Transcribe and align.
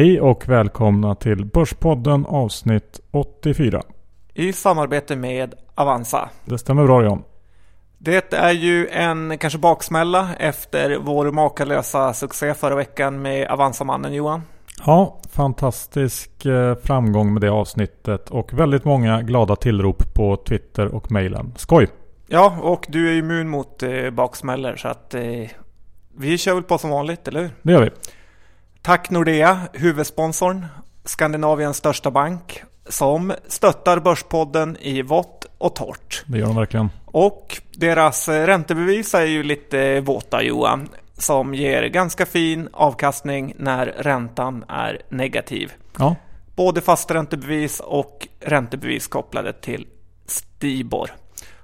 Hej 0.00 0.20
och 0.20 0.48
välkomna 0.48 1.14
till 1.14 1.44
Börspodden 1.44 2.26
avsnitt 2.26 3.00
84. 3.10 3.82
I 4.34 4.52
samarbete 4.52 5.16
med 5.16 5.54
Avanza. 5.74 6.30
Det 6.44 6.58
stämmer 6.58 6.84
bra 6.84 7.04
John. 7.04 7.22
Det 7.98 8.32
är 8.32 8.52
ju 8.52 8.88
en 8.88 9.38
kanske 9.38 9.58
baksmälla 9.58 10.28
efter 10.38 10.98
vår 10.98 11.30
makalösa 11.30 12.12
succé 12.12 12.54
förra 12.54 12.74
veckan 12.74 13.22
med 13.22 13.48
Avanza-mannen 13.48 14.14
Johan. 14.14 14.42
Ja, 14.86 15.20
fantastisk 15.30 16.46
eh, 16.46 16.74
framgång 16.74 17.32
med 17.32 17.42
det 17.42 17.50
avsnittet 17.50 18.30
och 18.30 18.52
väldigt 18.52 18.84
många 18.84 19.22
glada 19.22 19.56
tillrop 19.56 20.14
på 20.14 20.36
Twitter 20.36 20.94
och 20.94 21.12
mejlen. 21.12 21.54
Skoj! 21.56 21.88
Ja, 22.26 22.58
och 22.62 22.86
du 22.88 23.10
är 23.10 23.18
immun 23.18 23.48
mot 23.48 23.82
eh, 23.82 24.10
baksmällor 24.10 24.76
så 24.76 24.88
att 24.88 25.14
eh, 25.14 25.22
vi 26.16 26.38
kör 26.38 26.54
väl 26.54 26.62
på 26.62 26.78
som 26.78 26.90
vanligt, 26.90 27.28
eller 27.28 27.40
hur? 27.40 27.50
Det 27.62 27.72
gör 27.72 27.82
vi. 27.82 27.90
Tack 28.82 29.10
Nordea, 29.10 29.60
huvudsponsorn, 29.72 30.66
Skandinaviens 31.04 31.76
största 31.76 32.10
bank, 32.10 32.62
som 32.88 33.32
stöttar 33.48 34.00
Börspodden 34.00 34.76
i 34.80 35.02
vått 35.02 35.46
och 35.58 35.74
torrt. 35.74 36.24
Det 36.26 36.38
gör 36.38 36.46
de 36.46 36.56
verkligen. 36.56 36.90
Och 37.04 37.60
deras 37.72 38.28
räntebevis 38.28 39.14
är 39.14 39.24
ju 39.24 39.42
lite 39.42 40.00
våta 40.00 40.42
Johan, 40.42 40.88
som 41.18 41.54
ger 41.54 41.88
ganska 41.88 42.26
fin 42.26 42.68
avkastning 42.72 43.54
när 43.58 43.86
räntan 43.86 44.64
är 44.68 45.02
negativ. 45.08 45.72
Ja, 45.98 46.16
Både 46.56 46.80
fasträntebevis 46.80 47.80
och 47.80 48.28
räntebevis 48.40 49.06
kopplade 49.08 49.52
till 49.52 49.86
Stibor. 50.26 51.10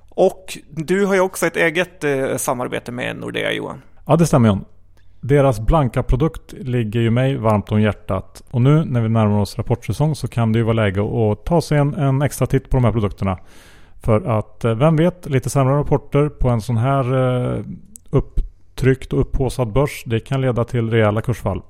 Och 0.08 0.58
du 0.70 1.06
har 1.06 1.14
ju 1.14 1.20
också 1.20 1.46
ett 1.46 1.56
eget 1.56 2.04
eh, 2.04 2.36
samarbete 2.36 2.92
med 2.92 3.16
Nordea 3.16 3.52
Johan. 3.52 3.82
ja 4.06 4.16
det 4.16 4.26
stämmer 4.26 4.48
John. 4.48 4.64
Deras 5.26 5.60
blanka 5.60 6.02
produkt 6.02 6.52
ligger 6.52 7.00
ju 7.00 7.10
mig 7.10 7.36
varmt 7.36 7.72
om 7.72 7.80
hjärtat. 7.80 8.42
Och 8.50 8.62
nu 8.62 8.84
när 8.84 9.00
vi 9.00 9.08
närmar 9.08 9.38
oss 9.38 9.58
rapportsäsong 9.58 10.14
så 10.14 10.28
kan 10.28 10.52
det 10.52 10.58
ju 10.58 10.62
vara 10.62 10.74
läge 10.74 11.00
att 11.00 11.44
ta 11.44 11.60
sig 11.60 11.78
en, 11.78 11.94
en 11.94 12.22
extra 12.22 12.46
titt 12.46 12.70
på 12.70 12.76
de 12.76 12.84
här 12.84 12.92
produkterna. 12.92 13.38
För 14.02 14.38
att 14.38 14.64
eh, 14.64 14.74
vem 14.74 14.96
vet, 14.96 15.26
lite 15.26 15.50
sämre 15.50 15.74
rapporter 15.74 16.28
på 16.28 16.48
en 16.48 16.60
sån 16.60 16.76
här 16.76 17.14
eh, 17.14 17.64
upptryckt 18.10 19.12
och 19.12 19.20
upphåsad 19.20 19.72
börs. 19.72 20.02
Det 20.06 20.20
kan 20.20 20.40
leda 20.40 20.64
till 20.64 20.90
rejäla 20.90 21.22
kursfall. 21.22 21.62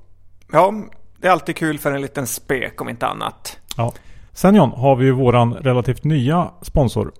Ja, 0.51 0.73
det 1.17 1.27
är 1.27 1.31
alltid 1.31 1.55
kul 1.55 1.79
för 1.79 1.91
en 1.91 2.01
liten 2.01 2.27
spek 2.27 2.81
om 2.81 2.89
inte 2.89 3.07
annat. 3.07 3.59
Ja. 3.77 3.93
Sen 4.31 4.55
John 4.55 4.71
har 4.71 4.95
vi 4.95 5.05
ju 5.05 5.11
våran 5.11 5.53
relativt 5.53 6.03
nya 6.03 6.51
sponsor. 6.61 7.11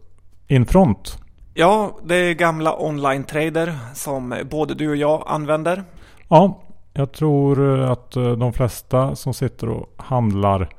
Infront. 0.47 1.17
Ja, 1.53 1.97
det 2.03 2.15
är 2.15 2.33
gamla 2.33 2.79
online-trader 2.79 3.77
som 3.93 4.35
både 4.49 4.73
du 4.73 4.89
och 4.89 4.95
jag 4.95 5.23
använder. 5.27 5.83
Ja, 6.27 6.61
jag 6.93 7.11
tror 7.11 7.79
eh, 7.79 7.91
att 7.91 8.15
eh, 8.15 8.31
de 8.31 8.53
flesta 8.53 9.15
som 9.15 9.33
sitter 9.33 9.69
och 9.69 9.93
handlar 9.97 10.69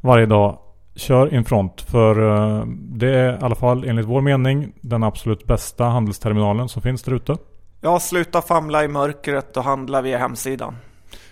varje 0.00 0.26
dag 0.26 0.58
kör 0.94 1.34
Infront. 1.34 1.80
För 1.80 2.36
eh, 2.58 2.64
det 2.76 3.14
är 3.14 3.32
i 3.32 3.38
alla 3.40 3.54
fall 3.54 3.84
enligt 3.84 4.06
vår 4.06 4.20
mening 4.20 4.72
den 4.80 5.02
absolut 5.02 5.46
bästa 5.46 5.84
handelsterminalen 5.84 6.68
som 6.68 6.82
finns 6.82 7.02
där 7.02 7.12
ute. 7.12 7.36
Ja, 7.80 8.00
sluta 8.00 8.42
famla 8.42 8.84
i 8.84 8.88
mörkret 8.88 9.56
och 9.56 9.64
handla 9.64 10.02
via 10.02 10.18
hemsidan. 10.18 10.76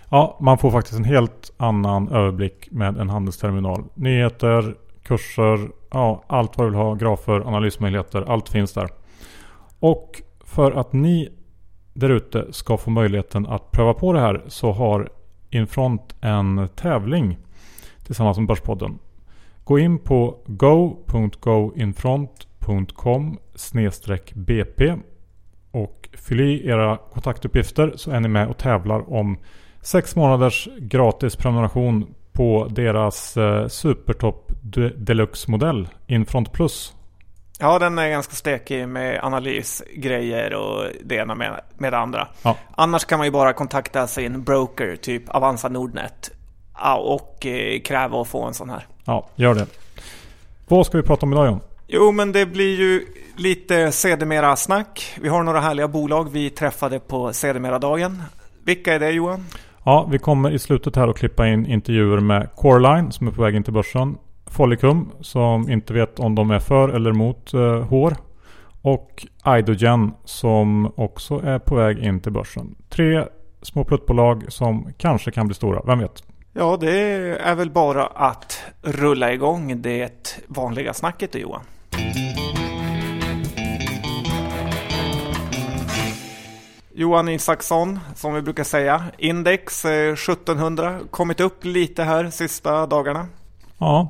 Ja, 0.09 0.37
man 0.41 0.57
får 0.57 0.71
faktiskt 0.71 0.97
en 0.97 1.03
helt 1.03 1.53
annan 1.57 2.09
överblick 2.09 2.71
med 2.71 2.97
en 2.97 3.09
handelsterminal. 3.09 3.83
Nyheter, 3.93 4.75
kurser, 5.03 5.69
ja, 5.91 6.23
allt 6.27 6.57
vad 6.57 6.67
du 6.67 6.71
vill 6.71 6.79
ha, 6.79 6.93
grafer, 6.93 7.47
analysmöjligheter, 7.47 8.31
allt 8.31 8.49
finns 8.49 8.73
där. 8.73 8.89
Och 9.79 10.21
för 10.45 10.71
att 10.71 10.93
ni 10.93 11.29
där 11.99 12.09
ute 12.09 12.53
ska 12.53 12.77
få 12.77 12.89
möjligheten 12.89 13.45
att 13.45 13.71
pröva 13.71 13.93
på 13.93 14.13
det 14.13 14.19
här 14.19 14.41
så 14.47 14.71
har 14.71 15.09
Infront 15.49 16.15
en 16.21 16.69
tävling 16.75 17.37
tillsammans 18.05 18.37
med 18.37 18.47
Börspodden. 18.47 18.99
Gå 19.63 19.79
in 19.79 19.99
på 19.99 20.37
go.goinfront.com 20.45 23.37
bp 24.33 24.81
och 25.71 26.09
fyll 26.13 26.41
i 26.41 26.67
era 26.67 26.97
kontaktuppgifter 26.97 27.93
så 27.95 28.11
är 28.11 28.19
ni 28.19 28.27
med 28.27 28.47
och 28.47 28.57
tävlar 28.57 29.13
om 29.13 29.37
sex 29.81 30.15
månaders 30.15 30.69
gratis 30.79 31.35
prenumeration 31.35 32.15
på 32.31 32.67
deras 32.69 33.37
eh, 33.37 33.67
Supertop 33.67 34.51
Deluxe-modell 34.95 35.87
Infront 36.07 36.51
Plus. 36.51 36.95
Ja, 37.61 37.79
den 37.79 37.99
är 37.99 38.09
ganska 38.09 38.35
stekig 38.35 38.87
med 38.87 39.19
analysgrejer 39.23 40.53
och 40.53 40.85
det 41.03 41.15
ena 41.15 41.35
med, 41.35 41.61
med 41.77 41.93
det 41.93 41.97
andra. 41.97 42.27
Ja. 42.43 42.57
Annars 42.75 43.05
kan 43.05 43.17
man 43.17 43.27
ju 43.27 43.31
bara 43.31 43.53
kontakta 43.53 44.07
sin 44.07 44.43
broker, 44.43 44.95
typ 44.95 45.29
Avanza 45.29 45.69
Nordnet. 45.69 46.31
Och 46.97 47.45
eh, 47.45 47.81
kräva 47.81 48.21
att 48.21 48.27
få 48.27 48.43
en 48.43 48.53
sån 48.53 48.69
här. 48.69 48.87
Ja, 49.05 49.27
gör 49.35 49.55
det. 49.55 49.67
Vad 50.67 50.85
ska 50.85 50.97
vi 50.97 51.03
prata 51.03 51.25
om 51.25 51.33
idag 51.33 51.45
John? 51.45 51.59
Jo, 51.87 52.11
men 52.11 52.31
det 52.31 52.45
blir 52.45 52.79
ju 52.79 53.05
lite 53.35 53.91
sedermera 53.91 54.55
snack. 54.55 55.17
Vi 55.21 55.29
har 55.29 55.43
några 55.43 55.59
härliga 55.59 55.87
bolag 55.87 56.29
vi 56.31 56.49
träffade 56.49 56.99
på 56.99 57.33
sedermera 57.33 57.79
dagen. 57.79 58.23
Vilka 58.63 58.93
är 58.93 58.99
det 58.99 59.11
Johan? 59.11 59.45
Ja, 59.83 60.07
vi 60.11 60.19
kommer 60.19 60.51
i 60.51 60.59
slutet 60.59 60.95
här 60.95 61.07
att 61.07 61.17
klippa 61.17 61.47
in 61.47 61.65
intervjuer 61.65 62.19
med 62.19 62.49
Coreline 62.55 63.11
som 63.11 63.27
är 63.27 63.31
på 63.31 63.41
väg 63.41 63.55
in 63.55 63.63
till 63.63 63.73
börsen. 63.73 64.17
Follicum 64.51 65.11
som 65.21 65.69
inte 65.69 65.93
vet 65.93 66.19
om 66.19 66.35
de 66.35 66.51
är 66.51 66.59
för 66.59 66.89
eller 66.89 67.09
emot 67.09 67.53
eh, 67.53 67.81
hår. 67.81 68.15
Och 68.81 69.25
Idogen 69.57 70.11
som 70.25 70.91
också 70.95 71.41
är 71.43 71.59
på 71.59 71.75
väg 71.75 71.99
in 71.99 72.19
till 72.19 72.31
börsen. 72.31 72.75
Tre 72.89 73.23
små 73.61 73.83
pluttbolag 73.83 74.45
som 74.47 74.93
kanske 74.97 75.31
kan 75.31 75.47
bli 75.47 75.55
stora, 75.55 75.81
vem 75.85 75.99
vet? 75.99 76.23
Ja, 76.53 76.77
det 76.81 76.99
är 77.41 77.55
väl 77.55 77.71
bara 77.71 78.05
att 78.05 78.63
rulla 78.81 79.33
igång 79.33 79.81
det 79.81 80.43
vanliga 80.47 80.93
snacket 80.93 81.31
då, 81.31 81.39
Johan. 81.39 81.61
Johan 86.93 87.29
Isaksson, 87.29 87.99
som 88.15 88.33
vi 88.33 88.41
brukar 88.41 88.63
säga. 88.63 89.03
Index 89.17 89.85
eh, 89.85 90.13
1700, 90.13 90.99
kommit 91.11 91.39
upp 91.39 91.65
lite 91.65 92.03
här 92.03 92.29
sista 92.29 92.85
dagarna. 92.85 93.27
Ja, 93.77 94.09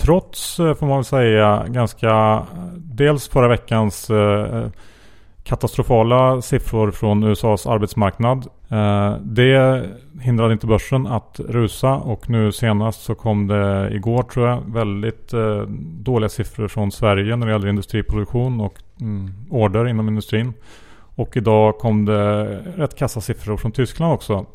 trots 0.00 0.60
eh, 0.60 0.74
får 0.74 0.86
man 0.86 0.96
väl 0.96 1.04
säga 1.04 1.64
ganska 1.68 2.42
dels 2.76 3.28
förra 3.28 3.48
veckans 3.48 4.10
eh, 4.10 4.66
katastrofala 5.42 6.42
siffror 6.42 6.90
från 6.90 7.24
USAs 7.24 7.66
arbetsmarknad. 7.66 8.46
Eh, 8.68 9.16
det 9.22 9.84
hindrade 10.20 10.52
inte 10.52 10.66
börsen 10.66 11.06
att 11.06 11.40
rusa 11.48 11.94
och 11.94 12.30
nu 12.30 12.52
senast 12.52 13.02
så 13.02 13.14
kom 13.14 13.46
det 13.46 13.90
igår 13.92 14.22
tror 14.22 14.48
jag 14.48 14.62
väldigt 14.66 15.32
dåliga 15.98 16.28
siffror 16.28 16.68
från 16.68 16.92
Sverige 16.92 17.36
när 17.36 17.46
det 17.46 17.52
gäller 17.52 17.68
industriproduktion 17.68 18.60
och 18.60 18.74
mm, 19.00 19.32
order 19.50 19.88
inom 19.88 20.08
industrin. 20.08 20.52
Och 21.14 21.36
idag 21.36 21.78
kom 21.78 22.04
det 22.04 22.44
rätt 22.76 22.96
kassa 22.96 23.20
siffror 23.20 23.56
från 23.56 23.72
Tyskland 23.72 24.12
också. 24.12 24.46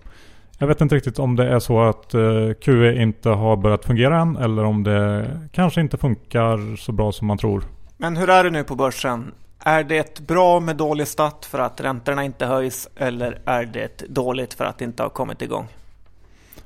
Jag 0.57 0.67
vet 0.67 0.81
inte 0.81 0.95
riktigt 0.95 1.19
om 1.19 1.35
det 1.35 1.49
är 1.49 1.59
så 1.59 1.81
att 1.81 2.13
eh, 2.13 2.21
QE 2.61 3.01
inte 3.01 3.29
har 3.29 3.57
börjat 3.57 3.85
fungera 3.85 4.19
än 4.19 4.35
eller 4.38 4.63
om 4.63 4.83
det 4.83 5.25
kanske 5.51 5.81
inte 5.81 5.97
funkar 5.97 6.75
så 6.75 6.91
bra 6.91 7.11
som 7.11 7.27
man 7.27 7.38
tror. 7.38 7.63
Men 7.97 8.17
hur 8.17 8.29
är 8.29 8.43
det 8.43 8.49
nu 8.49 8.63
på 8.63 8.75
börsen? 8.75 9.31
Är 9.59 9.83
det 9.83 10.27
bra 10.27 10.59
med 10.59 10.75
dålig 10.75 11.07
stat 11.07 11.47
för 11.51 11.59
att 11.59 11.81
räntorna 11.81 12.23
inte 12.23 12.45
höjs 12.45 12.89
eller 12.95 13.41
är 13.45 13.65
det 13.65 14.03
dåligt 14.09 14.53
för 14.53 14.65
att 14.65 14.77
det 14.77 14.85
inte 14.85 15.03
har 15.03 15.09
kommit 15.09 15.41
igång? 15.41 15.67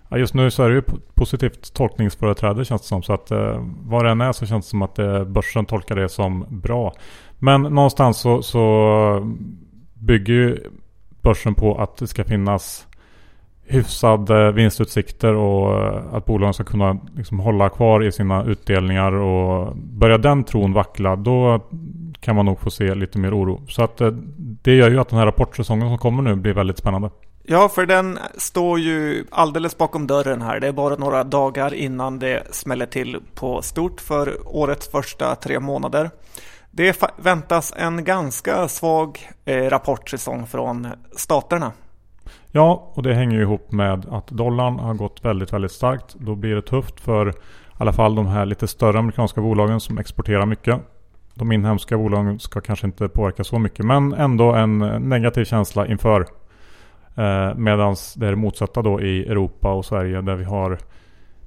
Ja, 0.09 0.17
just 0.17 0.33
nu 0.33 0.51
så 0.51 0.63
är 0.63 0.69
det 0.69 0.75
ju 0.75 0.81
po- 0.81 1.01
positivt 1.13 1.73
tolkningsföreträde 1.73 2.66
känns 2.66 2.81
det 2.81 2.88
som. 2.88 3.03
Så 3.03 3.13
att 3.13 3.31
eh, 3.31 3.66
vad 3.81 4.05
det 4.05 4.11
än 4.11 4.22
är 4.22 4.31
så 4.31 4.45
känns 4.45 4.66
det 4.66 4.69
som 4.69 4.81
att 4.81 4.99
eh, 4.99 5.23
börsen 5.23 5.66
tolkar 5.66 5.96
det 5.96 6.09
som 6.09 6.46
bra. 6.49 6.93
Men 7.40 7.61
någonstans 7.61 8.19
så, 8.19 8.41
så 8.41 9.35
bygger 9.93 10.34
ju 10.34 10.58
börsen 11.22 11.55
på 11.55 11.81
att 11.81 11.97
det 11.97 12.08
ska 12.08 12.23
finnas 12.23 12.87
hyfsade 13.69 14.47
eh, 14.47 14.51
vinstutsikter 14.51 15.33
och 15.33 15.83
eh, 15.83 16.13
att 16.13 16.25
bolagen 16.25 16.53
ska 16.53 16.63
kunna 16.63 16.97
liksom 17.16 17.39
hålla 17.39 17.69
kvar 17.69 18.03
i 18.03 18.11
sina 18.11 18.43
utdelningar 18.43 19.11
och 19.11 19.75
börjar 19.75 20.17
den 20.17 20.43
tron 20.43 20.73
vackla 20.73 21.16
då 21.16 21.63
kan 22.19 22.35
man 22.35 22.45
nog 22.45 22.59
få 22.59 22.71
se 22.71 22.95
lite 22.95 23.19
mer 23.19 23.37
oro. 23.39 23.61
Så 23.67 23.83
att 23.83 24.01
eh, 24.01 24.11
det 24.37 24.75
gör 24.75 24.89
ju 24.89 24.99
att 24.99 25.09
den 25.09 25.19
här 25.19 25.25
rapportsäsongen 25.25 25.87
som 25.87 25.97
kommer 25.97 26.23
nu 26.23 26.35
blir 26.35 26.53
väldigt 26.53 26.77
spännande. 26.77 27.09
Ja, 27.43 27.69
för 27.69 27.85
den 27.85 28.19
står 28.37 28.79
ju 28.79 29.25
alldeles 29.31 29.77
bakom 29.77 30.07
dörren 30.07 30.41
här. 30.41 30.59
Det 30.59 30.67
är 30.67 30.71
bara 30.71 30.95
några 30.95 31.23
dagar 31.23 31.73
innan 31.73 32.19
det 32.19 32.43
smäller 32.51 32.85
till 32.85 33.17
på 33.35 33.61
stort 33.61 34.01
för 34.01 34.35
årets 34.45 34.91
första 34.91 35.35
tre 35.35 35.59
månader. 35.59 36.09
Det 36.71 37.03
väntas 37.17 37.73
en 37.77 38.03
ganska 38.03 38.67
svag 38.67 39.19
rapportsäsong 39.45 40.47
från 40.47 40.87
staterna. 41.16 41.71
Ja, 42.52 42.91
och 42.93 43.03
det 43.03 43.14
hänger 43.14 43.35
ju 43.35 43.41
ihop 43.41 43.72
med 43.72 44.05
att 44.11 44.28
dollarn 44.28 44.79
har 44.79 44.93
gått 44.93 45.26
väldigt, 45.26 45.53
väldigt 45.53 45.72
starkt. 45.72 46.16
Då 46.20 46.35
blir 46.35 46.55
det 46.55 46.61
tufft 46.61 46.99
för 46.99 47.29
i 47.29 47.34
alla 47.78 47.93
fall 47.93 48.16
de 48.16 48.28
här 48.28 48.46
lite 48.46 48.67
större 48.67 48.99
amerikanska 48.99 49.41
bolagen 49.41 49.79
som 49.79 49.97
exporterar 49.97 50.46
mycket. 50.46 50.79
De 51.34 51.52
inhemska 51.52 51.97
bolagen 51.97 52.40
ska 52.40 52.61
kanske 52.61 52.87
inte 52.87 53.08
påverka 53.09 53.43
så 53.43 53.59
mycket, 53.59 53.85
men 53.85 54.14
ändå 54.14 54.52
en 54.52 54.79
negativ 55.09 55.46
känsla 55.46 55.87
inför 55.87 56.26
Eh, 57.20 57.55
Medan 57.55 57.96
det 58.16 58.26
är 58.26 58.29
det 58.29 58.35
motsatta 58.35 58.81
då 58.81 59.02
i 59.02 59.26
Europa 59.28 59.73
och 59.73 59.85
Sverige 59.85 60.22
där 60.22 60.35
vi 60.35 60.43
har 60.43 60.78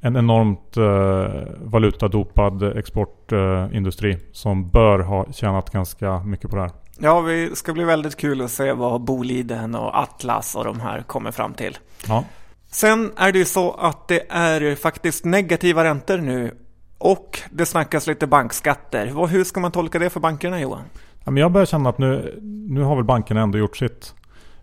en 0.01 0.17
enormt 0.17 0.77
eh, 0.77 1.43
valutadopad 1.65 2.79
exportindustri 2.79 4.19
som 4.33 4.69
bör 4.69 4.99
ha 4.99 5.33
tjänat 5.33 5.71
ganska 5.71 6.19
mycket 6.19 6.51
på 6.51 6.57
det 6.57 6.63
här. 6.63 6.71
Ja, 6.99 7.23
det 7.23 7.59
ska 7.59 7.73
bli 7.73 7.85
väldigt 7.85 8.17
kul 8.17 8.41
att 8.43 8.51
se 8.51 8.73
vad 8.73 9.01
Boliden 9.01 9.75
och 9.75 9.99
Atlas 9.99 10.55
och 10.55 10.65
de 10.65 10.81
här 10.81 11.03
kommer 11.03 11.31
fram 11.31 11.55
till. 11.55 11.79
Ja. 12.09 12.25
Sen 12.71 13.13
är 13.17 13.33
det 13.33 13.39
ju 13.39 13.45
så 13.45 13.73
att 13.73 14.09
det 14.09 14.27
är 14.29 14.75
faktiskt 14.75 15.25
negativa 15.25 15.85
räntor 15.85 16.19
nu 16.19 16.55
och 16.99 17.39
det 17.51 17.67
snackas 17.67 18.07
lite 18.07 18.27
bankskatter. 18.27 19.27
Hur 19.29 19.45
ska 19.45 19.61
man 19.61 19.73
tolka 19.73 19.99
det 19.99 20.11
för 20.11 20.21
bankerna 20.21 20.61
Johan? 20.61 20.83
Jag 21.25 21.53
börjar 21.53 21.67
känna 21.67 21.89
att 21.89 21.99
nu, 21.99 22.39
nu 22.69 22.83
har 22.83 22.97
väl 22.97 23.05
bankerna 23.05 23.41
ändå 23.41 23.59
gjort 23.59 23.77
sitt. 23.77 24.15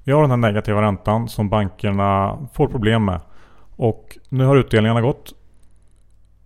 Vi 0.03 0.11
har 0.11 0.21
den 0.21 0.29
här 0.29 0.37
negativa 0.37 0.81
räntan 0.81 1.29
som 1.29 1.49
bankerna 1.49 2.37
får 2.53 2.67
problem 2.67 3.05
med. 3.05 3.21
Och 3.75 4.17
nu 4.29 4.45
har 4.45 4.57
utdelningarna 4.57 5.01
gått. 5.01 5.33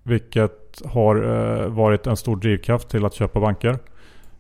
Vilket 0.04 0.82
har 0.86 1.16
eh, 1.16 1.68
varit 1.68 2.08
en 2.08 2.18
stor 2.18 2.36
drivkraft 2.36 2.90
till 2.90 3.06
att 3.06 3.14
köpa 3.14 3.40
banker. 3.40 3.80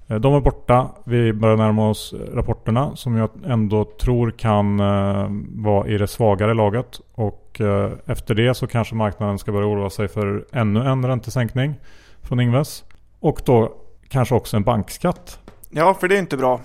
Eh, 0.07 0.15
de 0.15 0.33
är 0.33 0.39
borta. 0.39 0.89
Vi 1.03 1.33
börjar 1.33 1.57
närma 1.57 1.89
oss 1.89 2.13
rapporterna 2.33 2.95
som 2.95 3.15
jag 3.15 3.29
ändå 3.45 3.85
tror 4.01 4.31
kan 4.31 4.79
eh, 4.79 5.27
vara 5.55 5.88
i 5.88 5.97
det 5.97 6.07
svagare 6.07 6.53
laget. 6.53 7.01
Och 7.15 7.61
efter 8.05 8.35
det 8.35 8.53
så 8.53 8.67
kanske 8.67 8.95
marknaden 8.95 9.39
ska 9.39 9.51
börja 9.51 9.67
oroa 9.67 9.89
sig 9.89 10.07
för 10.07 10.45
ännu 10.51 10.79
en 10.88 11.05
räntesänkning 11.05 11.79
från 12.21 12.39
Ingves. 12.39 12.83
Och 13.19 13.41
då 13.45 13.71
kanske 14.09 14.35
också 14.35 14.57
en 14.57 14.63
bankskatt. 14.63 15.39
Ja, 15.69 15.94
för 15.94 16.07
det 16.07 16.15
är 16.15 16.19
inte 16.19 16.38
bra. 16.38 16.61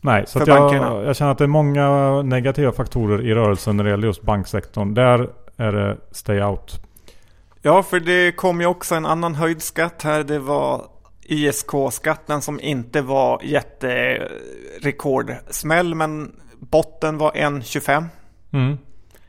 Nej, 0.00 0.24
så 0.26 0.42
jag, 0.46 0.74
jag, 0.74 1.16
känner 1.16 1.32
att 1.32 1.38
det 1.38 1.44
är 1.44 1.48
många 1.48 2.22
negativa 2.22 2.72
faktorer 2.72 3.26
i 3.26 3.34
rörelsen 3.34 3.76
när 3.76 3.84
det 3.84 3.90
gäller 3.90 4.06
just 4.06 4.22
banksektorn. 4.22 4.94
Där 4.94 5.30
är 5.56 5.72
det 5.72 5.96
stay 6.10 6.42
out. 6.42 6.80
Ja, 7.62 7.82
för 7.82 8.00
det 8.00 8.32
kom 8.32 8.60
ju 8.60 8.66
också 8.66 8.94
en 8.94 9.06
annan 9.06 9.34
höjd 9.34 9.62
skatt 9.62 10.02
här. 10.02 10.24
Det 10.24 10.38
var 10.38 10.84
ISK-skatten 11.30 12.42
som 12.42 12.60
inte 12.60 13.02
var 13.02 13.40
jätterekordsmäll, 13.42 15.94
men 15.94 16.32
botten 16.58 17.18
var 17.18 17.32
1,25. 17.32 18.04
Mm, 18.52 18.78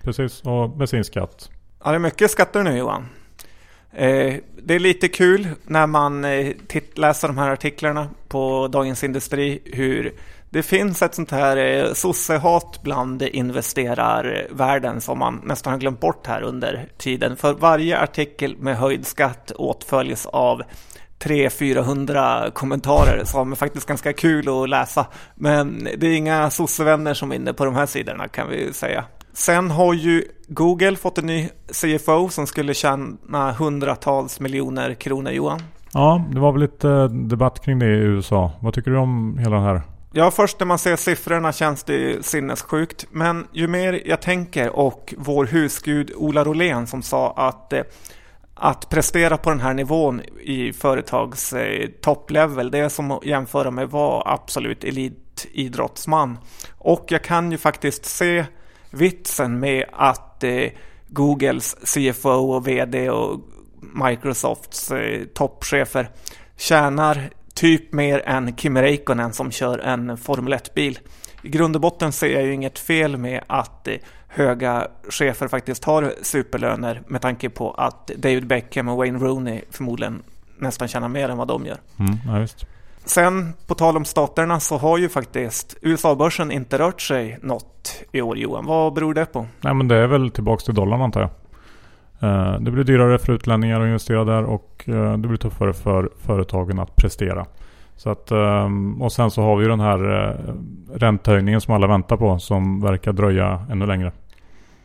precis, 0.03 0.41
och 0.41 0.69
bensinskatt. 0.69 1.49
Ja, 1.83 1.89
det 1.89 1.95
är 1.95 1.99
mycket 1.99 2.31
skatter 2.31 2.63
nu 2.63 2.77
Johan. 2.77 3.07
Eh, 3.93 4.35
det 4.63 4.75
är 4.75 4.79
lite 4.79 5.07
kul 5.07 5.47
när 5.63 5.87
man 5.87 6.25
eh, 6.25 6.53
läser 6.95 7.27
de 7.27 7.37
här 7.37 7.49
artiklarna 7.49 8.09
på 8.27 8.67
Dagens 8.67 9.03
Industri 9.03 9.61
hur 9.65 10.13
det 10.49 10.63
finns 10.63 11.01
ett 11.01 11.15
sånt 11.15 11.31
här 11.31 11.57
eh, 11.57 11.93
sossehat 11.93 12.79
bland 12.83 13.21
investerarvärlden 13.21 15.01
som 15.01 15.19
man 15.19 15.41
nästan 15.43 15.73
har 15.73 15.79
glömt 15.79 15.99
bort 15.99 16.27
här 16.27 16.41
under 16.41 16.87
tiden. 16.97 17.37
För 17.37 17.53
varje 17.53 17.99
artikel 17.99 18.57
med 18.57 18.77
höjd 18.77 19.05
skatt 19.05 19.51
åtföljs 19.51 20.25
av 20.25 20.63
300-400 21.23 22.51
kommentarer 22.51 23.23
som 23.25 23.51
är 23.51 23.55
faktiskt 23.55 23.87
ganska 23.87 24.13
kul 24.13 24.49
att 24.49 24.69
läsa. 24.69 25.05
Men 25.35 25.87
det 25.97 26.07
är 26.07 26.13
inga 26.13 26.49
sossevänner 26.49 27.13
som 27.13 27.31
är 27.31 27.35
inne 27.35 27.53
på 27.53 27.65
de 27.65 27.75
här 27.75 27.85
sidorna 27.85 28.27
kan 28.27 28.49
vi 28.49 28.73
säga. 28.73 29.03
Sen 29.33 29.71
har 29.71 29.93
ju 29.93 30.23
Google 30.47 30.95
fått 30.95 31.17
en 31.17 31.25
ny 31.25 31.49
CFO 31.67 32.29
som 32.29 32.47
skulle 32.47 32.73
tjäna 32.73 33.51
hundratals 33.51 34.39
miljoner 34.39 34.93
kronor 34.93 35.31
Johan. 35.31 35.61
Ja, 35.93 36.25
det 36.31 36.39
var 36.39 36.51
väl 36.51 36.61
lite 36.61 37.07
debatt 37.07 37.65
kring 37.65 37.79
det 37.79 37.85
i 37.85 37.99
USA. 37.99 38.51
Vad 38.59 38.73
tycker 38.73 38.91
du 38.91 38.97
om 38.97 39.37
hela 39.37 39.55
den 39.55 39.65
här 39.65 39.81
Ja, 40.13 40.31
först 40.31 40.59
när 40.59 40.65
man 40.67 40.79
ser 40.79 40.95
siffrorna 40.95 41.51
känns 41.51 41.83
det 41.83 42.25
sinnessjukt. 42.25 43.05
Men 43.11 43.47
ju 43.51 43.67
mer 43.67 44.01
jag 44.05 44.21
tänker 44.21 44.75
och 44.75 45.13
vår 45.17 45.45
husgud 45.45 46.11
Ola 46.15 46.43
Rolén 46.43 46.87
som 46.87 47.01
sa 47.01 47.33
att 47.37 47.73
eh, 47.73 47.81
att 48.63 48.89
prestera 48.89 49.37
på 49.37 49.49
den 49.49 49.59
här 49.59 49.73
nivån 49.73 50.21
i 50.43 50.73
företags 50.73 51.53
eh, 51.53 51.89
topplevel, 52.01 52.71
det 52.71 52.77
är 52.77 52.89
som 52.89 53.11
att 53.11 53.25
jämföra 53.25 53.71
med 53.71 53.83
att 53.83 53.91
vara 53.91 54.33
absolut 54.33 54.83
elitidrottsman. 54.83 56.37
Och 56.77 57.05
jag 57.07 57.23
kan 57.23 57.51
ju 57.51 57.57
faktiskt 57.57 58.05
se 58.05 58.45
vitsen 58.89 59.59
med 59.59 59.85
att 59.93 60.43
eh, 60.43 60.67
Googles 61.07 61.75
CFO 61.93 62.29
och 62.29 62.67
VD 62.67 63.09
och 63.09 63.39
Microsofts 64.05 64.91
eh, 64.91 65.25
toppchefer 65.33 66.09
tjänar 66.57 67.29
typ 67.53 67.93
mer 67.93 68.19
än 68.25 68.53
Kim 68.53 68.77
Räikkönen 68.77 69.33
som 69.33 69.51
kör 69.51 69.79
en 69.79 70.17
Formel 70.17 70.53
1-bil. 70.53 70.99
I 71.43 71.49
grund 71.49 71.75
och 71.75 71.81
botten 71.81 72.11
ser 72.11 72.29
jag 72.29 72.43
ju 72.43 72.53
inget 72.53 72.79
fel 72.79 73.17
med 73.17 73.43
att 73.47 73.87
eh, 73.87 73.95
höga 74.33 74.87
chefer 75.09 75.47
faktiskt 75.47 75.85
har 75.85 76.13
superlöner 76.21 77.01
med 77.07 77.21
tanke 77.21 77.49
på 77.49 77.71
att 77.71 78.07
David 78.07 78.47
Beckham 78.47 78.87
och 78.87 78.97
Wayne 78.97 79.19
Rooney 79.19 79.61
förmodligen 79.69 80.23
nästan 80.57 80.87
tjänar 80.87 81.07
mer 81.07 81.29
än 81.29 81.37
vad 81.37 81.47
de 81.47 81.65
gör. 81.65 81.77
Mm, 81.99 82.41
ja. 82.41 82.47
Sen 83.05 83.53
på 83.67 83.75
tal 83.75 83.97
om 83.97 84.05
staterna 84.05 84.59
så 84.59 84.77
har 84.77 84.97
ju 84.97 85.09
faktiskt 85.09 85.77
USA-börsen 85.81 86.51
inte 86.51 86.77
rört 86.77 87.01
sig 87.01 87.39
något 87.41 88.03
i 88.11 88.21
år 88.21 88.37
Johan. 88.37 88.65
Vad 88.65 88.93
beror 88.93 89.13
det 89.13 89.25
på? 89.25 89.47
Nej 89.61 89.73
men 89.73 89.87
det 89.87 89.95
är 89.95 90.07
väl 90.07 90.31
tillbaka 90.31 90.61
till 90.65 90.73
dollarn 90.73 91.01
antar 91.01 91.21
jag. 91.21 91.29
Eh, 92.19 92.59
det 92.59 92.71
blir 92.71 92.83
dyrare 92.83 93.19
för 93.19 93.33
utlänningar 93.33 93.81
att 93.81 93.85
investera 93.85 94.23
där 94.23 94.43
och 94.43 94.83
eh, 94.87 95.17
det 95.17 95.27
blir 95.27 95.37
tuffare 95.37 95.73
för 95.73 96.09
företagen 96.25 96.79
att 96.79 96.95
prestera. 96.95 97.45
Så 98.01 98.09
att, 98.09 98.31
ehm, 98.31 99.01
och 99.01 99.11
sen 99.11 99.31
så 99.31 99.41
har 99.41 99.57
vi 99.57 99.63
ju 99.63 99.69
den 99.69 99.79
här 99.79 100.29
eh, 100.29 100.53
räntehöjningen 100.93 101.61
som 101.61 101.73
alla 101.73 101.87
väntar 101.87 102.17
på 102.17 102.39
som 102.39 102.81
verkar 102.81 103.13
dröja 103.13 103.65
ännu 103.71 103.85
längre. 103.85 104.11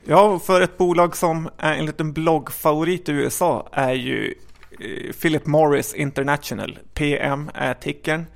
Ja, 0.04 0.38
för 0.38 0.60
ett 0.60 0.78
bolag 0.78 1.16
som 1.16 1.48
är 1.58 1.74
en 1.74 1.86
liten 1.86 2.12
bloggfavorit 2.12 3.08
i 3.08 3.12
USA 3.12 3.68
är 3.72 3.92
ju 3.92 4.34
eh, 4.70 5.12
Philip 5.22 5.46
Morris 5.46 5.94
International. 5.94 6.78
PM 6.94 7.50
är 7.54 7.74
tickern. 7.74 8.26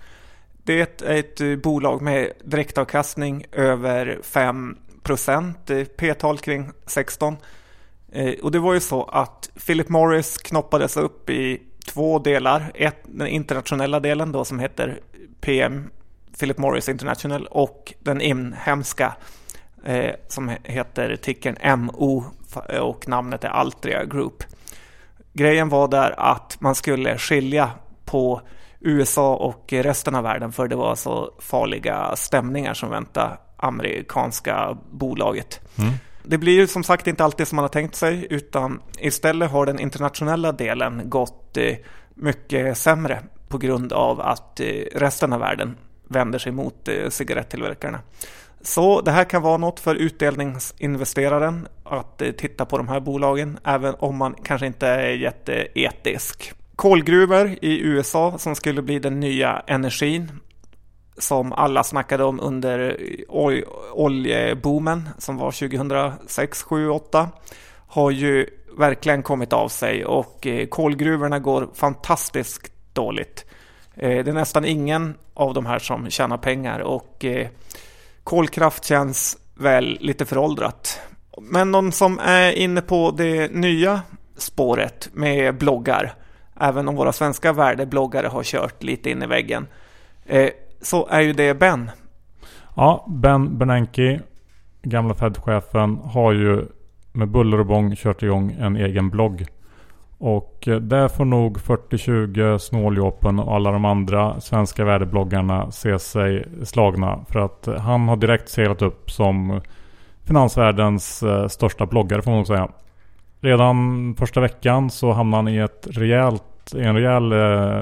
Det 0.65 1.03
är 1.03 1.19
ett 1.19 1.63
bolag 1.63 2.03
med 2.03 2.33
direktavkastning 2.45 3.45
över 3.53 4.19
5 4.23 4.77
eh, 5.69 5.85
P-tal 5.85 6.39
kring 6.39 6.71
16 6.87 7.37
och 8.43 8.51
det 8.51 8.59
var 8.59 8.75
ju 8.75 8.81
så 8.81 9.05
att 9.05 9.51
Philip 9.67 9.89
Morris 9.89 10.39
knoppades 10.39 10.97
upp 10.97 11.31
i 11.31 11.61
två 11.93 12.19
delar. 12.19 12.73
Ett, 12.75 12.97
den 13.05 13.27
internationella 13.27 14.01
delen 14.01 14.33
då 14.33 14.45
som 14.45 14.59
heter 14.59 15.01
PM 15.41 15.91
Philip 16.39 16.59
Morris 16.59 16.89
International 16.89 17.47
och 17.47 17.95
den 18.01 18.21
inhemska 18.21 19.15
eh, 19.85 20.15
som 20.29 20.57
heter 20.65 21.17
tickern 21.17 21.81
MO 21.81 22.25
och 22.81 23.09
namnet 23.09 23.45
är 23.45 23.49
Altria 23.49 24.05
Group. 24.05 24.45
Grejen 25.33 25.69
var 25.69 25.89
där 25.89 26.15
att 26.21 26.57
man 26.61 26.75
skulle 26.75 27.19
skilja 27.19 27.71
på 28.05 28.41
USA 28.81 29.37
och 29.37 29.73
resten 29.73 30.15
av 30.15 30.23
världen 30.23 30.53
för 30.53 30.69
det 30.69 30.77
var 30.77 30.95
så 30.95 31.35
farliga 31.39 32.17
stämningar 32.17 32.75
som 32.75 32.91
väntade 32.91 33.37
amerikanska 33.57 34.79
bolaget. 34.91 35.61
Mm. 35.79 35.93
Det 36.23 36.39
blir 36.39 36.53
ju 36.53 36.67
som 36.67 36.85
sagt 36.85 37.07
inte 37.07 37.25
alltid 37.25 37.49
som 37.49 37.57
man 37.57 37.63
har 37.63 37.69
tänkt 37.69 37.95
sig 37.95 38.27
utan 38.31 38.83
istället 38.99 39.51
har 39.51 39.67
den 39.67 39.79
internationella 39.79 40.53
delen 40.53 41.03
gått 41.05 41.57
eh, 41.57 41.77
mycket 42.15 42.79
sämre 42.79 43.23
på 43.49 43.59
grund 43.59 43.93
av 43.93 44.21
att 44.21 44.61
eh, 44.61 44.67
resten 44.95 45.33
av 45.33 45.41
världen 45.41 45.77
vänder 46.09 46.39
sig 46.39 46.53
mot 46.53 46.89
eh, 46.89 47.09
cigarettillverkarna. 47.09 48.01
Så 48.63 49.01
det 49.01 49.11
här 49.11 49.25
kan 49.25 49.43
vara 49.43 49.57
något 49.57 49.81
för 49.81 49.95
utdelningsinvesteraren 49.95 51.69
att 51.85 52.23
titta 52.39 52.65
på 52.65 52.77
de 52.77 52.89
här 52.89 53.01
bolagen 53.01 53.59
även 53.65 53.95
om 53.99 54.17
man 54.17 54.35
kanske 54.45 54.67
inte 54.67 54.87
är 54.87 55.11
jätteetisk. 55.11 56.53
Kolgruvor 56.77 57.57
i 57.63 57.81
USA 57.81 58.39
som 58.39 58.55
skulle 58.57 58.83
bli 58.83 58.99
den 58.99 59.21
nya 59.21 59.63
energin 59.67 60.31
som 61.21 61.53
alla 61.53 61.85
snackade 61.85 62.25
om 62.25 62.41
under 62.41 62.97
ol 63.29 63.65
oljeboomen 63.93 65.09
som 65.19 65.37
var 65.37 65.53
2006, 65.53 66.63
7, 66.63 66.89
8 66.89 67.29
har 67.87 68.11
ju 68.11 68.47
verkligen 68.79 69.23
kommit 69.23 69.53
av 69.53 69.69
sig 69.69 70.05
och 70.05 70.47
eh, 70.47 70.67
kolgruvorna 70.67 71.39
går 71.39 71.69
fantastiskt 71.75 72.73
dåligt. 72.93 73.45
Eh, 73.95 74.25
det 74.25 74.31
är 74.31 74.35
nästan 74.35 74.65
ingen 74.65 75.15
av 75.35 75.55
de 75.55 75.67
här 75.67 75.79
som 75.79 76.11
tjänar 76.11 76.37
pengar 76.37 76.81
och 76.81 77.25
eh, 77.25 77.49
kolkraft 78.25 78.85
känns 78.85 79.39
väl 79.55 79.99
lite 80.01 80.27
föråldrat. 80.27 81.01
Men 81.41 81.71
någon 81.71 81.93
som 81.93 82.19
är 82.19 82.53
inne 82.53 82.83
på 82.83 83.11
det 83.17 83.53
nya 83.53 84.03
spåret 84.37 85.09
med 85.13 85.59
bloggar, 85.59 86.15
även 86.61 86.89
om 86.89 86.97
våra 86.97 87.13
svenska 87.13 87.53
värdebloggare 87.53 88.27
har 88.27 88.43
kört 88.43 88.83
lite 88.83 89.11
in 89.11 89.23
i 89.23 89.27
väggen, 89.27 89.67
så 90.81 91.07
är 91.07 91.21
ju 91.21 91.33
det 91.33 91.55
Ben. 91.55 91.91
Ja, 92.77 93.07
Ben 93.09 93.59
Bernanke, 93.59 94.21
gamla 94.83 95.15
Fed-chefen, 95.15 95.97
har 95.97 96.33
ju 96.33 96.67
med 97.13 97.29
buller 97.29 97.61
och 97.61 97.67
bång 97.67 97.97
kört 97.97 98.23
igång 98.23 98.57
en 98.61 98.77
egen 98.77 99.11
blogg. 99.11 99.47
Och 100.19 100.69
eh, 100.69 100.77
där 100.77 101.09
får 101.09 101.25
nog 101.25 101.61
4020, 101.61 102.59
Snåljåpen 102.59 103.39
och 103.39 103.55
alla 103.55 103.73
de 103.73 103.85
andra 103.85 104.41
svenska 104.41 104.85
värdebloggarna 104.85 105.71
se 105.71 105.99
sig 105.99 106.47
slagna. 106.65 107.25
För 107.29 107.41
att 107.41 107.69
eh, 107.69 107.77
han 107.77 108.09
har 108.09 108.17
direkt 108.17 108.49
seglat 108.49 108.83
upp 108.83 109.11
som 109.11 109.61
finansvärldens 110.25 111.23
eh, 111.23 111.49
största 111.49 111.87
bloggare 111.87 112.23
får 112.23 112.31
man 112.31 112.39
nog 112.39 112.47
säga. 112.47 112.69
Redan 113.41 114.15
första 114.19 114.41
veckan 114.41 114.91
så 114.91 115.13
hamnade 115.13 115.43
han 115.43 115.49
i 115.49 115.59
ett 115.59 115.87
rejält, 115.91 116.75
en 116.77 116.95
rejäl 116.95 117.33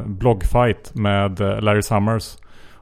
bloggfight 0.07 0.95
med 0.95 1.41
Larry 1.41 1.83
Summers. 1.83 2.37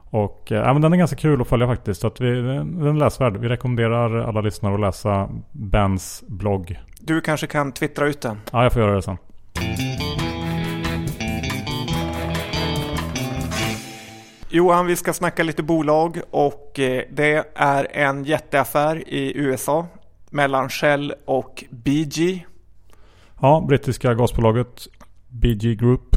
Och 0.09 0.51
eh, 0.51 0.73
men 0.73 0.81
den 0.81 0.93
är 0.93 0.97
ganska 0.97 1.15
kul 1.15 1.41
att 1.41 1.47
följa 1.47 1.67
faktiskt. 1.67 2.01
Så 2.01 2.07
att 2.07 2.21
vi, 2.21 2.29
den 2.41 2.87
är 2.87 2.93
läsvärd. 2.93 3.37
Vi 3.37 3.49
rekommenderar 3.49 4.27
alla 4.27 4.41
lyssnare 4.41 4.73
att 4.73 4.79
läsa 4.79 5.29
Bens 5.51 6.23
blogg. 6.27 6.79
Du 6.99 7.21
kanske 7.21 7.47
kan 7.47 7.71
twittra 7.71 8.07
ut 8.07 8.21
den? 8.21 8.41
Ja, 8.51 8.63
jag 8.63 8.73
får 8.73 8.81
göra 8.81 8.95
det 8.95 9.01
sen. 9.01 9.17
Johan, 14.49 14.85
vi 14.85 14.95
ska 14.95 15.13
snacka 15.13 15.43
lite 15.43 15.63
bolag 15.63 16.19
och 16.31 16.79
eh, 16.79 17.03
det 17.11 17.45
är 17.55 17.87
en 17.91 18.23
jätteaffär 18.23 19.09
i 19.09 19.37
USA 19.37 19.87
mellan 20.29 20.69
Shell 20.69 21.13
och 21.25 21.63
BG. 21.69 22.45
Ja, 23.41 23.65
brittiska 23.67 24.13
gasbolaget 24.13 24.87
BG 25.27 25.75
Group. 25.75 26.16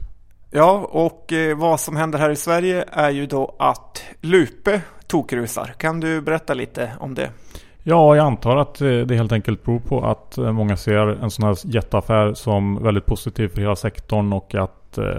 Ja, 0.52 0.88
och 0.90 1.32
eh, 1.32 1.56
vad 1.56 1.80
som 1.80 1.96
händer 1.96 2.18
här 2.18 2.30
i 2.30 2.36
Sverige 2.36 2.84
är 2.92 3.10
ju 3.10 3.26
då 3.26 3.54
att 3.58 4.02
Lupe 4.20 4.80
tokrusar. 5.06 5.74
Kan 5.78 6.00
du 6.00 6.20
berätta 6.20 6.54
lite 6.54 6.92
om 7.00 7.14
det? 7.14 7.30
Ja, 7.82 8.16
jag 8.16 8.26
antar 8.26 8.56
att 8.56 8.80
eh, 8.80 8.88
det 8.88 9.14
helt 9.14 9.32
enkelt 9.32 9.64
beror 9.64 9.78
på 9.78 10.04
att 10.06 10.38
eh, 10.38 10.52
många 10.52 10.76
ser 10.76 11.06
en 11.22 11.30
sån 11.30 11.44
här 11.44 11.56
jätteaffär 11.64 12.34
som 12.34 12.82
väldigt 12.82 13.06
positiv 13.06 13.48
för 13.48 13.60
hela 13.60 13.76
sektorn 13.76 14.32
och 14.32 14.54
att 14.54 14.76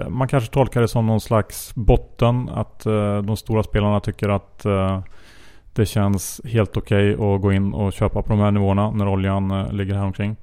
man 0.08 0.28
kanske 0.28 0.50
tolkar 0.50 0.80
det 0.80 0.88
som 0.88 1.06
någon 1.06 1.20
slags 1.20 1.74
botten. 1.74 2.48
Att 2.48 2.84
de 3.24 3.36
stora 3.36 3.62
spelarna 3.62 4.00
tycker 4.00 4.28
att 4.28 4.66
det 5.72 5.86
känns 5.86 6.40
helt 6.44 6.76
okej 6.76 7.14
okay 7.14 7.34
att 7.34 7.42
gå 7.42 7.52
in 7.52 7.74
och 7.74 7.92
köpa 7.92 8.22
på 8.22 8.28
de 8.28 8.38
här 8.38 8.50
nivåerna 8.50 8.90
när 8.90 9.08
oljan 9.08 9.68
ligger 9.70 9.94
här 9.94 10.04
omkring. 10.04 10.36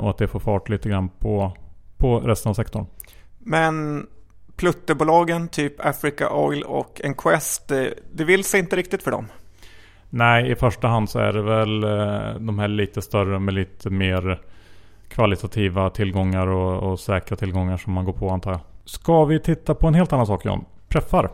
Och 0.00 0.10
att 0.10 0.18
det 0.18 0.28
får 0.28 0.40
fart 0.40 0.68
lite 0.68 0.88
grann 0.88 1.08
på, 1.08 1.52
på 1.96 2.20
resten 2.20 2.50
av 2.50 2.54
sektorn. 2.54 2.86
Men 3.48 4.06
pluttebolagen 4.56 5.48
typ 5.48 5.86
Africa 5.86 6.30
Oil 6.30 6.62
och 6.62 7.00
Enquest, 7.04 7.68
det, 7.68 7.94
det 8.12 8.24
vill 8.24 8.44
sig 8.44 8.60
inte 8.60 8.76
riktigt 8.76 9.02
för 9.02 9.10
dem? 9.10 9.26
Nej, 10.10 10.50
i 10.50 10.54
första 10.54 10.88
hand 10.88 11.10
så 11.10 11.18
är 11.18 11.32
det 11.32 11.42
väl 11.42 11.84
eh, 11.84 12.40
de 12.40 12.58
här 12.58 12.68
lite 12.68 13.02
större 13.02 13.38
med 13.38 13.54
lite 13.54 13.90
mer 13.90 14.40
kvalitativa 15.08 15.90
tillgångar 15.90 16.46
och, 16.46 16.92
och 16.92 17.00
säkra 17.00 17.36
tillgångar 17.36 17.76
som 17.76 17.92
man 17.92 18.04
går 18.04 18.12
på 18.12 18.30
antar 18.30 18.50
jag. 18.50 18.60
Ska 18.84 19.24
vi 19.24 19.40
titta 19.40 19.74
på 19.74 19.86
en 19.86 19.94
helt 19.94 20.12
annan 20.12 20.26
sak 20.26 20.44
John? 20.44 20.64
Preffar. 20.88 21.30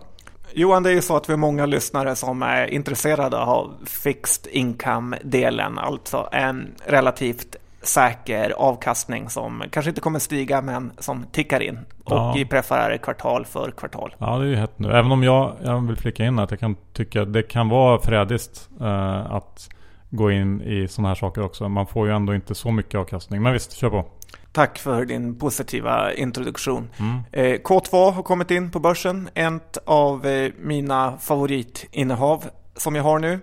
Johan, 0.52 0.82
det 0.82 0.90
är 0.90 0.94
ju 0.94 1.02
så 1.02 1.16
att 1.16 1.28
vi 1.28 1.32
är 1.32 1.36
många 1.36 1.66
lyssnare 1.66 2.16
som 2.16 2.42
är 2.42 2.66
intresserade 2.66 3.38
av 3.38 3.74
fixed 3.86 4.52
income-delen, 4.52 5.78
alltså 5.78 6.28
en 6.32 6.74
relativt 6.86 7.56
säker 7.84 8.50
avkastning 8.50 9.28
som 9.28 9.62
kanske 9.70 9.90
inte 9.90 10.00
kommer 10.00 10.18
stiga 10.18 10.62
men 10.62 10.92
som 10.98 11.24
tickar 11.32 11.60
in. 11.60 11.78
Och 12.04 12.16
ja. 12.16 12.38
i 12.38 12.44
preffar 12.44 12.96
kvartal 12.96 13.44
för 13.44 13.70
kvartal. 13.70 14.14
Ja, 14.18 14.38
det 14.38 14.44
är 14.44 14.48
ju 14.48 14.56
hett 14.56 14.78
nu. 14.78 14.92
Även 14.92 15.12
om 15.12 15.22
jag, 15.22 15.56
jag 15.64 15.86
vill 15.86 15.96
flika 15.96 16.24
in 16.24 16.38
att 16.38 16.50
jag 16.50 16.60
kan 16.60 16.76
tycka 16.92 17.22
att 17.22 17.32
det 17.32 17.42
kan 17.42 17.68
vara 17.68 18.00
frädiskt 18.00 18.68
eh, 18.80 19.32
att 19.32 19.68
gå 20.10 20.30
in 20.30 20.62
i 20.62 20.88
sådana 20.88 21.08
här 21.08 21.14
saker 21.14 21.42
också. 21.42 21.68
Man 21.68 21.86
får 21.86 22.06
ju 22.06 22.14
ändå 22.14 22.34
inte 22.34 22.54
så 22.54 22.70
mycket 22.70 22.94
avkastning. 22.94 23.42
Men 23.42 23.52
visst, 23.52 23.72
kör 23.72 23.90
på. 23.90 24.04
Tack 24.52 24.78
för 24.78 25.04
din 25.04 25.38
positiva 25.38 26.12
introduktion. 26.12 26.88
Mm. 26.98 27.18
Eh, 27.32 27.60
K2 27.60 28.10
har 28.10 28.22
kommit 28.22 28.50
in 28.50 28.70
på 28.70 28.80
börsen. 28.80 29.28
Ett 29.34 29.78
av 29.84 30.26
eh, 30.26 30.52
mina 30.58 31.18
favoritinnehav 31.18 32.44
som 32.76 32.94
jag 32.94 33.02
har 33.02 33.18
nu. 33.18 33.40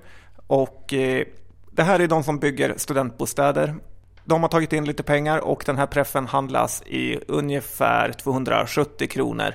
Och 0.47 0.93
eh, 0.93 1.25
det 1.71 1.83
här 1.83 1.99
är 1.99 2.07
de 2.07 2.23
som 2.23 2.39
bygger 2.39 2.73
studentbostäder. 2.77 3.75
De 4.25 4.41
har 4.41 4.49
tagit 4.49 4.73
in 4.73 4.85
lite 4.85 5.03
pengar 5.03 5.37
och 5.39 5.63
den 5.65 5.77
här 5.77 5.85
preffen 5.85 6.27
handlas 6.27 6.83
i 6.85 7.19
ungefär 7.27 8.11
270 8.11 9.07
kronor. 9.07 9.53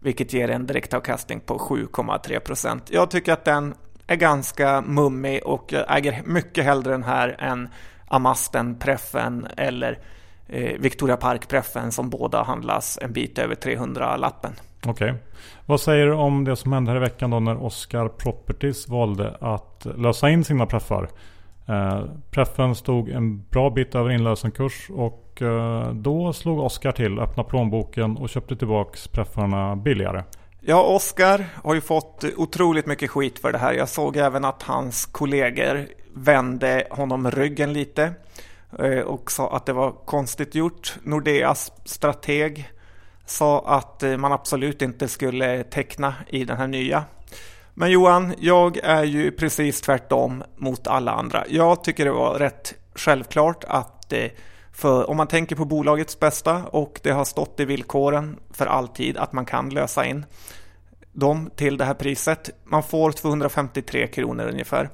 Vilket 0.00 0.32
ger 0.32 0.50
en 0.50 0.66
direktavkastning 0.66 1.40
på 1.40 1.58
7,3 1.58 2.38
procent. 2.38 2.90
Jag 2.90 3.10
tycker 3.10 3.32
att 3.32 3.44
den 3.44 3.74
är 4.06 4.16
ganska 4.16 4.80
mummig 4.80 5.42
och 5.44 5.72
jag 5.72 5.96
äger 5.96 6.22
mycket 6.24 6.64
hellre 6.64 6.92
den 6.92 7.04
här 7.04 7.36
än 7.38 7.68
Amasten 8.08 8.78
Preffen 8.78 9.46
eller 9.56 9.98
eh, 10.46 10.78
Victoria 10.78 11.16
Park 11.16 11.48
Preffen 11.48 11.92
som 11.92 12.10
båda 12.10 12.42
handlas 12.42 12.98
en 13.02 13.12
bit 13.12 13.38
över 13.38 13.54
300-lappen. 13.54 14.52
Okej. 14.86 15.10
Okay. 15.10 15.22
Vad 15.66 15.80
säger 15.80 16.06
du 16.06 16.12
om 16.12 16.44
det 16.44 16.56
som 16.56 16.72
hände 16.72 16.90
här 16.90 16.96
i 16.96 17.00
veckan 17.00 17.30
då 17.30 17.40
när 17.40 17.64
Oscar 17.64 18.08
Properties 18.08 18.88
valde 18.88 19.36
att 19.40 19.86
lösa 19.96 20.30
in 20.30 20.44
sina 20.44 20.66
preffar? 20.66 21.08
Eh, 21.68 22.04
preffen 22.30 22.74
stod 22.74 23.08
en 23.08 23.42
bra 23.42 23.70
bit 23.70 23.94
över 23.94 24.10
inlösenkurs 24.10 24.90
och 24.90 25.42
eh, 25.42 25.92
då 25.92 26.32
slog 26.32 26.58
Oskar 26.58 26.92
till, 26.92 27.18
öppnade 27.18 27.48
plånboken 27.48 28.16
och 28.16 28.28
köpte 28.28 28.56
tillbaks 28.56 29.08
preffarna 29.08 29.76
billigare. 29.76 30.24
Ja, 30.60 30.82
Oskar 30.82 31.46
har 31.64 31.74
ju 31.74 31.80
fått 31.80 32.24
otroligt 32.36 32.86
mycket 32.86 33.10
skit 33.10 33.38
för 33.38 33.52
det 33.52 33.58
här. 33.58 33.72
Jag 33.72 33.88
såg 33.88 34.16
även 34.16 34.44
att 34.44 34.62
hans 34.62 35.06
kollegor 35.06 35.86
vände 36.14 36.86
honom 36.90 37.30
ryggen 37.30 37.72
lite 37.72 38.12
eh, 38.78 39.00
och 39.00 39.30
sa 39.30 39.56
att 39.56 39.66
det 39.66 39.72
var 39.72 39.90
konstigt 39.90 40.54
gjort. 40.54 40.96
Nordeas 41.02 41.72
strateg 41.84 42.70
sa 43.26 43.64
att 43.66 44.02
eh, 44.02 44.16
man 44.16 44.32
absolut 44.32 44.82
inte 44.82 45.08
skulle 45.08 45.64
teckna 45.64 46.14
i 46.28 46.44
den 46.44 46.56
här 46.56 46.66
nya. 46.66 47.04
Men 47.80 47.90
Johan, 47.90 48.34
jag 48.38 48.76
är 48.76 49.04
ju 49.04 49.30
precis 49.30 49.80
tvärtom 49.80 50.44
mot 50.56 50.86
alla 50.86 51.12
andra. 51.12 51.44
Jag 51.48 51.84
tycker 51.84 52.04
det 52.04 52.12
var 52.12 52.38
rätt 52.38 52.74
självklart 52.94 53.64
att 53.64 54.12
för 54.72 55.10
om 55.10 55.16
man 55.16 55.26
tänker 55.26 55.56
på 55.56 55.64
bolagets 55.64 56.20
bästa 56.20 56.64
och 56.64 57.00
det 57.02 57.10
har 57.10 57.24
stått 57.24 57.60
i 57.60 57.64
villkoren 57.64 58.38
för 58.50 58.66
alltid 58.66 59.16
att 59.16 59.32
man 59.32 59.44
kan 59.44 59.70
lösa 59.70 60.06
in 60.06 60.26
dem 61.12 61.50
till 61.56 61.76
det 61.76 61.84
här 61.84 61.94
priset. 61.94 62.50
Man 62.64 62.82
får 62.82 63.12
253 63.12 64.06
kronor 64.06 64.48
ungefär. 64.48 64.90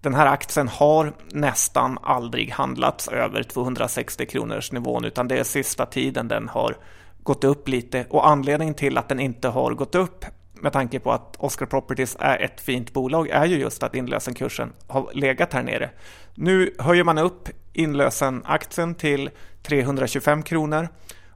Den 0.00 0.14
här 0.14 0.26
aktien 0.26 0.68
har 0.68 1.12
nästan 1.32 1.98
aldrig 2.02 2.50
handlats 2.50 3.08
över 3.08 3.42
260 3.42 4.26
kronors 4.26 4.72
nivån 4.72 5.04
utan 5.04 5.28
det 5.28 5.38
är 5.38 5.44
sista 5.44 5.86
tiden 5.86 6.28
den 6.28 6.48
har 6.48 6.76
gått 7.22 7.44
upp 7.44 7.68
lite 7.68 8.06
och 8.10 8.28
anledningen 8.28 8.74
till 8.74 8.98
att 8.98 9.08
den 9.08 9.20
inte 9.20 9.48
har 9.48 9.74
gått 9.74 9.94
upp 9.94 10.24
med 10.62 10.72
tanke 10.72 11.00
på 11.00 11.12
att 11.12 11.36
Oscar 11.38 11.66
Properties 11.66 12.16
är 12.20 12.38
ett 12.42 12.60
fint 12.60 12.92
bolag 12.92 13.28
är 13.28 13.44
ju 13.44 13.56
just 13.56 13.82
att 13.82 13.94
inlösenkursen 13.94 14.72
har 14.86 15.10
legat 15.14 15.52
här 15.52 15.62
nere. 15.62 15.90
Nu 16.34 16.74
höjer 16.78 17.04
man 17.04 17.18
upp 17.18 17.48
inlösenaktien 17.72 18.94
till 18.94 19.30
325 19.62 20.42
kronor 20.42 20.88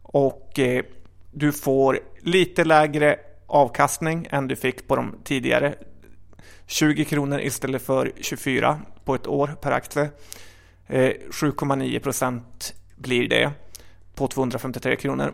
och 0.03 0.59
eh, 0.59 0.85
du 1.33 1.53
får 1.53 2.01
lite 2.21 2.65
lägre 2.65 3.17
avkastning 3.47 4.27
än 4.31 4.49
du 4.49 4.57
fick 4.57 4.89
på 4.89 4.97
de 4.97 5.15
tidigare 5.25 5.75
20 6.67 7.05
kronor 7.05 7.41
istället 7.41 7.83
för 7.83 8.13
24 8.21 8.81
på 9.05 9.15
ett 9.15 9.27
år 9.27 9.57
per 9.61 9.73
aktie. 9.73 10.11
Eh, 10.87 11.13
7,9 11.31 11.99
procent 11.99 12.75
blir 12.97 13.29
det 13.29 13.51
på 14.15 14.29
253 14.29 14.97
kronor. 14.97 15.33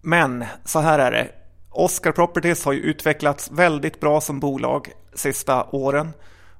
Men 0.00 0.44
så 0.64 0.80
här 0.80 0.98
är 0.98 1.10
det. 1.10 1.28
Oscar 1.76 2.12
Properties 2.12 2.64
har 2.64 2.72
ju 2.72 2.80
utvecklats 2.80 3.50
väldigt 3.50 4.00
bra 4.00 4.20
som 4.20 4.40
bolag 4.40 4.92
sista 5.14 5.64
åren 5.70 6.12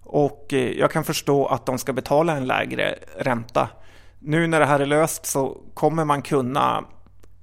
och 0.02 0.52
eh, 0.52 0.70
jag 0.70 0.90
kan 0.90 1.04
förstå 1.04 1.46
att 1.46 1.66
de 1.66 1.78
ska 1.78 1.92
betala 1.92 2.36
en 2.36 2.46
lägre 2.46 2.94
ränta. 3.18 3.68
Nu 4.18 4.46
när 4.46 4.60
det 4.60 4.66
här 4.66 4.80
är 4.80 4.86
löst 4.86 5.26
så 5.26 5.60
kommer 5.74 6.04
man 6.04 6.22
kunna 6.22 6.84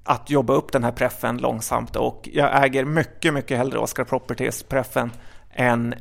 att 0.04 0.30
jobba 0.30 0.54
upp 0.54 0.72
den 0.72 0.84
här 0.84 0.92
preffen 0.92 1.38
långsamt 1.38 1.96
och 1.96 2.28
jag 2.32 2.64
äger 2.64 2.84
mycket, 2.84 3.34
mycket 3.34 3.58
hellre 3.58 3.78
Oscar 3.78 4.04
Properties 4.04 4.62
preffen 4.62 5.10
än 5.50 5.94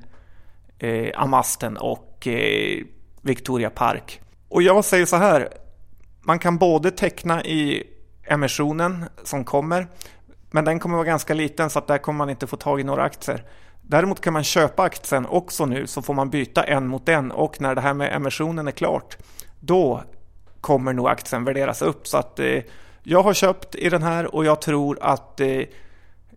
eh, 0.80 1.10
Amasten 1.16 1.78
och 1.78 2.28
eh, 2.28 2.84
Victoria 3.22 3.70
Park. 3.70 4.22
Och 4.50 4.62
jag 4.62 4.86
säger 4.86 5.06
så 5.06 5.16
här, 5.16 5.50
man 6.22 6.40
kan 6.40 6.58
både 6.58 6.92
teckna 6.92 7.44
i 7.44 7.84
emissionen 8.24 9.06
som 9.24 9.44
kommer 9.44 9.88
men 10.54 10.66
den 10.66 10.80
kommer 10.80 10.96
vara 10.96 11.06
ganska 11.06 11.34
liten 11.34 11.70
så 11.70 11.80
att 11.80 11.88
där 11.88 11.98
kommer 11.98 12.18
man 12.18 12.30
inte 12.30 12.48
få 12.48 12.58
tag 12.58 12.80
i 12.80 12.84
några 12.84 13.04
aktier. 13.04 13.44
Däremot 13.82 14.22
kan 14.22 14.34
man 14.34 14.44
köpa 14.44 14.84
aktien 14.84 15.26
också 15.26 15.66
nu 15.66 15.88
så 15.88 16.02
får 16.02 16.14
man 16.14 16.30
byta 16.30 16.64
en 16.64 16.88
mot 16.88 17.10
en 17.10 17.32
och 17.32 17.62
när 17.62 17.76
det 17.76 17.82
här 17.82 17.94
med 17.94 18.14
emissionen 18.16 18.68
är 18.68 18.72
klart 18.72 19.18
då 19.60 20.04
kommer 20.62 20.94
nog 20.94 21.08
aktien 21.08 21.46
värderas 21.46 21.82
upp. 21.82 22.08
Så 22.08 22.18
att 22.18 22.40
eh, 22.40 22.60
jag 23.04 23.24
har 23.24 23.34
köpt 23.34 23.76
i 23.76 23.90
den 23.90 24.04
här 24.04 24.36
och 24.36 24.46
jag 24.46 24.62
tror 24.62 24.98
att 25.02 25.40
eh, 25.40 25.62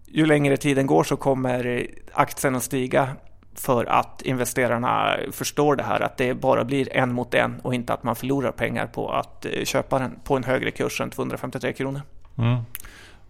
ju 0.07 0.27
längre 0.27 0.57
tiden 0.57 0.87
går 0.87 1.05
så 1.05 1.17
kommer 1.17 1.67
eh, 1.67 1.83
aktien 2.13 2.55
att 2.55 2.63
stiga 2.63 3.09
för 3.55 3.85
att 3.85 4.23
investerarna 4.23 5.17
förstår 5.33 5.77
det 5.77 5.83
här 5.83 6.01
att 6.01 6.17
det 6.17 6.35
bara 6.35 6.65
blir 6.65 6.97
en 6.97 7.13
mot 7.13 7.35
en 7.35 7.61
och 7.61 7.75
inte 7.75 7.93
att 7.93 8.03
man 8.03 8.17
förlorar 8.17 8.53
pengar 8.53 8.87
på 8.87 9.13
att 9.13 9.45
eh, 9.45 9.65
köpa 9.65 9.99
den 9.99 10.19
på 10.25 10.37
en 10.37 10.45
högre 10.45 10.71
kurs 10.71 11.01
än 11.01 11.11
253 11.11 11.73
kronor. 11.73 12.01
Mm. 12.39 12.57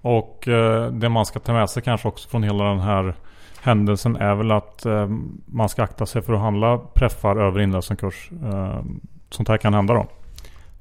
Och 0.07 0.49
eh, 0.49 0.93
det 0.93 1.09
man 1.09 1.27
ska 1.27 1.39
ta 1.39 1.53
med 1.53 1.71
sig 1.71 1.83
kanske 1.83 2.09
också 2.09 2.29
från 2.29 2.43
hela 2.43 2.65
den 2.65 2.81
här 2.81 3.15
händelsen 3.61 4.17
är 4.17 4.35
väl 4.35 4.51
att 4.51 4.87
eh, 4.87 5.09
man 5.47 5.69
ska 5.69 5.83
akta 5.83 6.07
sig 6.07 6.23
för 6.23 6.33
att 6.33 6.41
handla 6.41 6.79
preffar 6.79 7.37
över 7.37 7.61
inlösenkurs. 7.61 8.31
Eh, 8.45 8.83
sånt 9.31 9.49
här 9.49 9.57
kan 9.57 9.75
hända 9.75 9.95
då. 9.95 10.07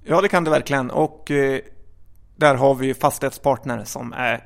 Ja, 0.03 0.21
det 0.21 0.27
kan 0.27 0.43
det 0.43 0.49
verkligen. 0.49 0.91
Och 0.91 1.31
eh, 1.31 1.59
där 2.35 2.55
har 2.55 2.75
vi 2.75 2.87
ju 2.87 2.93
fastighetspartner 2.93 3.83
som 3.83 4.13
är 4.13 4.43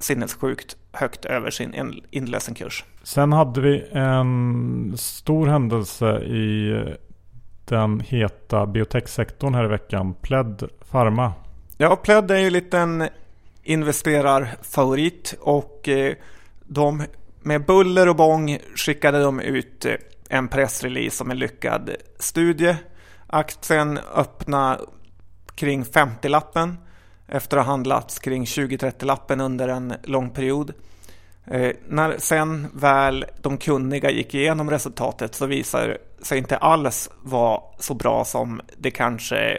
sinnessjukt 0.00 0.76
högt 0.92 1.24
över 1.24 1.50
sin 1.50 2.02
inlösenkurs. 2.10 2.84
Sen 3.02 3.32
hade 3.32 3.60
vi 3.60 3.88
en 3.92 4.94
stor 4.96 5.46
händelse 5.46 6.18
i 6.20 6.84
den 7.64 8.00
heta 8.00 8.66
biotechsektorn 8.66 9.54
här 9.54 9.64
i 9.64 9.68
veckan. 9.68 10.14
Pled 10.14 10.68
Pharma. 10.90 11.32
Ja, 11.76 11.96
Pled 11.96 12.30
är 12.30 12.38
ju 12.38 12.46
en 12.46 12.52
liten 12.52 13.08
investerarfavorit 13.62 15.34
och 15.40 15.88
eh, 15.88 16.14
de 16.64 17.02
med 17.42 17.66
buller 17.66 18.08
och 18.08 18.16
bång 18.16 18.58
skickade 18.76 19.22
de 19.22 19.40
ut 19.40 19.84
eh, 19.84 19.94
en 20.28 20.48
pressrelease 20.48 21.24
om 21.24 21.30
en 21.30 21.38
lyckad 21.38 21.90
studie. 22.18 22.76
Aktien 23.26 23.98
öppnade 24.14 24.80
kring 25.54 25.84
50-lappen 25.84 26.76
efter 27.28 27.56
att 27.56 27.66
ha 27.66 27.72
handlats 27.72 28.18
kring 28.18 28.44
20-30-lappen 28.44 29.40
under 29.40 29.68
en 29.68 29.94
lång 30.02 30.30
period. 30.30 30.72
Eh, 31.44 31.72
när 31.88 32.18
sen 32.18 32.68
väl 32.74 33.24
de 33.42 33.58
kunniga 33.58 34.10
gick 34.10 34.34
igenom 34.34 34.70
resultatet 34.70 35.34
så 35.34 35.46
visade 35.46 35.86
det 35.86 36.24
sig 36.24 36.38
inte 36.38 36.56
alls 36.56 37.10
vara 37.22 37.60
så 37.78 37.94
bra 37.94 38.24
som 38.24 38.60
det 38.78 38.90
kanske 38.90 39.58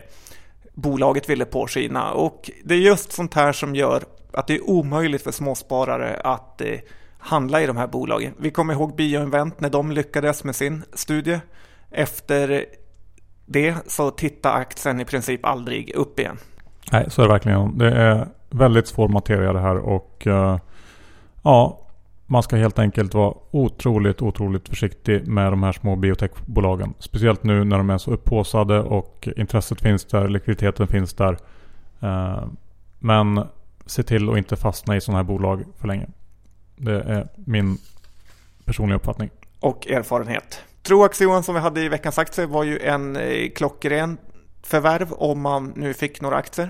bolaget 0.74 1.30
ville 1.30 1.46
påskina. 1.46 2.12
Och 2.12 2.52
det 2.64 2.74
är 2.74 2.80
just 2.80 3.12
sånt 3.12 3.34
här 3.34 3.52
som 3.52 3.76
gör 3.76 4.04
att 4.34 4.48
det 4.48 4.56
är 4.56 4.70
omöjligt 4.70 5.22
för 5.22 5.32
småsparare 5.32 6.22
att 6.24 6.62
eh, 6.62 6.80
handla 7.18 7.62
i 7.62 7.68
de 7.68 7.78
här 7.78 7.88
bolagen. 7.88 8.34
Vi 8.38 8.52
kommer 8.52 8.74
ihåg 8.74 8.96
Bioinvent 8.96 9.60
när 9.60 9.70
de 9.70 9.92
lyckades 9.92 10.44
med 10.44 10.56
sin 10.56 10.84
studie. 10.94 11.40
Efter 11.92 12.66
det 13.46 13.76
så 13.88 14.12
tittar 14.12 14.54
aktien 14.54 15.02
i 15.02 15.06
princip 15.06 15.46
aldrig 15.46 15.96
upp 15.96 16.20
igen. 16.20 16.38
Nej, 16.92 17.06
så 17.10 17.22
är 17.22 17.26
det 17.26 17.34
verkligen. 17.34 17.78
Det 17.78 17.92
är 17.92 18.28
väldigt 18.50 18.88
svår 18.88 19.08
materia 19.08 19.54
det 19.54 19.60
här 19.60 19.78
och 19.78 20.28
eh, 20.28 20.60
ja, 21.44 21.81
man 22.32 22.44
ska 22.44 22.56
helt 22.56 22.80
enkelt 22.80 23.14
vara 23.14 23.34
otroligt, 23.52 24.22
otroligt 24.22 24.70
försiktig 24.70 25.28
med 25.28 25.52
de 25.52 25.64
här 25.64 25.72
små 25.72 25.96
biotechbolagen. 25.96 26.94
Speciellt 27.00 27.44
nu 27.44 27.64
när 27.64 27.78
de 27.78 27.90
är 27.90 27.98
så 27.98 28.12
upphåsade 28.12 28.80
och 28.80 29.28
intresset 29.38 29.82
finns 29.82 30.06
där, 30.06 30.28
likviditeten 30.28 30.88
finns 30.88 31.14
där. 31.14 31.38
Uh, 32.04 32.44
men 33.00 33.48
se 33.86 34.04
till 34.04 34.30
att 34.30 34.38
inte 34.38 34.56
fastna 34.56 34.96
i 34.96 35.02
sådana 35.02 35.18
här 35.18 35.24
bolag 35.24 35.64
för 35.80 35.88
länge. 35.88 36.08
Det 36.76 37.02
är 37.02 37.28
min 37.36 37.78
personliga 38.66 38.96
uppfattning. 38.96 39.30
Och 39.60 39.88
erfarenhet. 39.88 40.62
Troax 40.84 41.22
Johan 41.22 41.44
som 41.44 41.56
vi 41.56 41.62
hade 41.62 41.82
i 41.82 41.90
veckans 41.90 42.18
aktier 42.18 42.46
var 42.46 42.64
ju 42.64 42.80
en 42.80 43.16
eh, 43.16 43.50
klockren 43.56 44.18
förvärv 44.64 45.14
om 45.14 45.42
man 45.42 45.74
nu 45.76 45.94
fick 45.94 46.22
några 46.22 46.36
aktier. 46.36 46.70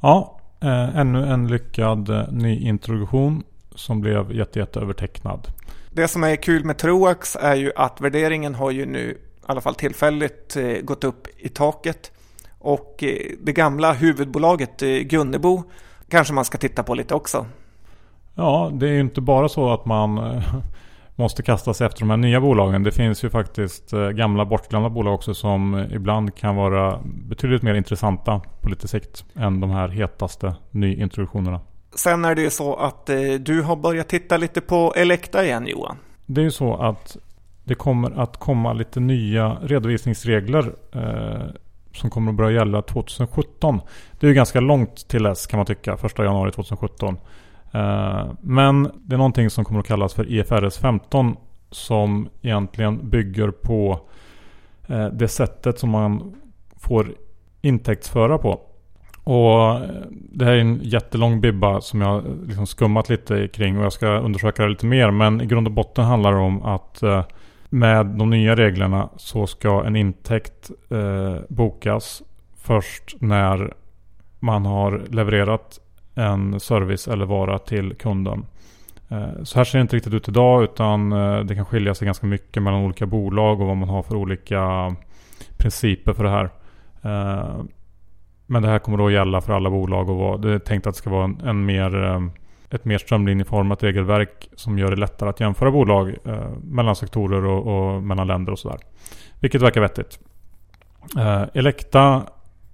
Ja, 0.00 0.40
eh, 0.60 0.96
ännu 0.96 1.26
en 1.26 1.48
lyckad 1.48 2.08
eh, 2.08 2.32
nyintroduktion 2.32 3.42
som 3.74 4.00
blev 4.00 4.32
jätte, 4.32 4.58
jätte 4.58 4.80
övertecknad. 4.80 5.48
Det 5.90 6.08
som 6.08 6.24
är 6.24 6.36
kul 6.36 6.64
med 6.64 6.78
Troax 6.78 7.36
är 7.40 7.54
ju 7.54 7.72
att 7.76 8.00
värderingen 8.00 8.54
har 8.54 8.70
ju 8.70 8.86
nu 8.86 9.18
i 9.44 9.46
alla 9.46 9.60
fall 9.60 9.74
tillfälligt 9.74 10.56
eh, 10.56 10.80
gått 10.82 11.04
upp 11.04 11.26
i 11.38 11.48
taket. 11.48 12.12
Och 12.58 13.02
eh, 13.02 13.16
det 13.42 13.52
gamla 13.52 13.92
huvudbolaget 13.92 14.82
eh, 14.82 14.88
Gunnebo 14.88 15.62
kanske 16.08 16.34
man 16.34 16.44
ska 16.44 16.58
titta 16.58 16.82
på 16.82 16.94
lite 16.94 17.14
också. 17.14 17.46
Ja, 18.34 18.70
det 18.72 18.88
är 18.88 18.92
ju 18.92 19.00
inte 19.00 19.20
bara 19.20 19.48
så 19.48 19.72
att 19.72 19.86
man 19.86 20.42
måste 21.14 21.42
kasta 21.42 21.74
sig 21.74 21.86
efter 21.86 22.00
de 22.00 22.10
här 22.10 22.16
nya 22.16 22.40
bolagen. 22.40 22.82
Det 22.82 22.92
finns 22.92 23.24
ju 23.24 23.30
faktiskt 23.30 23.90
gamla 23.90 24.44
bortglömda 24.44 24.88
bolag 24.90 25.14
också 25.14 25.34
som 25.34 25.86
ibland 25.90 26.34
kan 26.34 26.56
vara 26.56 27.00
betydligt 27.04 27.62
mer 27.62 27.74
intressanta 27.74 28.40
på 28.60 28.68
lite 28.68 28.88
sikt 28.88 29.24
än 29.34 29.60
de 29.60 29.70
här 29.70 29.88
hetaste 29.88 30.54
nyintroduktionerna. 30.70 31.60
Sen 31.94 32.24
är 32.24 32.34
det 32.34 32.42
ju 32.42 32.50
så 32.50 32.76
att 32.76 33.08
eh, 33.08 33.32
du 33.40 33.62
har 33.62 33.76
börjat 33.76 34.08
titta 34.08 34.36
lite 34.36 34.60
på 34.60 34.92
Elekta 34.96 35.44
igen 35.44 35.66
Johan. 35.66 35.96
Det 36.26 36.40
är 36.40 36.44
ju 36.44 36.50
så 36.50 36.74
att 36.74 37.16
det 37.64 37.74
kommer 37.74 38.20
att 38.20 38.36
komma 38.36 38.72
lite 38.72 39.00
nya 39.00 39.56
redovisningsregler 39.62 40.74
eh, 40.92 41.46
som 41.92 42.10
kommer 42.10 42.32
att 42.32 42.36
börja 42.36 42.50
gälla 42.50 42.82
2017. 42.82 43.80
Det 44.20 44.26
är 44.26 44.28
ju 44.28 44.34
ganska 44.34 44.60
långt 44.60 45.08
till 45.08 45.22
dess 45.22 45.46
kan 45.46 45.56
man 45.56 45.66
tycka, 45.66 45.98
1 46.04 46.18
januari 46.18 46.52
2017. 46.52 47.16
Eh, 47.72 48.26
men 48.40 48.90
det 48.94 49.14
är 49.14 49.18
någonting 49.18 49.50
som 49.50 49.64
kommer 49.64 49.80
att 49.80 49.86
kallas 49.86 50.14
för 50.14 50.32
IFRS 50.32 50.78
15 50.78 51.36
som 51.70 52.28
egentligen 52.42 53.10
bygger 53.10 53.50
på 53.50 54.00
eh, 54.86 55.06
det 55.06 55.28
sättet 55.28 55.78
som 55.78 55.90
man 55.90 56.34
får 56.76 57.14
intäktsföra 57.62 58.38
på. 58.38 58.60
Och 59.24 59.70
eh, 59.70 59.80
det 60.10 60.44
här 60.44 60.52
är 60.52 60.58
en 60.58 60.80
jättelång 60.82 61.40
bibba 61.40 61.80
som 61.80 62.00
jag 62.00 62.24
liksom 62.46 62.66
skummat 62.66 63.08
lite 63.08 63.48
kring 63.48 63.78
och 63.78 63.84
jag 63.84 63.92
ska 63.92 64.18
undersöka 64.18 64.62
det 64.62 64.68
lite 64.68 64.86
mer. 64.86 65.10
Men 65.10 65.40
i 65.40 65.46
grund 65.46 65.66
och 65.66 65.72
botten 65.72 66.04
handlar 66.04 66.32
det 66.32 66.38
om 66.38 66.62
att 66.62 67.02
eh, 67.02 67.24
med 67.70 68.06
de 68.06 68.30
nya 68.30 68.56
reglerna 68.56 69.08
så 69.16 69.46
ska 69.46 69.84
en 69.84 69.96
intäkt 69.96 70.70
eh, 70.90 71.36
bokas 71.48 72.22
först 72.56 73.14
när 73.20 73.74
man 74.40 74.66
har 74.66 75.02
levererat 75.10 75.80
en 76.14 76.60
service 76.60 77.08
eller 77.08 77.26
vara 77.26 77.58
till 77.58 77.94
kunden. 77.94 78.46
Eh, 79.08 79.42
så 79.42 79.58
här 79.58 79.64
ser 79.64 79.78
det 79.78 79.82
inte 79.82 79.96
riktigt 79.96 80.14
ut 80.14 80.28
idag 80.28 80.64
utan 80.64 81.12
eh, 81.12 81.38
det 81.40 81.54
kan 81.54 81.64
skilja 81.64 81.94
sig 81.94 82.06
ganska 82.06 82.26
mycket 82.26 82.62
mellan 82.62 82.84
olika 82.84 83.06
bolag 83.06 83.60
och 83.60 83.66
vad 83.66 83.76
man 83.76 83.88
har 83.88 84.02
för 84.02 84.16
olika 84.16 84.94
principer 85.58 86.12
för 86.12 86.24
det 86.24 86.30
här. 86.30 86.50
Men 88.46 88.62
det 88.62 88.68
här 88.68 88.78
kommer 88.78 88.98
då 88.98 89.10
gälla 89.10 89.40
för 89.40 89.52
alla 89.52 89.70
bolag 89.70 90.08
och 90.08 90.40
det 90.40 90.52
är 90.52 90.58
tänkt 90.58 90.86
att 90.86 90.94
det 90.94 90.98
ska 90.98 91.10
vara 91.10 91.24
en, 91.24 91.40
en 91.44 91.64
mer, 91.64 92.04
ehm, 92.04 92.30
ett 92.70 92.84
mer 92.84 92.98
strömlinjeformat 92.98 93.82
regelverk 93.82 94.48
som 94.56 94.78
gör 94.78 94.90
det 94.90 94.96
lättare 94.96 95.30
att 95.30 95.40
jämföra 95.40 95.70
bolag 95.70 96.14
eh, 96.24 96.48
mellan 96.62 96.96
sektorer 96.96 97.44
och, 97.44 97.94
och 97.94 98.02
mellan 98.02 98.26
länder 98.26 98.52
och 98.52 98.58
sådär. 98.58 98.78
Vilket 99.40 99.62
verkar 99.62 99.80
vettigt. 99.80 100.18
Eh, 101.18 101.42
Elekta 101.54 102.22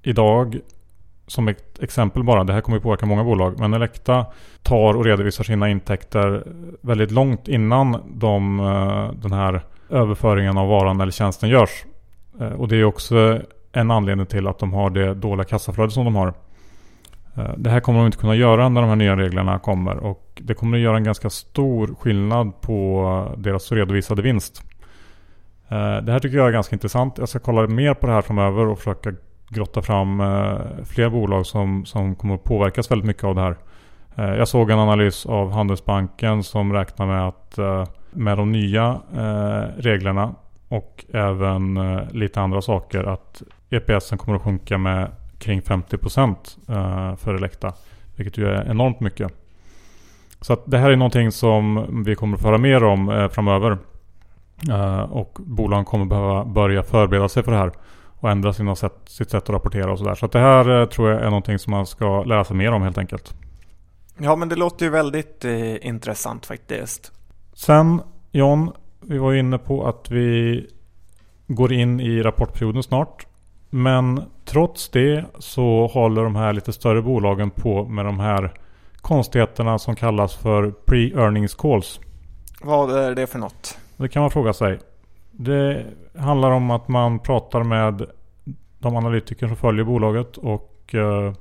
idag 0.03 0.59
som 1.27 1.49
ett 1.49 1.83
exempel 1.83 2.25
bara, 2.25 2.45
det 2.45 2.53
här 2.53 2.61
kommer 2.61 2.79
ju 2.79 2.83
påverka 2.83 3.07
många 3.07 3.25
bolag, 3.25 3.59
men 3.59 3.75
Elekta 3.75 4.27
tar 4.63 4.95
och 4.95 5.05
redovisar 5.05 5.45
sina 5.45 5.69
intäkter 5.69 6.45
väldigt 6.81 7.11
långt 7.11 7.49
innan 7.49 8.03
de, 8.15 8.61
eh, 8.61 9.13
den 9.23 9.33
här 9.33 9.63
överföringen 9.91 10.59
av 10.59 10.69
varan 10.69 11.01
eller 11.01 11.13
tjänsten 11.13 11.49
görs. 11.49 11.85
Och 12.57 12.69
det 12.69 12.77
är 12.77 12.85
också 12.85 13.41
en 13.73 13.91
anledning 13.91 14.27
till 14.27 14.47
att 14.47 14.59
de 14.59 14.73
har 14.73 14.91
det 14.91 15.15
dåliga 15.15 15.45
kassaflödet 15.45 15.93
som 15.93 16.05
de 16.05 16.17
har. 16.17 16.35
Eh, 17.37 17.55
det 17.57 17.71
här 17.71 17.81
kommer 17.81 17.99
de 17.99 18.07
inte 18.07 18.19
kunna 18.19 18.35
göra 18.35 18.69
när 18.69 18.81
de 18.81 18.89
här 18.89 18.97
nya 18.97 19.17
reglerna 19.17 19.59
kommer 19.59 19.97
och 19.97 20.41
det 20.43 20.55
kommer 20.55 20.77
att 20.77 20.83
göra 20.83 20.97
en 20.97 21.05
ganska 21.05 21.31
stor 21.31 21.95
skillnad 22.01 22.61
på 22.61 23.35
deras 23.37 23.73
redovisade 23.73 24.23
vinst. 24.23 24.63
Eh, 25.69 25.97
det 25.97 26.13
här 26.13 26.19
tycker 26.19 26.37
jag 26.37 26.49
är 26.49 26.53
ganska 26.53 26.77
intressant. 26.77 27.19
Jag 27.19 27.29
ska 27.29 27.39
kolla 27.39 27.67
mer 27.67 27.95
på 27.95 28.07
det 28.07 28.13
här 28.13 28.23
framöver 28.23 28.67
och 28.67 28.79
försöka 28.79 29.13
grotta 29.49 29.83
fram 29.83 30.21
eh, 30.21 30.59
fler 30.85 31.09
bolag 31.09 31.47
som, 31.47 31.85
som 31.85 32.15
kommer 32.15 32.35
att 32.35 32.45
påverkas 32.45 32.91
väldigt 32.91 33.07
mycket 33.07 33.25
av 33.25 33.35
det 33.35 33.41
här. 33.41 33.57
Jag 34.15 34.49
såg 34.49 34.71
en 34.71 34.79
analys 34.79 35.27
av 35.27 35.53
Handelsbanken 35.53 36.43
som 36.43 36.73
räknar 36.73 37.07
med 37.07 37.29
att 37.29 37.59
med 38.11 38.39
de 38.39 38.53
nya 38.53 39.01
reglerna 39.77 40.35
och 40.69 41.05
även 41.13 41.75
lite 42.11 42.41
andra 42.41 42.63
saker 42.63 43.05
att 43.05 43.43
EPSen 43.71 44.19
kommer 44.19 44.37
att 44.37 44.43
sjunka 44.43 44.79
med 44.79 45.11
kring 45.39 45.61
50% 45.61 47.17
för 47.17 47.35
Elekta. 47.35 47.73
Vilket 48.17 48.39
ju 48.39 48.47
är 48.47 48.71
enormt 48.71 49.01
mycket. 49.01 49.33
Så 50.41 50.57
det 50.65 50.79
här 50.79 50.91
är 50.91 50.97
någonting 50.97 51.33
som 51.33 51.87
vi 52.05 52.15
kommer 52.15 52.37
att 52.37 52.43
föra 52.43 52.59
mer 52.59 52.85
om 52.85 53.29
framöver. 53.33 53.79
Och 55.11 55.39
bolagen 55.41 55.85
kommer 55.85 56.05
behöva 56.05 56.45
börja 56.45 56.83
förbereda 56.83 57.29
sig 57.29 57.43
för 57.43 57.53
det 57.53 57.59
här 57.59 57.73
och 58.21 58.31
ändra 58.31 58.53
sina 58.53 58.77
sätt, 58.77 58.95
sitt 59.07 59.31
sätt 59.31 59.43
att 59.43 59.51
rapportera 59.51 59.93
och 59.93 59.99
sådär. 59.99 60.15
Så 60.15 60.27
att 60.27 60.33
det 60.33 60.39
här 60.39 60.81
eh, 60.81 60.87
tror 60.87 61.11
jag 61.11 61.21
är 61.21 61.25
någonting 61.25 61.59
som 61.59 61.71
man 61.71 61.87
ska 61.87 62.25
lära 62.25 62.45
sig 62.45 62.57
mer 62.57 62.73
om 62.73 62.83
helt 62.83 62.99
enkelt. 62.99 63.35
Ja 64.19 64.37
men 64.37 64.49
det 64.49 64.57
låter 64.57 64.85
ju 64.85 64.91
väldigt 64.91 65.45
eh, 65.45 65.87
intressant 65.87 66.47
faktiskt. 66.47 67.13
Sen 67.53 68.03
John, 68.31 68.71
vi 69.01 69.19
var 69.19 69.35
inne 69.35 69.59
på 69.59 69.87
att 69.87 70.11
vi 70.11 70.67
går 71.47 71.73
in 71.73 72.01
i 72.01 72.23
rapportperioden 72.23 72.83
snart. 72.83 73.27
Men 73.71 74.23
trots 74.45 74.89
det 74.89 75.25
så 75.39 75.87
håller 75.87 76.25
de 76.25 76.37
här 76.37 76.53
lite 76.53 76.73
större 76.73 77.03
bolagen 77.03 77.51
på 77.51 77.85
med 77.85 78.05
de 78.05 78.21
här 78.21 78.53
konstigheterna 79.01 79.79
som 79.79 79.97
kallas 79.97 80.35
för 80.35 80.75
pre-earnings 80.87 81.61
calls. 81.61 82.01
Vad 82.63 82.99
är 82.99 83.15
det 83.15 83.27
för 83.27 83.39
något? 83.39 83.79
Det 83.97 84.09
kan 84.09 84.23
man 84.23 84.31
fråga 84.31 84.53
sig. 84.53 84.79
Det 85.31 85.87
handlar 86.19 86.51
om 86.51 86.71
att 86.71 86.89
man 86.89 87.19
pratar 87.19 87.63
med 87.63 88.07
de 88.79 88.97
analytiker 88.97 89.47
som 89.47 89.57
följer 89.57 89.85
bolaget 89.85 90.37
och 90.37 90.95
uh, 90.95 91.33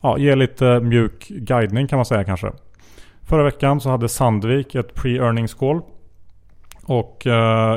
ja, 0.00 0.18
ger 0.18 0.36
lite 0.36 0.80
mjuk 0.80 1.28
guidning 1.28 1.88
kan 1.88 1.98
man 1.98 2.06
säga 2.06 2.24
kanske. 2.24 2.52
Förra 3.22 3.42
veckan 3.42 3.80
så 3.80 3.90
hade 3.90 4.08
Sandvik 4.08 4.74
ett 4.74 4.94
pre-earnings 4.94 5.58
call. 5.58 5.80
Och 6.84 7.22
uh, 7.26 7.32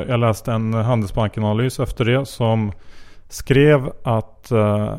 jag 0.08 0.20
läste 0.20 0.52
en 0.52 0.74
Handelsbanken-analys 0.74 1.80
efter 1.80 2.04
det 2.04 2.26
som 2.26 2.72
skrev 3.32 3.92
att 4.02 4.50
eh, 4.50 4.96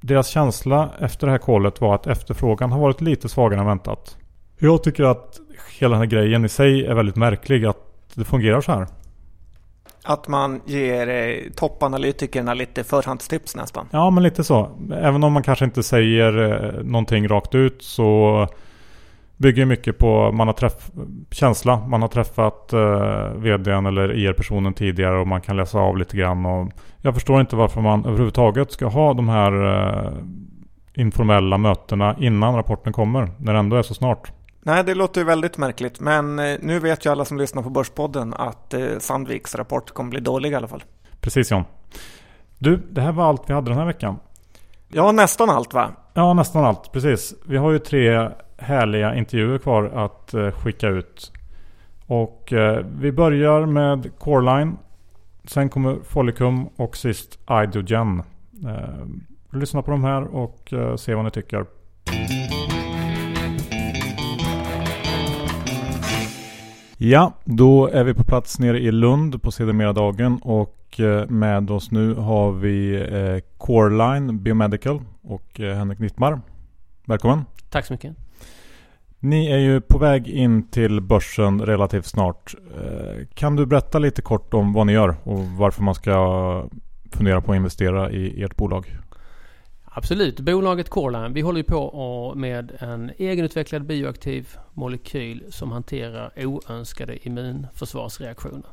deras 0.00 0.28
känsla 0.28 0.90
efter 1.00 1.26
det 1.26 1.30
här 1.30 1.38
kolet 1.38 1.80
var 1.80 1.94
att 1.94 2.06
efterfrågan 2.06 2.72
har 2.72 2.80
varit 2.80 3.00
lite 3.00 3.28
svagare 3.28 3.60
än 3.60 3.66
väntat. 3.66 4.16
Jag 4.58 4.82
tycker 4.82 5.04
att 5.04 5.40
hela 5.78 5.90
den 5.90 5.98
här 5.98 6.06
grejen 6.06 6.44
i 6.44 6.48
sig 6.48 6.86
är 6.86 6.94
väldigt 6.94 7.16
märklig 7.16 7.64
att 7.64 7.76
det 8.14 8.24
fungerar 8.24 8.60
så 8.60 8.72
här. 8.72 8.86
Att 10.04 10.28
man 10.28 10.60
ger 10.66 11.08
eh, 11.08 11.50
toppanalytikerna 11.56 12.54
lite 12.54 12.84
förhandstips 12.84 13.56
nästan. 13.56 13.88
Ja, 13.90 14.10
men 14.10 14.22
lite 14.22 14.44
så. 14.44 14.70
Även 14.94 15.24
om 15.24 15.32
man 15.32 15.42
kanske 15.42 15.64
inte 15.64 15.82
säger 15.82 16.52
eh, 16.52 16.84
någonting 16.84 17.28
rakt 17.28 17.54
ut 17.54 17.82
så 17.82 18.48
bygger 19.42 19.66
mycket 19.66 19.98
på 19.98 20.32
man 20.32 20.46
har 20.46 20.54
träff 20.54 20.90
känsla. 21.30 21.86
Man 21.86 22.02
har 22.02 22.08
träffat 22.08 22.72
eh, 22.72 23.32
vdn 23.36 23.86
eller 23.86 24.12
IR-personen 24.12 24.74
tidigare 24.74 25.20
och 25.20 25.26
man 25.26 25.40
kan 25.40 25.56
läsa 25.56 25.78
av 25.78 25.98
lite 25.98 26.16
grann. 26.16 26.46
Och 26.46 26.72
jag 27.00 27.14
förstår 27.14 27.40
inte 27.40 27.56
varför 27.56 27.80
man 27.80 28.04
överhuvudtaget 28.04 28.72
ska 28.72 28.86
ha 28.86 29.14
de 29.14 29.28
här 29.28 29.52
eh, 29.52 30.12
informella 30.94 31.58
mötena 31.58 32.16
innan 32.18 32.54
rapporten 32.54 32.92
kommer. 32.92 33.30
När 33.38 33.52
det 33.52 33.58
ändå 33.58 33.76
är 33.76 33.82
så 33.82 33.94
snart. 33.94 34.32
Nej, 34.62 34.84
det 34.84 34.94
låter 34.94 35.20
ju 35.20 35.24
väldigt 35.24 35.58
märkligt. 35.58 36.00
Men 36.00 36.38
eh, 36.38 36.58
nu 36.60 36.78
vet 36.78 37.06
ju 37.06 37.10
alla 37.10 37.24
som 37.24 37.38
lyssnar 37.38 37.62
på 37.62 37.70
Börspodden 37.70 38.34
att 38.34 38.74
eh, 38.74 38.80
Sandviks 38.98 39.54
rapport 39.54 39.90
kommer 39.90 40.10
bli 40.10 40.20
dålig 40.20 40.52
i 40.52 40.54
alla 40.54 40.68
fall. 40.68 40.84
Precis 41.20 41.50
John. 41.50 41.64
Du, 42.58 42.76
det 42.76 43.00
här 43.00 43.12
var 43.12 43.24
allt 43.24 43.42
vi 43.46 43.54
hade 43.54 43.70
den 43.70 43.78
här 43.78 43.86
veckan. 43.86 44.18
Ja, 44.88 45.12
nästan 45.12 45.50
allt 45.50 45.74
va? 45.74 45.90
Ja, 46.14 46.34
nästan 46.34 46.64
allt. 46.64 46.92
Precis. 46.92 47.34
Vi 47.46 47.56
har 47.56 47.70
ju 47.70 47.78
tre 47.78 48.28
härliga 48.62 49.14
intervjuer 49.14 49.58
kvar 49.58 49.84
att 49.84 50.34
eh, 50.34 50.50
skicka 50.50 50.88
ut. 50.88 51.32
Och 52.06 52.52
eh, 52.52 52.86
vi 52.98 53.12
börjar 53.12 53.66
med 53.66 54.10
Coreline. 54.18 54.76
Sen 55.44 55.68
kommer 55.68 55.96
Follicum 56.04 56.66
och 56.76 56.96
sist 56.96 57.38
Idogen. 57.64 58.22
Eh, 58.66 59.58
lyssna 59.58 59.82
på 59.82 59.90
de 59.90 60.04
här 60.04 60.22
och 60.22 60.72
se 60.96 61.14
vad 61.14 61.24
ni 61.24 61.30
tycker. 61.30 61.66
Ja, 66.96 67.32
då 67.44 67.86
är 67.88 68.04
vi 68.04 68.14
på 68.14 68.24
plats 68.24 68.58
nere 68.58 68.78
i 68.78 68.92
Lund 68.92 69.42
på 69.42 69.50
Sedermera-dagen 69.50 70.40
och 70.42 71.00
med 71.28 71.70
oss 71.70 71.90
nu 71.90 72.14
har 72.14 72.52
vi 72.52 73.42
Coreline 73.58 74.42
Biomedical 74.42 75.00
och 75.22 75.52
Henrik 75.58 75.98
Nittmar. 75.98 76.40
Välkommen! 77.06 77.44
Tack 77.70 77.86
så 77.86 77.92
mycket! 77.92 78.16
Ni 79.24 79.46
är 79.46 79.58
ju 79.58 79.80
på 79.80 79.98
väg 79.98 80.28
in 80.28 80.68
till 80.68 81.00
börsen 81.00 81.66
relativt 81.66 82.06
snart. 82.06 82.54
Eh, 82.76 83.26
kan 83.34 83.56
du 83.56 83.66
berätta 83.66 83.98
lite 83.98 84.22
kort 84.22 84.54
om 84.54 84.72
vad 84.72 84.86
ni 84.86 84.92
gör 84.92 85.16
och 85.22 85.38
varför 85.38 85.82
man 85.82 85.94
ska 85.94 86.68
fundera 87.12 87.40
på 87.40 87.52
att 87.52 87.56
investera 87.56 88.10
i 88.10 88.42
ert 88.42 88.56
bolag? 88.56 88.98
Absolut. 89.84 90.40
Bolaget 90.40 90.88
Coreline, 90.88 91.32
vi 91.32 91.40
håller 91.40 91.58
ju 91.58 91.64
på 91.64 92.32
med 92.36 92.72
en 92.78 93.10
egenutvecklad 93.18 93.86
bioaktiv 93.86 94.56
molekyl 94.72 95.44
som 95.48 95.72
hanterar 95.72 96.32
oönskade 96.36 97.28
immunförsvarsreaktioner. 97.28 98.70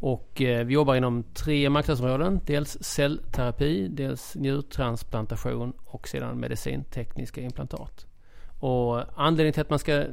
Och 0.00 0.42
eh, 0.42 0.66
vi 0.66 0.74
jobbar 0.74 0.94
inom 0.94 1.22
tre 1.22 1.70
marknadsområden. 1.70 2.40
Dels 2.46 2.78
cellterapi, 2.80 3.88
dels 3.88 4.34
njurtransplantation 4.34 5.72
och 5.84 6.08
sedan 6.08 6.40
medicintekniska 6.40 7.40
implantat. 7.40 8.06
Och 8.60 9.02
anledningen 9.16 9.52
till 9.52 9.62
att 9.62 9.70
man 9.70 9.78
ska 9.78 9.92
eh, 9.92 10.06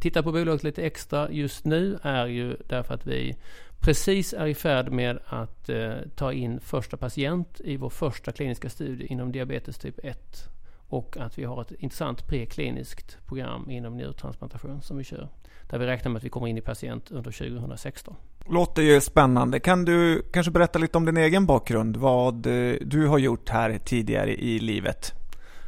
titta 0.00 0.22
på 0.22 0.32
bolaget 0.32 0.62
lite 0.62 0.82
extra 0.82 1.30
just 1.30 1.64
nu 1.64 1.98
är 2.02 2.26
ju 2.26 2.56
därför 2.68 2.94
att 2.94 3.06
vi 3.06 3.36
precis 3.80 4.32
är 4.32 4.46
i 4.46 4.54
färd 4.54 4.92
med 4.92 5.18
att 5.26 5.68
eh, 5.68 5.92
ta 6.14 6.32
in 6.32 6.60
första 6.60 6.96
patient 6.96 7.60
i 7.64 7.76
vår 7.76 7.90
första 7.90 8.32
kliniska 8.32 8.68
studie 8.68 9.06
inom 9.06 9.32
diabetes 9.32 9.78
typ 9.78 9.98
1. 10.02 10.48
Och 10.88 11.16
att 11.16 11.38
vi 11.38 11.44
har 11.44 11.62
ett 11.62 11.72
intressant 11.72 12.26
prekliniskt 12.26 13.18
program 13.26 13.70
inom 13.70 13.96
njurtransplantation 13.96 14.82
som 14.82 14.98
vi 14.98 15.04
kör. 15.04 15.28
Där 15.70 15.78
vi 15.78 15.86
räknar 15.86 16.10
med 16.10 16.18
att 16.18 16.24
vi 16.24 16.28
kommer 16.28 16.48
in 16.48 16.58
i 16.58 16.60
patient 16.60 17.10
under 17.10 17.30
2016. 17.30 18.14
Låter 18.48 18.82
ju 18.82 19.00
spännande. 19.00 19.60
Kan 19.60 19.84
du 19.84 20.22
kanske 20.32 20.52
berätta 20.52 20.78
lite 20.78 20.98
om 20.98 21.04
din 21.04 21.16
egen 21.16 21.46
bakgrund? 21.46 21.96
Vad 21.96 22.46
eh, 22.46 22.74
du 22.80 23.06
har 23.06 23.18
gjort 23.18 23.48
här 23.48 23.78
tidigare 23.78 24.34
i 24.34 24.58
livet? 24.58 25.12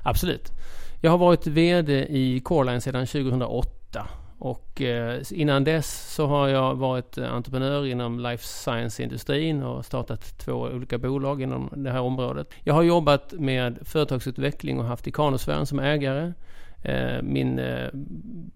Absolut. 0.03 0.53
Jag 1.01 1.11
har 1.11 1.19
varit 1.19 1.47
VD 1.47 2.07
i 2.09 2.41
Coreline 2.41 2.81
sedan 2.81 3.07
2008 3.07 4.09
och 4.39 4.83
eh, 4.83 5.23
innan 5.31 5.65
dess 5.65 6.15
så 6.15 6.27
har 6.27 6.49
jag 6.49 6.75
varit 6.75 7.19
eh, 7.19 7.35
entreprenör 7.35 7.87
inom 7.87 8.21
life 8.21 8.45
science-industrin 8.45 9.63
och 9.63 9.85
startat 9.85 10.39
två 10.39 10.53
olika 10.53 10.99
bolag 10.99 11.43
inom 11.43 11.71
det 11.77 11.91
här 11.91 12.01
området. 12.01 12.51
Jag 12.65 12.75
har 12.75 12.83
jobbat 12.83 13.33
med 13.33 13.79
företagsutveckling 13.83 14.79
och 14.79 14.85
haft 14.85 15.07
Ikanosfären 15.07 15.67
som 15.67 15.79
ägare. 15.79 16.33
Eh, 16.87 17.23
min, 17.23 17.59
eh, 17.59 17.89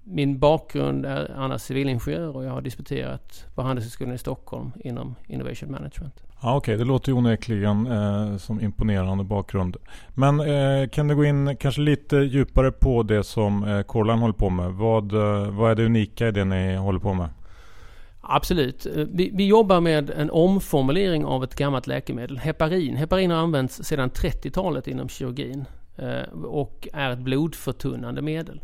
min 0.04 0.38
bakgrund 0.38 1.06
är 1.06 1.34
annars 1.36 1.62
civilingenjör 1.62 2.36
och 2.36 2.44
jag 2.44 2.50
har 2.50 2.60
disputerat 2.60 3.46
på 3.54 3.62
Handelshögskolan 3.62 4.14
i 4.14 4.18
Stockholm 4.18 4.72
inom 4.84 5.14
Innovation 5.26 5.70
Management. 5.70 6.14
Ja, 6.42 6.56
Okej, 6.56 6.74
okay. 6.74 6.76
det 6.76 6.84
låter 6.84 7.12
ju 7.12 7.18
onekligen 7.18 7.86
eh, 7.86 8.36
som 8.36 8.60
imponerande 8.60 9.24
bakgrund. 9.24 9.76
Men 10.14 10.40
eh, 10.40 10.88
kan 10.88 11.08
du 11.08 11.16
gå 11.16 11.24
in 11.24 11.56
kanske 11.56 11.80
lite 11.80 12.16
djupare 12.16 12.72
på 12.72 13.02
det 13.02 13.24
som 13.24 13.64
eh, 13.64 13.82
Corline 13.82 14.18
håller 14.18 14.34
på 14.34 14.50
med? 14.50 14.72
Vad, 14.72 15.12
eh, 15.12 15.50
vad 15.50 15.70
är 15.70 15.74
det 15.74 15.84
unika 15.84 16.28
i 16.28 16.30
det 16.30 16.44
ni 16.44 16.76
håller 16.76 17.00
på 17.00 17.14
med? 17.14 17.28
Absolut. 18.20 18.86
Vi, 19.12 19.30
vi, 19.34 19.46
jobbar 19.46 19.80
med 19.80 20.10
en 20.10 20.30
omformulering 20.30 21.24
av 21.24 21.44
ett 21.44 21.54
gammalt 21.54 21.86
läkemedel, 21.86 22.38
heparin. 22.38 22.96
Heparin 22.96 23.30
har 23.30 23.38
använts 23.38 23.84
sedan 23.84 24.10
30-talet 24.10 24.88
inom 24.88 25.08
kirurgin 25.08 25.64
Eh, 26.00 26.44
och 26.44 26.88
är 26.92 27.10
ett 27.10 27.18
blodförtunnande 27.18 28.22
medel. 28.22 28.60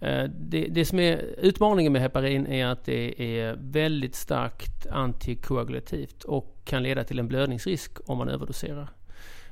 Eh, 0.00 0.24
det, 0.38 0.66
det, 0.70 0.84
som 0.84 0.98
är 0.98 1.22
utmaningen 1.38 1.92
med 1.92 2.02
heparin 2.02 2.46
är 2.46 2.66
att 2.66 2.84
det 2.84 3.22
är 3.22 3.56
väldigt 3.60 4.14
starkt 4.14 4.86
antikoagulativt 4.86 6.24
och 6.24 6.56
kan 6.64 6.82
leda 6.82 7.04
till 7.04 7.18
en 7.18 7.28
blödningsrisk 7.28 7.98
om 8.06 8.18
man 8.18 8.28
överdoserar. 8.28 8.88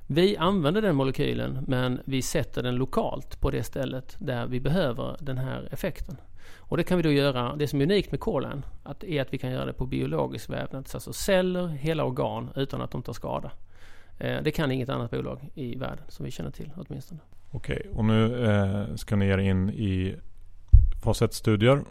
Vi 0.07 0.37
använder 0.37 0.83
den 0.83 0.97
molekylen 0.97 1.65
men 1.67 2.01
vi 2.05 2.23
sätter 2.23 2.63
den 2.63 2.75
lokalt 2.75 3.41
på 3.41 3.51
det 3.51 3.63
stället 3.63 4.17
där 4.19 4.47
vi 4.47 4.61
behöver 4.61 5.17
den 5.21 5.39
här 5.39 5.69
effekten. 5.73 6.17
Och 6.57 6.77
det 6.77 6.85
kan 6.85 6.97
vi 6.97 7.03
då 7.03 7.11
göra, 7.13 7.57
det 7.57 7.69
som 7.69 7.81
är 7.81 7.85
unikt 7.85 8.11
med 8.11 8.21
kolan 8.21 8.65
att 8.83 9.05
är 9.05 9.23
att 9.23 9.33
vi 9.33 9.39
kan 9.39 9.51
göra 9.51 9.65
det 9.65 9.73
på 9.73 9.87
biologisk 9.87 10.51
vävnad, 10.51 10.89
alltså 10.95 11.13
celler, 11.13 11.67
hela 11.67 12.05
organ 12.05 12.51
utan 12.57 12.81
att 12.81 12.91
de 12.91 13.03
tar 13.03 13.13
skada. 13.13 13.51
Eh, 14.21 14.43
det 14.43 14.51
kan 14.51 14.71
inget 14.71 14.89
annat 14.89 15.11
bolag 15.11 15.51
i 15.55 15.77
världen 15.77 16.05
som 16.09 16.25
vi 16.25 16.31
känner 16.31 16.51
till 16.51 16.73
åtminstone. 16.77 17.21
Okej, 17.51 17.87
och 17.95 18.05
nu 18.05 18.45
eh, 18.45 18.95
ska 18.95 19.17
ni 19.17 19.27
ge 19.27 19.33
er 19.33 19.39
in 19.39 19.71
i 19.71 20.15
fas 21.03 21.23
1-studier. 21.23 21.85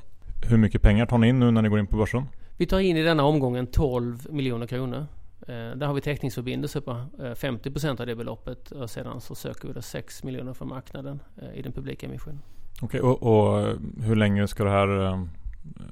Hur 0.49 0.57
mycket 0.57 0.81
pengar 0.81 1.05
tar 1.05 1.17
ni 1.17 1.27
in 1.27 1.39
nu 1.39 1.51
när 1.51 1.61
ni 1.61 1.69
går 1.69 1.79
in 1.79 1.87
på 1.87 1.97
börsen? 1.97 2.25
Vi 2.57 2.65
tar 2.65 2.79
in 2.79 2.97
i 2.97 3.03
denna 3.03 3.23
omgången 3.23 3.67
12 3.67 4.27
miljoner 4.29 4.67
kronor. 4.67 5.05
Eh, 5.41 5.47
där 5.47 5.85
har 5.85 5.93
vi 5.93 6.01
täckningsförbindelse 6.01 6.81
på 6.81 7.05
50 7.35 7.71
procent 7.71 7.99
av 7.99 8.07
det 8.07 8.15
beloppet 8.15 8.71
och 8.71 8.89
sedan 8.89 9.21
så 9.21 9.35
söker 9.35 9.67
vi 9.67 9.73
då 9.73 9.81
6 9.81 10.23
miljoner 10.23 10.53
från 10.53 10.67
marknaden 10.67 11.19
i 11.53 11.61
den 11.61 11.71
publika 11.71 12.07
emissionen. 12.07 12.41
Okej, 12.81 13.01
och, 13.01 13.23
och, 13.23 13.77
hur 14.01 14.15
länge 14.15 14.47
ska 14.47 14.63
det 14.63 14.69
här, 14.69 14.87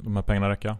de 0.01 0.15
här 0.15 0.23
pengarna 0.23 0.49
räcka? 0.49 0.77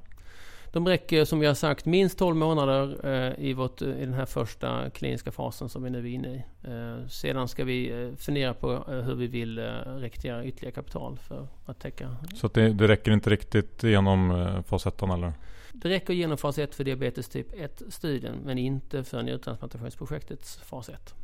De 0.78 0.88
räcker 0.88 1.26
som 1.26 1.40
vi 1.40 1.48
har 1.48 1.54
sagt 1.54 1.86
minst 1.86 2.20
12 2.20 2.36
månader 2.36 3.06
eh, 3.06 3.46
i, 3.46 3.54
vårt, 3.54 3.82
i 3.82 3.86
den 3.86 4.14
här 4.14 4.26
första 4.26 4.90
kliniska 4.90 5.32
fasen 5.32 5.70
som 5.70 5.84
vi 5.84 5.90
nu 5.90 6.00
är 6.00 6.06
inne 6.06 6.28
i. 6.28 6.44
Eh, 6.64 7.08
sedan 7.08 7.48
ska 7.48 7.64
vi 7.64 8.04
eh, 8.04 8.16
fundera 8.16 8.54
på 8.54 8.84
hur 8.88 9.16
vi 9.16 9.28
vill 9.28 9.60
rekrytera 9.86 10.46
ytterligare 10.46 10.74
kapital 10.74 11.18
för 11.18 11.48
att 11.66 11.80
täcka. 11.80 12.16
Så 12.36 12.48
det, 12.48 12.74
det 12.74 12.88
räcker 12.88 13.12
inte 13.12 13.30
riktigt 13.30 13.84
genom 13.84 14.64
fas 14.68 14.88
1 14.88 15.04
eller? 15.04 15.34
Det 15.72 15.90
räcker 15.90 16.14
genom 16.14 16.38
fas 16.38 16.58
1 16.58 16.76
för 16.76 16.84
diabetes 16.84 17.30
typ 17.30 17.54
1-studien 17.54 18.36
men 18.46 18.58
inte 18.58 19.04
för 19.04 19.24
njurtransplantationsprojektets 19.24 20.58
fas 20.58 20.90
1. 20.90 21.16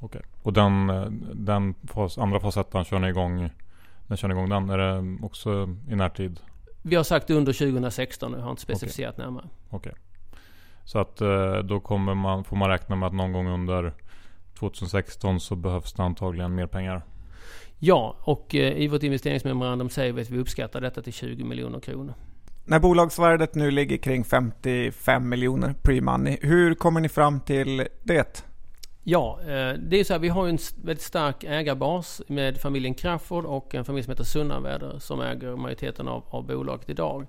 Okej, 0.00 0.22
och 0.42 0.52
den, 0.52 0.86
den 1.34 1.74
fas, 1.84 2.18
andra 2.18 2.40
fas 2.40 2.56
1 2.56 2.66
kör 2.86 2.98
ni 2.98 3.08
igång 3.08 3.50
när 4.06 4.16
kör 4.16 4.28
ni 4.28 4.34
igång 4.34 4.48
den? 4.48 4.70
Är 4.70 4.78
det 4.78 5.18
också 5.22 5.76
i 5.88 5.96
närtid? 5.96 6.40
Vi 6.88 6.96
har 6.96 7.04
sagt 7.04 7.30
under 7.30 7.52
2016 7.52 8.34
och 8.34 8.42
har 8.42 8.50
inte 8.50 8.62
specificerat 8.62 9.14
okay. 9.14 9.24
närmare. 9.24 9.48
Okej. 9.70 9.92
Okay. 9.92 9.92
Så 10.84 10.98
att 10.98 11.20
eh, 11.20 11.58
då 11.58 11.80
kommer 11.80 12.14
man, 12.14 12.44
får 12.44 12.56
man 12.56 12.68
räkna 12.68 12.96
med 12.96 13.06
att 13.06 13.14
någon 13.14 13.32
gång 13.32 13.48
under 13.48 13.92
2016 14.58 15.40
så 15.40 15.56
behövs 15.56 15.92
det 15.92 16.02
antagligen 16.02 16.54
mer 16.54 16.66
pengar. 16.66 17.02
Ja, 17.78 18.16
och 18.20 18.54
eh, 18.54 18.76
i 18.76 18.88
vårt 18.88 19.02
investeringsmemorandum 19.02 19.90
säger 19.90 20.12
vi 20.12 20.22
att 20.22 20.30
vi 20.30 20.38
uppskattar 20.38 20.80
detta 20.80 21.02
till 21.02 21.12
20 21.12 21.44
miljoner 21.44 21.80
kronor. 21.80 22.14
När 22.64 22.78
bolagsvärdet 22.78 23.54
nu 23.54 23.70
ligger 23.70 23.96
kring 23.96 24.24
55 24.24 25.28
miljoner 25.28 25.74
pre-money, 25.82 26.38
hur 26.40 26.74
kommer 26.74 27.00
ni 27.00 27.08
fram 27.08 27.40
till 27.40 27.88
det? 28.02 28.44
Ja, 29.08 29.40
eh, 29.40 29.74
det 29.78 30.00
är 30.00 30.04
så 30.04 30.12
här, 30.12 30.20
vi 30.20 30.28
har 30.28 30.48
en 30.48 30.58
väldigt 30.82 31.04
stark 31.04 31.44
ägarbas 31.44 32.22
med 32.26 32.58
familjen 32.58 32.94
Crafoord 32.94 33.44
och 33.44 33.74
en 33.74 33.84
familj 33.84 34.04
som 34.04 34.10
heter 34.10 34.24
Sunnaväder 34.24 34.98
som 34.98 35.20
äger 35.20 35.56
majoriteten 35.56 36.08
av, 36.08 36.24
av 36.28 36.46
bolaget 36.46 36.90
idag. 36.90 37.26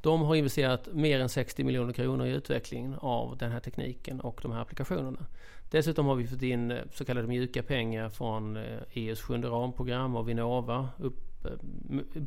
De 0.00 0.22
har 0.22 0.34
investerat 0.34 0.88
mer 0.92 1.20
än 1.20 1.28
60 1.28 1.64
miljoner 1.64 1.92
kronor 1.92 2.26
i 2.26 2.30
utvecklingen 2.30 2.94
av 2.98 3.36
den 3.36 3.52
här 3.52 3.60
tekniken 3.60 4.20
och 4.20 4.40
de 4.42 4.52
här 4.52 4.60
applikationerna. 4.60 5.26
Dessutom 5.70 6.06
har 6.06 6.14
vi 6.14 6.26
fått 6.26 6.42
in 6.42 6.70
eh, 6.70 6.78
så 6.92 7.04
kallade 7.04 7.28
mjuka 7.28 7.62
pengar 7.62 8.08
från 8.08 8.56
eh, 8.56 8.62
EUs 8.92 9.20
sjunde 9.20 9.48
ramprogram 9.48 10.16
och 10.16 10.28
Vinnova 10.28 10.88
upp, 10.98 11.31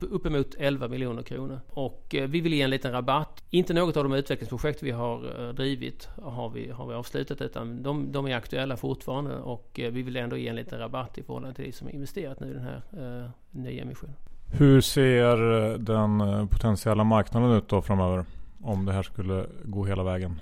uppemot 0.01 0.55
11 0.59 0.87
miljoner 0.87 1.23
kronor. 1.23 1.59
Och 1.69 2.15
eh, 2.15 2.27
vi 2.27 2.41
vill 2.41 2.53
ge 2.53 2.61
en 2.61 2.69
liten 2.69 2.91
rabatt. 2.91 3.43
Inte 3.49 3.73
något 3.73 3.97
av 3.97 4.03
de 4.03 4.13
utvecklingsprojekt 4.13 4.83
vi 4.83 4.91
har 4.91 5.47
eh, 5.47 5.53
drivit 5.53 6.09
har 6.23 6.49
vi, 6.49 6.71
har 6.71 6.87
vi 6.87 6.93
avslutat 6.93 7.41
utan 7.41 7.83
de, 7.83 8.11
de 8.11 8.27
är 8.27 8.35
aktuella 8.35 8.77
fortfarande 8.77 9.35
och 9.35 9.79
eh, 9.79 9.91
vi 9.91 10.01
vill 10.01 10.15
ändå 10.15 10.37
ge 10.37 10.47
en 10.47 10.55
liten 10.55 10.79
rabatt 10.79 11.17
i 11.17 11.23
förhållande 11.23 11.55
till 11.55 11.65
de 11.65 11.71
som 11.71 11.89
investerat 11.89 12.39
nu 12.39 12.47
i 12.47 12.53
den 12.53 12.63
här 12.63 12.81
eh, 13.23 13.29
nyemissionen. 13.51 14.15
Hur 14.51 14.81
ser 14.81 15.37
den 15.77 16.47
potentiella 16.47 17.03
marknaden 17.03 17.51
ut 17.51 17.69
då 17.69 17.81
framöver? 17.81 18.25
Om 18.61 18.85
det 18.85 18.93
här 18.93 19.03
skulle 19.03 19.45
gå 19.63 19.85
hela 19.85 20.03
vägen? 20.03 20.39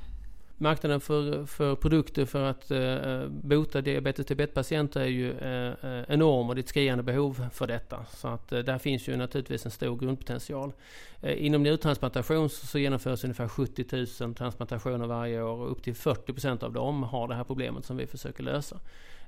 Marknaden 0.64 1.02
för, 1.02 1.46
för 1.46 1.76
produkter 1.76 2.26
för 2.26 2.44
att 2.44 2.72
eh, 2.72 3.28
bota 3.28 3.82
diabetes 3.82 4.26
typ 4.26 4.40
1-patienter 4.40 5.02
är 5.02 5.06
ju 5.06 5.32
eh, 5.32 5.74
eh, 5.92 6.04
enorm 6.08 6.50
och 6.50 6.56
det 6.56 6.60
är 6.60 6.64
ett 6.64 6.70
skriande 6.70 7.04
behov 7.04 7.48
för 7.54 7.68
detta. 7.68 8.06
Så 8.06 8.28
att 8.28 8.52
eh, 8.52 8.60
där 8.60 8.78
finns 8.78 9.08
ju 9.08 9.16
naturligtvis 9.16 9.66
en 9.66 9.72
stor 9.72 9.98
grundpotential. 9.98 10.74
Eh, 11.22 11.46
inom 11.46 11.64
njurtransplantation 11.64 12.50
så, 12.50 12.66
så 12.66 12.80
genomförs 12.80 13.24
ungefär 13.24 13.48
70 13.48 14.06
000 14.26 14.36
transplantationer 14.36 15.08
varje 15.08 15.42
år 15.42 15.58
och 15.58 15.72
upp 15.72 15.84
till 15.84 15.96
40 15.96 16.34
procent 16.34 16.64
av 16.64 16.74
dem 16.74 17.04
har 17.04 17.28
det 17.28 17.36
här 17.36 17.44
problemet 17.44 17.86
som 17.86 17.98
vi 17.98 18.08
försöker 18.08 18.44
lösa. 18.44 18.80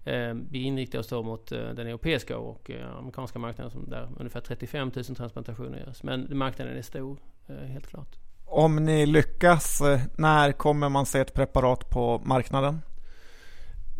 Eh, 0.03 0.33
vi 0.51 0.63
inriktar 0.63 0.99
oss 0.99 1.07
då 1.07 1.23
mot 1.23 1.51
eh, 1.51 1.59
den 1.59 1.87
europeiska 1.87 2.37
och 2.37 2.71
amerikanska 2.99 3.39
marknaden 3.39 3.89
där 3.89 4.09
ungefär 4.19 4.41
35 4.41 4.91
000 4.95 5.03
transplantationer 5.05 5.79
görs. 5.79 6.03
Men 6.03 6.37
marknaden 6.37 6.77
är 6.77 6.81
stor, 6.81 7.17
helt 7.47 7.87
klart. 7.87 8.24
Om 8.45 8.75
ni 8.75 9.05
lyckas, 9.05 9.81
eh, 9.81 10.01
när 10.17 10.51
kommer 10.51 10.89
man 10.89 11.05
se 11.05 11.19
ett 11.19 11.33
preparat 11.33 11.89
på 11.89 12.21
marknaden? 12.25 12.81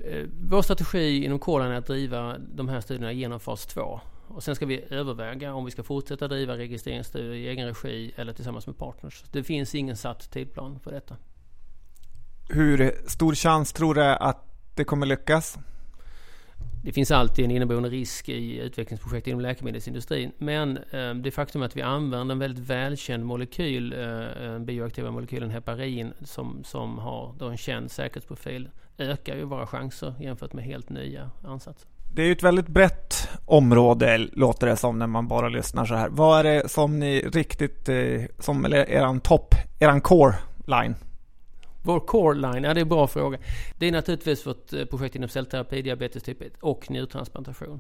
Eh, 0.06 0.26
vår 0.50 0.62
strategi 0.62 1.26
inom 1.26 1.40
Kolan 1.40 1.72
är 1.72 1.76
att 1.76 1.88
driva 1.88 2.38
de 2.38 2.70
här 2.70 2.82
studierna 2.82 3.12
genom 3.12 3.40
fas 3.40 3.66
2. 3.66 4.00
Och 4.28 4.44
sen 4.44 4.56
ska 4.56 4.66
vi 4.66 4.86
överväga 4.90 5.54
om 5.54 5.66
vi 5.66 5.72
ska 5.72 5.84
fortsätta 5.84 6.28
driva 6.28 6.58
registreringsstudier 6.58 7.34
i 7.34 7.48
egen 7.48 7.68
regi 7.68 8.12
eller 8.16 8.34
tillsammans 8.34 8.68
med 8.68 8.78
partners. 8.78 9.24
Det 9.32 9.44
finns 9.44 9.76
ingen 9.76 9.98
satt 9.98 10.32
tidplan 10.32 10.80
för 10.80 10.92
detta. 10.92 11.16
Hur 12.50 13.02
stor 13.08 13.36
chans 13.36 13.74
tror 13.74 13.96
du 13.96 14.04
att 14.04 14.46
det 14.76 14.84
kommer 14.84 15.06
lyckas? 15.06 15.58
Det 16.84 16.92
finns 16.92 17.12
alltid 17.12 17.46
en 17.46 17.52
inneboende 17.52 17.90
risk 17.90 18.30
i 18.30 18.60
utvecklingsprojekt 18.60 19.28
inom 19.28 19.42
läkemedelsindustrin. 19.42 20.32
Men 20.38 20.78
eh, 20.78 21.14
det 21.14 21.32
faktum 21.32 21.62
att 21.62 21.76
vi 21.76 21.82
använder 21.82 22.34
en 22.34 22.40
väldigt 22.40 22.70
välkänd 22.70 23.26
molekyl, 23.26 23.90
den 23.90 24.66
bioaktiva 24.66 25.12
molekylen 25.12 25.50
heparin, 25.50 26.14
som, 26.24 26.64
som 26.64 26.98
har 26.98 27.34
då 27.40 27.46
en 27.46 27.58
känd 27.58 27.92
säkerhetsprofil, 27.92 28.70
ökar 28.98 29.36
ju 29.36 29.44
våra 29.44 29.68
chanser 29.68 30.14
jämfört 30.20 30.54
med 30.54 30.64
helt 30.64 30.90
nya 30.90 31.30
ansatser. 31.44 31.88
Det 32.14 32.22
är 32.22 32.26
ju 32.26 32.32
ett 32.32 32.44
väldigt 32.44 32.68
brett 32.68 33.30
område 33.46 34.18
låter 34.18 34.68
det 34.68 34.78
som 34.78 35.00
när 35.00 35.08
man 35.08 35.28
bara 35.28 35.50
lyssnar 35.50 35.86
så 35.86 35.96
här. 35.96 36.10
Vad 36.10 36.40
är 36.40 36.44
det 36.44 36.70
som 36.70 37.00
ni 37.00 37.22
riktigt, 37.22 37.90
som 38.40 38.66
eller 38.66 38.90
eran 38.90 39.20
topp, 39.20 39.56
eran 39.80 40.02
core 40.02 40.36
line? 40.68 40.96
Vår 41.86 42.00
core 42.00 42.36
line, 42.36 42.64
ja 42.64 42.74
det 42.74 42.80
är 42.80 42.82
en 42.82 42.90
bra 42.90 43.08
fråga. 43.08 43.38
Det 43.78 43.88
är 43.88 43.92
naturligtvis 43.92 44.48
vårt 44.48 44.74
eh, 44.74 44.86
projekt 44.86 45.16
inom 45.16 45.30
cellterapi, 45.30 45.82
diabetes 45.82 46.24
typ 46.24 46.42
1 46.42 46.54
och 46.60 46.92
njurtransplantation. 46.92 47.80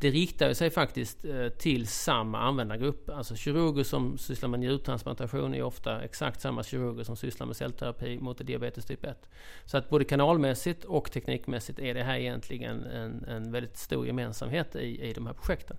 Det 0.00 0.10
riktar 0.10 0.52
sig 0.52 0.70
faktiskt 0.70 1.24
eh, 1.24 1.48
till 1.48 1.86
samma 1.86 2.38
användargrupp. 2.40 3.10
Alltså 3.10 3.36
kirurger 3.36 3.84
som 3.84 4.18
sysslar 4.18 4.48
med 4.48 4.60
njurtransplantation 4.60 5.54
är 5.54 5.62
ofta 5.62 6.02
exakt 6.02 6.40
samma 6.40 6.62
kirurger 6.62 7.04
som 7.04 7.16
sysslar 7.16 7.46
med 7.46 7.56
cellterapi 7.56 8.18
mot 8.18 8.46
diabetes 8.46 8.84
typ 8.84 9.04
1. 9.04 9.28
Så 9.64 9.78
att 9.78 9.90
både 9.90 10.04
kanalmässigt 10.04 10.84
och 10.84 11.10
teknikmässigt 11.12 11.78
är 11.78 11.94
det 11.94 12.02
här 12.02 12.16
egentligen 12.16 12.84
en, 12.84 13.24
en 13.24 13.52
väldigt 13.52 13.76
stor 13.76 14.06
gemensamhet 14.06 14.76
i, 14.76 15.08
i 15.08 15.12
de 15.12 15.26
här 15.26 15.34
projekten. 15.34 15.76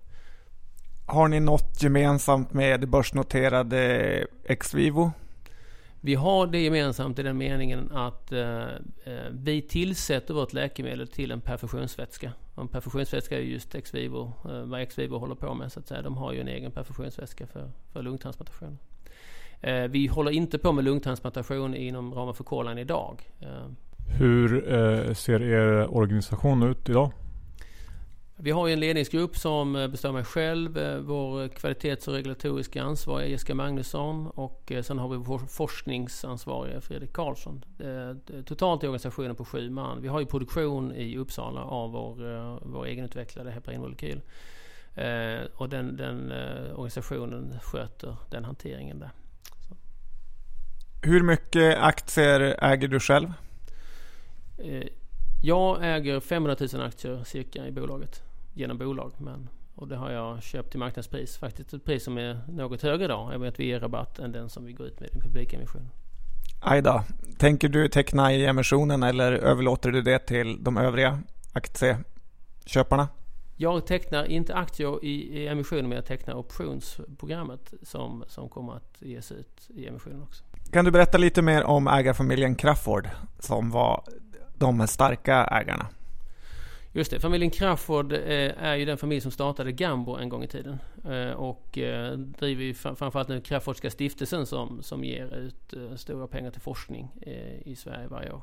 Har 1.05 1.27
ni 1.27 1.39
något 1.39 1.83
gemensamt 1.83 2.53
med 2.53 2.89
börsnoterade 2.89 4.25
Exvivo? 4.43 5.11
Vi 6.01 6.15
har 6.15 6.47
det 6.47 6.59
gemensamt 6.59 7.19
i 7.19 7.23
den 7.23 7.37
meningen 7.37 7.91
att 7.91 8.31
eh, 8.31 8.63
eh, 9.03 9.29
vi 9.31 9.61
tillsätter 9.61 10.33
vårt 10.33 10.53
läkemedel 10.53 11.07
till 11.07 11.31
en 11.31 11.41
perfusionsvätska. 11.41 12.31
Och 12.55 12.61
en 12.61 12.67
perfusionsvätska 12.67 13.37
är 13.37 13.41
just 13.41 13.75
Exvivo, 13.75 14.33
eh, 14.45 14.61
vad 14.61 14.81
Exvivo 14.81 15.17
håller 15.17 15.35
på 15.35 15.53
med 15.53 15.71
så 15.71 15.79
att 15.79 15.87
säga. 15.87 16.01
De 16.01 16.17
har 16.17 16.33
ju 16.33 16.41
en 16.41 16.47
egen 16.47 16.71
perfusionsvätska 16.71 17.47
för, 17.47 17.71
för 17.93 18.01
lungtransplantation. 18.01 18.77
Eh, 19.61 19.83
vi 19.83 20.07
håller 20.07 20.31
inte 20.31 20.57
på 20.57 20.71
med 20.71 20.83
lungtransplantation 20.83 21.75
inom 21.75 22.13
ramen 22.13 22.33
för 22.33 22.43
kolan 22.43 22.77
idag. 22.77 23.31
Eh. 23.39 23.47
Hur 24.17 24.73
eh, 24.73 25.13
ser 25.13 25.41
er 25.41 25.93
organisation 25.95 26.63
ut 26.63 26.89
idag? 26.89 27.11
Vi 28.41 28.51
har 28.51 28.69
en 28.69 28.79
ledningsgrupp 28.79 29.37
som 29.37 29.75
eh, 29.75 29.87
består 29.87 30.09
av 30.09 30.15
mig 30.15 30.23
själv, 30.23 30.77
eh, 30.77 30.97
vår 30.97 31.47
kvalitets 31.47 32.07
och 32.07 32.13
regulatoriska 32.13 32.83
ansvariga 32.83 33.29
Jessica 33.29 33.55
Magnusson 33.55 34.27
och 34.27 34.71
eh, 34.71 34.83
sen 34.83 34.99
har 34.99 35.09
vi 35.09 35.17
vår 35.17 35.39
forskningsansvariga 35.39 36.81
Fredrik 36.81 37.13
Karlsson. 37.13 37.65
Totalt 38.45 38.83
i 38.83 38.87
organisationen 38.87 39.35
på 39.35 39.45
sju 39.45 39.69
man. 39.69 40.01
Vi 40.01 40.07
har 40.07 40.19
ju 40.19 40.25
produktion 40.25 40.91
i 40.91 41.17
Uppsala 41.17 41.63
av 41.63 41.91
vår, 41.91 42.15
vår 42.65 42.85
egenutvecklade 42.85 43.51
heparinmolekyl. 43.51 44.21
Och 45.55 45.69
den, 45.69 45.97
den 45.97 46.31
organisationen 46.71 47.59
sköter 47.61 48.15
den 48.29 48.45
hanteringen 48.45 48.99
där. 48.99 49.09
Så. 49.67 49.75
Hur 51.01 51.23
mycket 51.23 51.77
aktier 51.77 52.55
äger 52.63 52.87
du 52.87 52.99
själv? 52.99 53.33
Jag 55.43 55.95
äger 55.95 56.19
500 56.19 56.55
000 56.73 56.81
aktier 56.81 57.23
cirka 57.23 57.67
i 57.67 57.71
bolaget 57.71 58.28
genom 58.53 58.77
bolag. 58.77 59.11
Men, 59.17 59.49
och 59.75 59.87
det 59.87 59.95
har 59.95 60.11
jag 60.11 60.43
köpt 60.43 60.69
till 60.71 60.79
marknadspris. 60.79 61.37
Faktiskt 61.37 61.73
ett 61.73 61.85
pris 61.85 62.03
som 62.03 62.17
är 62.17 62.39
något 62.47 62.81
högre 62.81 63.05
idag. 63.05 63.33
Jag 63.33 63.39
vet 63.39 63.53
att 63.53 63.59
vi 63.59 63.65
ger 63.65 63.79
rabatt 63.79 64.19
än 64.19 64.31
den 64.31 64.49
som 64.49 64.65
vi 64.65 64.73
går 64.73 64.87
ut 64.87 64.99
med 64.99 65.09
i 65.09 65.19
publikemission. 65.19 65.89
Ajda. 66.59 67.03
Tänker 67.37 67.69
du 67.69 67.87
teckna 67.87 68.33
i 68.33 68.45
emissionen 68.45 69.03
eller 69.03 69.31
överlåter 69.31 69.91
du 69.91 70.01
det 70.01 70.19
till 70.19 70.63
de 70.63 70.77
övriga 70.77 71.19
aktieköparna? 71.53 73.07
Jag 73.61 73.85
tecknar 73.87 74.25
inte 74.25 74.55
aktier 74.55 75.05
i, 75.05 75.39
i 75.39 75.47
emissionen 75.47 75.89
men 75.89 75.95
jag 75.95 76.05
tecknar 76.05 76.33
optionsprogrammet 76.33 77.73
som, 77.81 78.23
som 78.27 78.49
kommer 78.49 78.73
att 78.73 78.97
ges 78.99 79.31
ut 79.31 79.69
i 79.69 79.87
emissionen 79.87 80.21
också. 80.21 80.43
Kan 80.71 80.85
du 80.85 80.91
berätta 80.91 81.17
lite 81.17 81.41
mer 81.41 81.63
om 81.63 81.87
ägarfamiljen 81.87 82.55
Crafoord 82.55 83.09
som 83.39 83.71
var 83.71 84.03
de 84.55 84.87
starka 84.87 85.45
ägarna? 85.45 85.87
Just 86.91 87.11
det, 87.11 87.19
familjen 87.19 87.51
Crafoord 87.51 88.13
eh, 88.13 88.63
är 88.63 88.75
ju 88.75 88.85
den 88.85 88.97
familj 88.97 89.21
som 89.21 89.31
startade 89.31 89.71
Gambo 89.71 90.15
en 90.15 90.29
gång 90.29 90.43
i 90.43 90.47
tiden. 90.47 90.79
Eh, 91.05 91.31
och 91.31 91.77
eh, 91.77 92.11
driver 92.17 92.63
ju 92.63 92.73
framförallt 92.73 93.27
nu 93.27 93.41
Crafoordska 93.41 93.89
stiftelsen 93.89 94.45
som, 94.45 94.83
som 94.83 95.03
ger 95.03 95.35
ut 95.35 95.73
stora 95.95 96.27
pengar 96.27 96.51
till 96.51 96.61
forskning 96.61 97.11
i 97.65 97.75
Sverige 97.75 98.07
varje 98.07 98.31
år. 98.31 98.41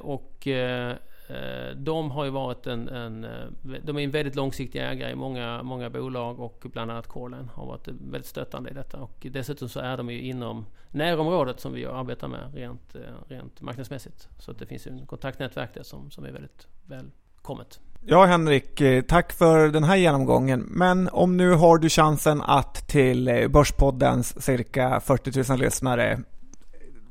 Och 0.00 0.48
de 1.76 2.10
har 2.10 2.24
ju 2.24 2.30
varit 2.30 2.66
en, 2.66 2.88
en, 2.88 3.26
de 3.82 3.98
är 3.98 4.00
en 4.00 4.10
väldigt 4.10 4.34
långsiktig 4.34 4.78
ägare 4.82 5.12
i 5.12 5.14
många, 5.14 5.62
många 5.62 5.90
bolag 5.90 6.40
och 6.40 6.66
bland 6.72 6.90
annat 6.90 7.06
Corlen 7.06 7.48
har 7.54 7.66
varit 7.66 7.88
väldigt 7.88 8.26
stöttande 8.26 8.70
i 8.70 8.74
detta. 8.74 8.98
Och 9.00 9.26
dessutom 9.30 9.68
så 9.68 9.80
är 9.80 9.96
de 9.96 10.10
ju 10.10 10.20
inom 10.20 10.66
närområdet 10.90 11.60
som 11.60 11.72
vi 11.72 11.86
arbetar 11.86 12.28
med 12.28 12.54
rent, 12.54 12.96
rent 13.28 13.60
marknadsmässigt. 13.60 14.28
Så 14.38 14.50
att 14.50 14.58
det 14.58 14.66
finns 14.66 14.86
ju 14.86 14.90
en 14.90 15.06
kontaktnätverk 15.06 15.74
där 15.74 15.82
som, 15.82 16.10
som 16.10 16.24
är 16.24 16.32
väldigt 16.32 16.66
välkommet. 16.86 17.80
Ja, 18.08 18.24
Henrik, 18.24 18.80
eh, 18.80 19.02
tack 19.02 19.32
för 19.32 19.68
den 19.68 19.84
här 19.84 19.96
genomgången. 19.96 20.60
Men 20.60 21.08
om 21.08 21.36
nu 21.36 21.52
har 21.52 21.78
du 21.78 21.88
chansen 21.88 22.42
att 22.42 22.88
till 22.88 23.28
eh, 23.28 23.48
Börspoddens 23.48 24.44
cirka 24.44 25.00
40 25.00 25.50
000 25.52 25.58
lyssnare 25.58 26.20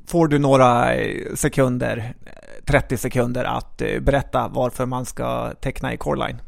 får 0.06 0.28
du 0.28 0.38
några 0.38 0.94
eh, 0.94 1.34
sekunder, 1.34 2.14
30 2.66 2.96
sekunder 2.96 3.44
att 3.44 3.76
berätta 4.00 4.48
varför 4.48 4.86
man 4.86 5.06
ska 5.06 5.52
teckna 5.60 5.94
i 5.94 5.96
Coreline. 5.96 6.40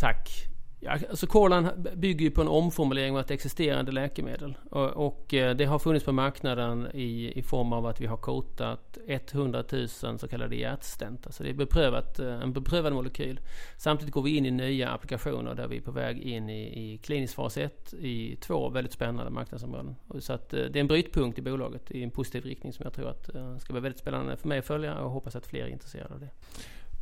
Tack. 0.00 0.47
Ja, 0.80 0.98
alltså 1.10 1.26
kolan 1.26 1.70
bygger 1.96 2.24
ju 2.24 2.30
på 2.30 2.40
en 2.40 2.48
omformulering 2.48 3.14
av 3.14 3.20
ett 3.20 3.30
existerande 3.30 3.92
läkemedel. 3.92 4.58
Och, 4.70 5.06
och, 5.06 5.34
eh, 5.34 5.56
det 5.56 5.64
har 5.64 5.78
funnits 5.78 6.04
på 6.04 6.12
marknaden 6.12 6.88
i, 6.94 7.38
i 7.38 7.42
form 7.42 7.72
av 7.72 7.86
att 7.86 8.00
vi 8.00 8.06
har 8.06 8.16
kotat 8.16 8.98
100 9.06 9.64
000 9.72 9.88
så 9.88 10.28
kallade 10.28 10.56
hjärtstent. 10.56 11.26
Alltså 11.26 11.42
det 11.42 11.50
är 11.50 11.54
beprövat, 11.54 12.18
eh, 12.18 12.42
en 12.42 12.52
beprövad 12.52 12.92
molekyl. 12.92 13.40
Samtidigt 13.76 14.14
går 14.14 14.22
vi 14.22 14.36
in 14.36 14.46
i 14.46 14.50
nya 14.50 14.90
applikationer 14.90 15.54
där 15.54 15.68
vi 15.68 15.76
är 15.76 15.80
på 15.80 15.90
väg 15.90 16.18
in 16.18 16.48
i, 16.48 16.92
i 16.92 16.98
klinisk 16.98 17.34
fas 17.34 17.56
1 17.56 17.94
i 17.94 18.36
två 18.36 18.68
väldigt 18.68 18.92
spännande 18.92 19.30
marknadsområden. 19.30 19.96
Så 20.18 20.32
att 20.32 20.54
eh, 20.54 20.60
det 20.60 20.78
är 20.78 20.80
en 20.80 20.86
brytpunkt 20.86 21.38
i 21.38 21.42
bolaget 21.42 21.90
i 21.90 22.02
en 22.02 22.10
positiv 22.10 22.44
riktning 22.44 22.72
som 22.72 22.82
jag 22.84 22.92
tror 22.92 23.08
att 23.08 23.30
ska 23.60 23.72
vara 23.72 23.82
väldigt 23.82 24.00
spännande 24.00 24.36
för 24.36 24.48
mig 24.48 24.58
att 24.58 24.66
följa 24.66 24.94
och 24.94 25.10
hoppas 25.10 25.36
att 25.36 25.46
fler 25.46 25.62
är 25.62 25.68
intresserade 25.68 26.14
av 26.14 26.20
det. 26.20 26.30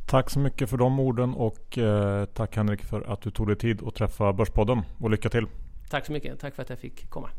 Tack 0.09 0.29
så 0.29 0.39
mycket 0.39 0.69
för 0.69 0.77
de 0.77 0.99
orden 0.99 1.33
och 1.33 1.77
eh, 1.77 2.25
tack 2.25 2.55
Henrik 2.55 2.83
för 2.83 3.13
att 3.13 3.21
du 3.21 3.31
tog 3.31 3.47
dig 3.47 3.55
tid 3.55 3.81
att 3.87 3.95
träffa 3.95 4.33
Börspodden 4.33 4.81
och 4.97 5.09
lycka 5.09 5.29
till! 5.29 5.45
Tack 5.89 6.05
så 6.05 6.11
mycket. 6.11 6.39
Tack 6.39 6.55
för 6.55 6.61
att 6.61 6.69
jag 6.69 6.79
fick 6.79 7.09
komma. 7.09 7.29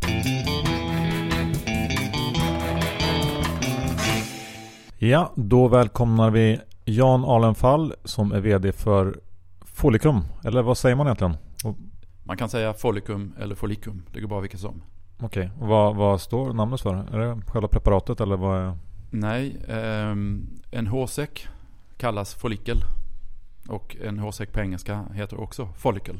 Ja, 4.99 5.33
då 5.37 5.69
välkomnar 5.69 6.31
vi 6.31 6.61
Jan 6.85 7.25
Alenfall 7.25 7.95
som 8.05 8.33
är 8.33 8.41
VD 8.41 8.73
för 8.73 9.21
Folicum. 9.61 10.21
Eller 10.45 10.63
vad 10.63 10.79
säger 10.79 10.97
man 10.97 11.07
egentligen? 11.07 11.37
Man 12.25 12.37
kan 12.37 12.49
säga 12.49 12.73
Folicum 12.73 13.35
eller 13.39 13.55
Folicum. 13.55 14.03
Det 14.13 14.21
går 14.21 14.29
bra 14.29 14.41
vilket 14.41 14.61
som. 14.61 14.83
Okej, 15.21 15.51
okay. 15.57 15.69
vad, 15.69 15.97
vad 15.97 16.21
står 16.21 16.53
namnet 16.53 16.81
för? 16.81 16.95
Är 16.95 17.19
det 17.19 17.43
själva 17.47 17.69
preparatet 17.69 18.21
eller 18.21 18.37
vad 18.37 18.61
är... 18.61 18.77
Nej, 19.11 19.57
eh, 19.69 20.11
en 20.71 20.87
hårsäck 20.87 21.49
kallas 21.99 22.35
follikel. 22.35 22.85
Och 23.69 23.97
en 24.05 24.19
hårsäck 24.19 24.53
på 24.53 24.61
engelska 24.61 25.05
heter 25.15 25.41
också 25.41 25.69
follicle. 25.79 26.15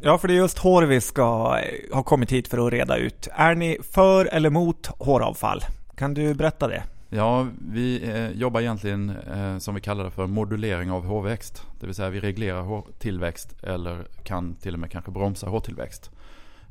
Ja, 0.00 0.18
för 0.18 0.28
det 0.28 0.34
är 0.34 0.36
just 0.36 0.58
hår 0.58 0.82
vi 0.82 1.00
ska 1.00 1.58
ha 1.92 2.02
kommit 2.02 2.32
hit 2.32 2.48
för 2.48 2.66
att 2.66 2.72
reda 2.72 2.96
ut. 2.96 3.28
Är 3.32 3.54
ni 3.54 3.78
för 3.92 4.26
eller 4.26 4.50
mot 4.50 4.86
håravfall? 4.86 5.60
Kan 5.96 6.14
du 6.14 6.34
berätta 6.34 6.68
det? 6.68 6.82
Ja, 7.08 7.46
vi 7.72 8.10
eh, 8.10 8.30
jobbar 8.30 8.60
egentligen 8.60 9.10
eh, 9.10 9.58
som 9.58 9.74
vi 9.74 9.80
kallar 9.80 10.04
det 10.04 10.10
för 10.10 10.26
modulering 10.26 10.90
av 10.90 11.04
hårväxt. 11.04 11.66
Det 11.80 11.86
vill 11.86 11.94
säga 11.94 12.10
vi 12.10 12.20
reglerar 12.20 12.62
hårtillväxt 12.62 13.62
eller 13.62 14.06
kan 14.22 14.54
till 14.54 14.74
och 14.74 14.80
med 14.80 14.90
kanske 14.90 15.10
bromsa 15.10 15.46
hårtillväxt. 15.46 16.10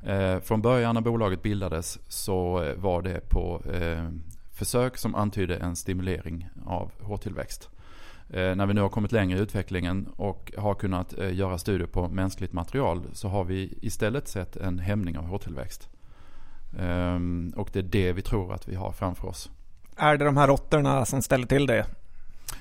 Eh, 0.05 0.39
från 0.39 0.61
början 0.61 0.95
när 0.95 1.01
bolaget 1.01 1.41
bildades 1.41 1.99
så 2.07 2.63
eh, 2.63 2.75
var 2.75 3.01
det 3.01 3.29
på 3.29 3.61
eh, 3.73 4.09
försök 4.51 4.97
som 4.97 5.15
antydde 5.15 5.55
en 5.55 5.75
stimulering 5.75 6.47
av 6.65 6.91
hårtillväxt. 7.01 7.69
Eh, 8.33 8.55
när 8.55 8.65
vi 8.65 8.73
nu 8.73 8.81
har 8.81 8.89
kommit 8.89 9.11
längre 9.11 9.39
i 9.39 9.41
utvecklingen 9.41 10.07
och 10.15 10.53
har 10.57 10.73
kunnat 10.73 11.19
eh, 11.19 11.33
göra 11.33 11.57
studier 11.57 11.87
på 11.87 12.07
mänskligt 12.07 12.53
material 12.53 13.01
så 13.13 13.27
har 13.27 13.43
vi 13.43 13.77
istället 13.81 14.27
sett 14.27 14.55
en 14.55 14.79
hämning 14.79 15.17
av 15.17 15.25
hårtillväxt. 15.25 15.89
Ehm, 16.79 17.53
och 17.55 17.69
det 17.73 17.79
är 17.79 17.83
det 17.83 18.13
vi 18.13 18.21
tror 18.21 18.53
att 18.53 18.67
vi 18.67 18.75
har 18.75 18.91
framför 18.91 19.27
oss. 19.27 19.49
Är 19.95 20.17
det 20.17 20.25
de 20.25 20.37
här 20.37 20.47
råttorna 20.47 21.05
som 21.05 21.21
ställer 21.21 21.47
till 21.47 21.65
det? 21.65 21.85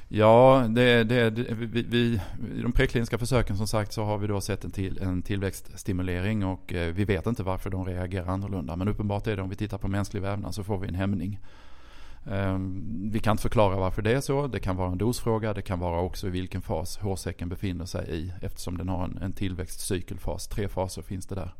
Ja, 0.09 0.67
det, 0.69 1.05
det, 1.05 1.31
vi, 1.31 1.83
vi, 1.83 2.21
i 2.59 2.63
de 2.63 2.73
prekliniska 2.73 3.19
försöken 3.19 3.57
som 3.57 3.67
sagt 3.67 3.93
så 3.93 4.05
har 4.05 4.19
vi 4.19 4.27
då 4.27 4.41
sett 4.41 4.65
en, 4.65 4.71
till, 4.71 4.99
en 5.03 5.23
tillväxtstimulering 5.23 6.45
och 6.45 6.73
eh, 6.73 6.95
vi 6.95 7.05
vet 7.05 7.27
inte 7.27 7.43
varför 7.43 7.71
de 7.71 7.85
reagerar 7.85 8.27
annorlunda. 8.27 8.77
Men 8.77 8.89
uppenbart 8.89 9.27
är 9.27 9.37
det 9.37 9.43
om 9.43 9.49
vi 9.49 9.57
tittar 9.57 9.79
på 9.79 9.89
mänsklig 9.89 10.23
vävnad 10.23 10.55
så 10.55 10.65
får 10.65 10.79
vi 10.79 10.89
en 10.89 10.95
hämning. 10.95 11.41
Ehm, 12.31 13.11
vi 13.13 13.19
kan 13.19 13.31
inte 13.31 13.43
förklara 13.43 13.77
varför 13.77 14.03
det 14.03 14.13
är 14.13 14.21
så. 14.21 14.47
Det 14.47 14.61
kan 14.61 14.77
vara 14.77 14.93
en 14.93 14.99
dosfråga. 14.99 15.55
Det 15.55 15.63
kan 15.63 15.79
vara 15.79 16.01
också 16.01 16.27
i 16.27 16.31
vilken 16.31 16.63
fas 16.63 16.99
hårsäcken 16.99 17.49
befinner 17.49 17.85
sig 17.85 18.11
i. 18.11 18.33
Eftersom 18.41 18.79
den 18.79 18.89
har 18.89 19.05
en, 19.05 19.19
en 19.23 19.33
tillväxtcykelfas. 19.33 20.49
Tre 20.49 20.69
faser 20.69 21.03
finns 21.03 21.27
det 21.27 21.35
där. 21.35 21.55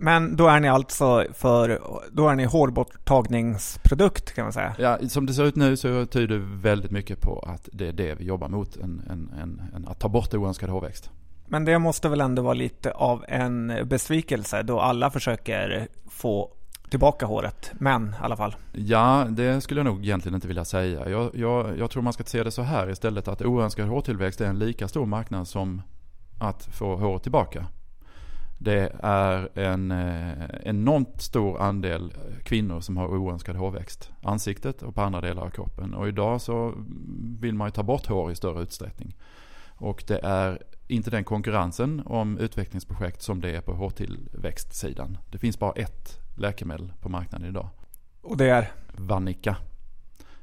Men 0.00 0.36
då 0.36 0.48
är 0.48 0.60
ni 0.60 0.68
alltså 0.68 1.24
för, 1.32 1.80
då 2.12 2.28
är 2.28 2.34
ni 2.34 2.44
hårborttagningsprodukt 2.44 4.34
kan 4.34 4.44
man 4.44 4.52
säga? 4.52 4.74
Ja, 4.78 4.98
som 5.08 5.26
det 5.26 5.34
ser 5.34 5.44
ut 5.44 5.56
nu 5.56 5.76
så 5.76 6.06
tyder 6.06 6.38
väldigt 6.38 6.90
mycket 6.90 7.20
på 7.20 7.38
att 7.46 7.68
det 7.72 7.88
är 7.88 7.92
det 7.92 8.14
vi 8.14 8.24
jobbar 8.24 8.48
mot. 8.48 8.76
En, 8.76 9.02
en, 9.10 9.30
en, 9.42 9.62
en 9.76 9.88
att 9.88 9.98
ta 10.00 10.08
bort 10.08 10.34
oönskad 10.34 10.70
hårväxt. 10.70 11.10
Men 11.46 11.64
det 11.64 11.78
måste 11.78 12.08
väl 12.08 12.20
ändå 12.20 12.42
vara 12.42 12.54
lite 12.54 12.92
av 12.92 13.24
en 13.28 13.72
besvikelse 13.84 14.62
då 14.62 14.80
alla 14.80 15.10
försöker 15.10 15.88
få 16.10 16.50
tillbaka 16.90 17.26
håret. 17.26 17.72
Men 17.74 18.08
i 18.08 18.12
alla 18.20 18.36
fall. 18.36 18.56
Ja, 18.72 19.26
det 19.30 19.60
skulle 19.60 19.80
jag 19.80 19.84
nog 19.84 20.04
egentligen 20.04 20.34
inte 20.34 20.48
vilja 20.48 20.64
säga. 20.64 21.08
Jag, 21.08 21.30
jag, 21.34 21.78
jag 21.78 21.90
tror 21.90 22.02
man 22.02 22.12
ska 22.12 22.24
se 22.24 22.42
det 22.42 22.50
så 22.50 22.62
här 22.62 22.90
istället 22.90 23.28
att 23.28 23.42
oönskad 23.42 23.88
hårtillväxt 23.88 24.40
är 24.40 24.46
en 24.46 24.58
lika 24.58 24.88
stor 24.88 25.06
marknad 25.06 25.48
som 25.48 25.82
att 26.38 26.64
få 26.64 26.96
håret 26.96 27.22
tillbaka. 27.22 27.66
Det 28.60 28.92
är 29.02 29.58
en 29.58 29.90
eh, 29.90 30.32
enormt 30.62 31.22
stor 31.22 31.60
andel 31.60 32.12
kvinnor 32.44 32.80
som 32.80 32.96
har 32.96 33.08
oönskad 33.08 33.56
hårväxt. 33.56 34.10
Ansiktet 34.22 34.82
och 34.82 34.94
på 34.94 35.02
andra 35.02 35.20
delar 35.20 35.42
av 35.42 35.50
kroppen. 35.50 35.94
Och 35.94 36.08
idag 36.08 36.40
så 36.40 36.74
vill 37.40 37.54
man 37.54 37.68
ju 37.68 37.72
ta 37.72 37.82
bort 37.82 38.06
hår 38.06 38.32
i 38.32 38.34
större 38.34 38.62
utsträckning. 38.62 39.16
Och 39.66 40.04
det 40.06 40.18
är 40.22 40.62
inte 40.88 41.10
den 41.10 41.24
konkurrensen 41.24 42.02
om 42.06 42.38
utvecklingsprojekt 42.38 43.22
som 43.22 43.40
det 43.40 43.50
är 43.50 43.60
på 43.60 43.72
hårtillväxtsidan. 43.72 45.18
Det 45.30 45.38
finns 45.38 45.58
bara 45.58 45.72
ett 45.72 46.27
läkemedel 46.40 46.92
på 47.00 47.08
marknaden 47.08 47.48
idag. 47.48 47.68
Och 48.20 48.36
det 48.36 48.50
är? 48.50 48.72
Vanica 48.92 49.56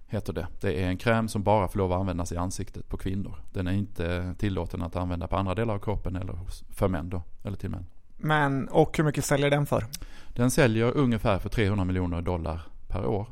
heter 0.08 0.34
det. 0.34 0.47
Det 0.62 0.84
är 0.84 0.88
en 0.88 0.97
kräm 0.97 1.27
som 1.27 1.43
bara 1.43 1.67
får 1.67 1.79
lov 1.79 1.91
att 1.91 1.99
användas 1.99 2.31
i 2.31 2.38
ansiktet 2.38 2.89
på 2.89 2.97
kvinnor. 2.97 3.36
Den 3.51 3.67
är 3.67 3.71
inte 3.71 4.36
tillåten 4.38 4.81
att 4.81 4.95
använda 4.95 5.27
på 5.27 5.38
andra 5.38 5.55
delar 5.55 5.73
av 5.73 5.79
kroppen 5.79 6.15
eller 6.15 6.39
för 6.69 6.88
män 6.88 7.10
då, 7.10 7.21
eller 7.43 7.58
till 7.58 7.69
män. 7.69 7.86
Men, 8.17 8.67
och 8.67 8.97
hur 8.97 9.03
mycket 9.03 9.25
säljer 9.25 9.49
den 9.49 9.65
för? 9.65 9.86
Den 10.29 10.51
säljer 10.51 10.97
ungefär 10.97 11.39
för 11.39 11.49
300 11.49 11.86
miljoner 11.86 12.21
dollar 12.21 12.62
per 12.88 13.05
år. 13.05 13.27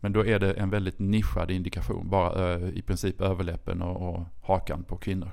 Men 0.00 0.12
då 0.12 0.26
är 0.26 0.38
det 0.38 0.52
en 0.52 0.70
väldigt 0.70 0.98
nischad 0.98 1.50
indikation, 1.50 2.08
bara 2.08 2.58
i 2.58 2.82
princip 2.82 3.20
överläppen 3.20 3.82
och, 3.82 4.08
och 4.08 4.24
hakan 4.42 4.84
på 4.84 4.96
kvinnor. 4.96 5.30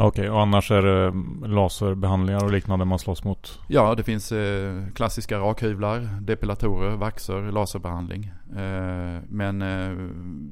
Okej, 0.00 0.08
okay, 0.08 0.28
och 0.28 0.40
annars 0.40 0.70
är 0.70 0.82
det 0.82 1.06
mm, 1.08 1.44
laserbehandlingar 1.46 2.44
och 2.44 2.52
liknande 2.52 2.84
man 2.84 2.98
slåss 2.98 3.24
mot? 3.24 3.60
Ja, 3.68 3.94
det 3.94 4.02
finns 4.02 4.32
eh, 4.32 4.86
klassiska 4.94 5.38
rakhyvlar, 5.38 6.20
depilatorer, 6.20 6.96
vaxer, 6.96 7.52
laserbehandling. 7.52 8.32
Eh, 8.56 9.22
men 9.28 9.62
eh, 9.62 9.90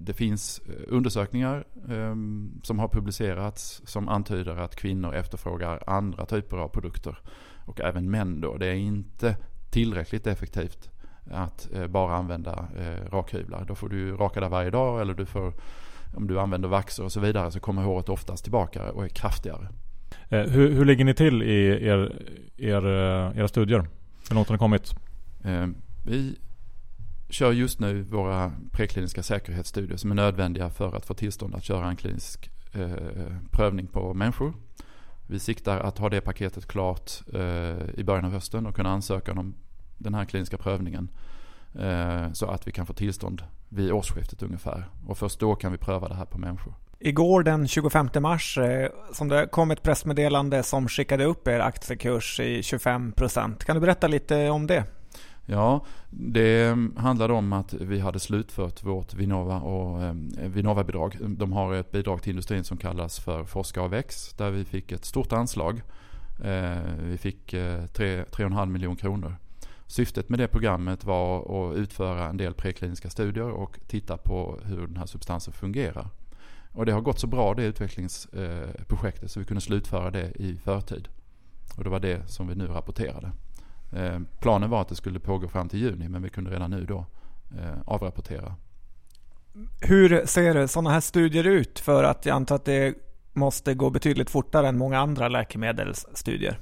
det 0.01 0.15
finns 0.15 0.59
eh, 0.59 0.73
undersökningar 0.89 1.65
eh, 1.89 2.15
som 2.63 2.79
har 2.79 2.89
publicerats 2.89 3.83
som 3.85 4.09
antyder 4.09 4.57
att 4.57 4.77
kvinnor 4.77 5.15
efterfrågar 5.15 5.83
andra 5.87 6.27
typer 6.27 6.57
av 6.57 6.69
produkter. 6.69 7.19
Och 7.67 7.81
även 7.81 8.11
män 8.11 8.41
då. 8.41 8.57
Det 8.57 8.67
är 8.67 8.75
inte 8.75 9.37
tillräckligt 9.71 10.27
effektivt 10.27 10.91
att 11.31 11.69
eh, 11.75 11.87
bara 11.87 12.17
använda 12.17 12.69
eh, 12.79 13.11
rakhyvlar. 13.13 13.65
Då 13.65 13.75
får 13.75 13.89
du 13.89 14.17
raka 14.17 14.41
där 14.41 14.49
varje 14.49 14.71
dag 14.71 15.01
eller 15.01 15.15
du 15.15 15.27
får 15.27 15.53
om 16.15 16.27
du 16.27 16.41
använder 16.41 16.69
vaxer 16.69 17.05
och 17.05 17.13
så 17.13 17.21
vidare 17.21 17.51
så 17.51 17.61
kommer 17.61 17.83
håret 17.83 18.09
oftast 18.09 18.45
tillbaka 18.45 18.93
och 18.93 19.05
är 19.05 19.09
kraftigare. 19.09 19.69
Eh, 20.29 20.41
hur, 20.41 20.73
hur 20.73 20.85
ligger 20.85 21.05
ni 21.05 21.15
till 21.15 21.43
i 21.43 21.87
er, 21.87 22.13
er, 22.57 22.87
eh, 22.87 23.39
era 23.39 23.49
studier? 23.49 23.89
Hur 24.29 24.35
långt 24.35 24.49
har 24.49 24.55
ni 24.55 24.59
kommit? 24.59 24.95
Eh, 25.45 25.67
vi 26.05 26.39
kör 27.29 27.53
just 27.53 27.81
nu 27.81 28.03
våra 28.03 28.53
prekliniska 28.73 29.23
säkerhetsstudier 29.23 29.97
som 29.97 30.11
är 30.11 30.15
nödvändiga 30.15 30.71
för 30.71 30.97
att 30.97 31.07
få 31.07 31.15
tillstånd 31.15 31.55
att 31.55 31.65
köra 31.65 31.89
en 31.89 31.97
klinisk 31.97 32.51
prövning 33.51 33.87
på 33.87 34.15
människor. 34.15 34.55
Vi 35.27 35.39
siktar 35.39 35.81
att 35.81 35.99
ha 35.99 36.09
det 36.09 36.21
paketet 36.21 36.67
klart 36.67 37.11
i 37.95 38.05
början 38.05 38.25
av 38.25 38.33
hösten 38.33 38.67
och 38.67 38.77
kunna 38.77 38.91
ansöka 38.91 39.33
om 39.33 39.55
den 39.99 40.15
här 40.15 40.25
kliniska 40.25 40.59
prövningen 40.59 41.09
så 42.33 42.47
att 42.47 42.67
vi 42.69 42.73
kan 42.73 42.87
få 42.87 42.93
tillstånd 42.93 43.43
vid 43.69 43.93
årsskiftet 43.93 44.43
ungefär. 44.43 44.85
Och 45.07 45.19
först 45.19 45.41
då 45.41 45.55
kan 45.55 45.73
vi 45.73 45.79
pröva 45.79 46.09
det 46.09 46.15
här 46.15 46.25
på 46.25 46.39
människor. 46.39 46.75
Igår 46.99 47.43
den 47.43 47.69
25 47.69 48.09
mars 48.21 48.59
eh, 48.59 48.89
som 49.13 49.29
det 49.29 49.47
kom 49.47 49.71
ett 49.71 49.83
pressmeddelande 49.83 50.63
som 50.63 50.89
skickade 50.89 51.25
upp 51.25 51.49
er 51.49 51.61
aktiekurs 51.61 52.41
i 52.41 52.61
25%. 52.61 53.65
Kan 53.65 53.77
du 53.77 53.81
berätta 53.81 54.07
lite 54.07 54.51
om 54.51 54.67
det? 54.67 54.85
Ja, 55.47 55.85
det 56.11 56.77
handlade 56.97 57.33
om 57.33 57.53
att 57.53 57.75
vi 57.75 58.01
hade 58.01 58.21
slutfört 58.21 58.83
vårt 58.83 59.15
Vinnova 59.15 59.61
och 59.61 60.03
eh, 60.03 60.15
Vinnova-bidrag. 60.43 61.17
De 61.21 61.53
har 61.53 61.75
ett 61.75 61.93
bidrag 61.93 62.23
till 62.23 62.31
industrin 62.31 62.65
som 62.65 62.77
kallas 62.77 63.19
för 63.21 63.45
Forska 63.45 63.83
och 63.83 63.93
väx 63.93 64.33
där 64.33 64.51
vi 64.51 64.65
fick 64.65 64.93
ett 64.93 65.05
stort 65.05 65.33
anslag. 65.33 65.83
Vi 67.03 67.19
fick 67.19 67.55
3,5 67.55 68.67
miljoner 68.67 68.97
kronor 68.97 69.37
Syftet 69.87 70.29
med 70.29 70.39
det 70.39 70.49
programmet 70.49 71.05
var 71.05 71.39
att 71.39 71.77
utföra 71.77 72.29
en 72.29 72.37
del 72.37 72.55
prekliniska 72.55 73.11
studier 73.11 73.51
och 73.51 73.81
titta 73.87 74.17
på 74.17 74.59
hur 74.65 74.87
den 74.87 74.97
här 74.97 75.07
substansen 75.07 75.53
fungerar. 75.53 76.09
Och 76.73 76.87
det 76.87 76.93
har 76.93 77.01
gått 77.01 77.19
så 77.19 77.27
bra 77.27 77.55
det 77.55 77.65
utvecklingsprojektet 77.65 79.31
så 79.31 79.41
vi 79.41 79.47
kunde 79.47 79.61
slutföra 79.61 80.11
det 80.11 80.33
i 80.35 80.59
förtid. 80.59 81.09
Och 81.77 81.85
det 81.85 81.91
var 81.91 82.01
det 82.01 82.29
som 82.29 82.49
vi 82.49 82.55
nu 82.55 82.67
rapporterade. 82.67 83.33
Eh, 83.93 84.21
planen 84.41 84.71
var 84.71 84.81
att 84.81 84.89
det 84.89 84.97
skulle 84.97 85.21
pågå 85.21 85.49
fram 85.49 85.69
till 85.69 85.81
juni 85.81 86.09
men 86.09 86.23
vi 86.23 86.29
kunde 86.29 86.51
redan 86.51 86.71
nu 86.71 86.85
då 86.87 87.07
eh, 87.59 87.79
avrapportera. 87.85 88.55
Hur 89.81 90.27
ser 90.27 90.67
sådana 90.67 90.91
här 90.91 91.01
studier 91.01 91.45
ut? 91.45 91.79
För 91.79 92.05
att 92.05 92.27
jag 92.27 92.35
antar 92.35 92.55
att 92.55 92.65
det 92.65 92.95
måste 93.33 93.75
gå 93.75 93.91
betydligt 93.91 94.31
fortare 94.31 94.69
än 94.69 94.79
många 94.79 94.99
andra 94.99 95.29
läkemedelsstudier. 95.29 96.59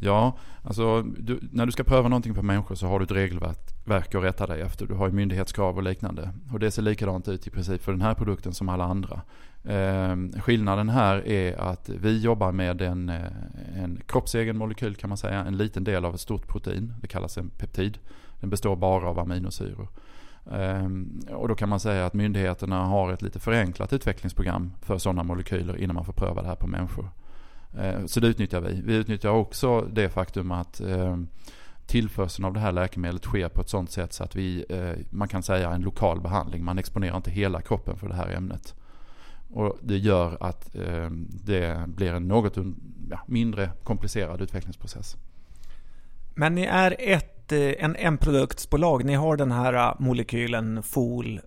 Ja, 0.00 0.36
alltså 0.62 1.02
du, 1.02 1.40
när 1.52 1.66
du 1.66 1.72
ska 1.72 1.84
pröva 1.84 2.08
någonting 2.08 2.34
på 2.34 2.42
människor 2.42 2.74
så 2.74 2.86
har 2.86 2.98
du 2.98 3.04
ett 3.04 3.10
regelverk 3.10 4.14
att 4.14 4.24
rätta 4.24 4.46
dig 4.46 4.60
efter. 4.60 4.86
Du 4.86 4.94
har 4.94 5.06
ju 5.06 5.12
myndighetskrav 5.12 5.76
och 5.76 5.82
liknande. 5.82 6.30
Och 6.52 6.58
det 6.58 6.70
ser 6.70 6.82
likadant 6.82 7.28
ut 7.28 7.46
i 7.46 7.50
princip 7.50 7.82
för 7.82 7.92
den 7.92 8.00
här 8.00 8.14
produkten 8.14 8.54
som 8.54 8.68
alla 8.68 8.84
andra. 8.84 9.20
Eh, 9.64 10.40
skillnaden 10.40 10.88
här 10.88 11.28
är 11.28 11.60
att 11.60 11.88
vi 11.88 12.18
jobbar 12.18 12.52
med 12.52 12.82
en, 12.82 13.08
eh, 13.08 13.22
en 13.76 14.00
kroppsegen 14.06 14.56
molekyl 14.56 14.96
kan 14.96 15.08
man 15.08 15.16
säga. 15.16 15.44
En 15.44 15.56
liten 15.56 15.84
del 15.84 16.04
av 16.04 16.14
ett 16.14 16.20
stort 16.20 16.46
protein. 16.46 16.94
Det 17.00 17.08
kallas 17.08 17.38
en 17.38 17.48
peptid. 17.48 17.98
Den 18.40 18.50
består 18.50 18.76
bara 18.76 19.08
av 19.08 19.18
aminosyror. 19.18 19.88
Eh, 20.52 20.88
och 21.34 21.48
då 21.48 21.54
kan 21.54 21.68
man 21.68 21.80
säga 21.80 22.06
att 22.06 22.14
myndigheterna 22.14 22.84
har 22.84 23.12
ett 23.12 23.22
lite 23.22 23.38
förenklat 23.38 23.92
utvecklingsprogram 23.92 24.72
för 24.80 24.98
sådana 24.98 25.22
molekyler 25.22 25.76
innan 25.76 25.94
man 25.94 26.04
får 26.04 26.12
pröva 26.12 26.42
det 26.42 26.48
här 26.48 26.56
på 26.56 26.66
människor. 26.66 27.10
Eh, 27.76 28.06
så 28.06 28.20
det 28.20 28.26
utnyttjar 28.26 28.60
vi. 28.60 28.80
Vi 28.84 28.94
utnyttjar 28.94 29.30
också 29.30 29.80
det 29.80 30.08
faktum 30.08 30.50
att 30.50 30.80
eh, 30.80 31.16
tillförseln 31.86 32.44
av 32.44 32.52
det 32.52 32.60
här 32.60 32.72
läkemedlet 32.72 33.24
sker 33.24 33.48
på 33.48 33.60
ett 33.60 33.68
sådant 33.68 33.90
sätt 33.90 34.12
så 34.12 34.24
att 34.24 34.36
vi, 34.36 34.64
eh, 34.68 35.04
man 35.10 35.28
kan 35.28 35.42
säga 35.42 35.70
en 35.70 35.82
lokal 35.82 36.20
behandling. 36.20 36.64
Man 36.64 36.78
exponerar 36.78 37.16
inte 37.16 37.30
hela 37.30 37.62
kroppen 37.62 37.96
för 37.96 38.08
det 38.08 38.14
här 38.14 38.30
ämnet. 38.30 38.74
Och 39.50 39.78
det 39.82 39.98
gör 39.98 40.36
att 40.40 40.72
det 41.44 41.84
blir 41.86 42.12
en 42.12 42.28
något 42.28 42.56
mindre 43.26 43.70
komplicerad 43.82 44.40
utvecklingsprocess. 44.40 45.16
Men 46.34 46.54
ni 46.54 46.62
är 46.62 46.96
ett, 46.98 47.52
en 47.52 47.96
enproduktsbolag. 47.96 49.04
Ni 49.04 49.14
har 49.14 49.36
den 49.36 49.52
här 49.52 49.94
molekylen 49.98 50.82
FOL 50.82 51.40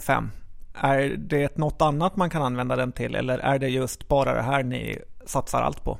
005. 0.00 0.30
Är 0.74 1.16
det 1.16 1.56
något 1.56 1.82
annat 1.82 2.16
man 2.16 2.30
kan 2.30 2.42
använda 2.42 2.76
den 2.76 2.92
till 2.92 3.14
eller 3.14 3.38
är 3.38 3.58
det 3.58 3.68
just 3.68 4.08
bara 4.08 4.34
det 4.34 4.42
här 4.42 4.62
ni 4.62 4.98
satsar 5.26 5.62
allt 5.62 5.84
på? 5.84 5.98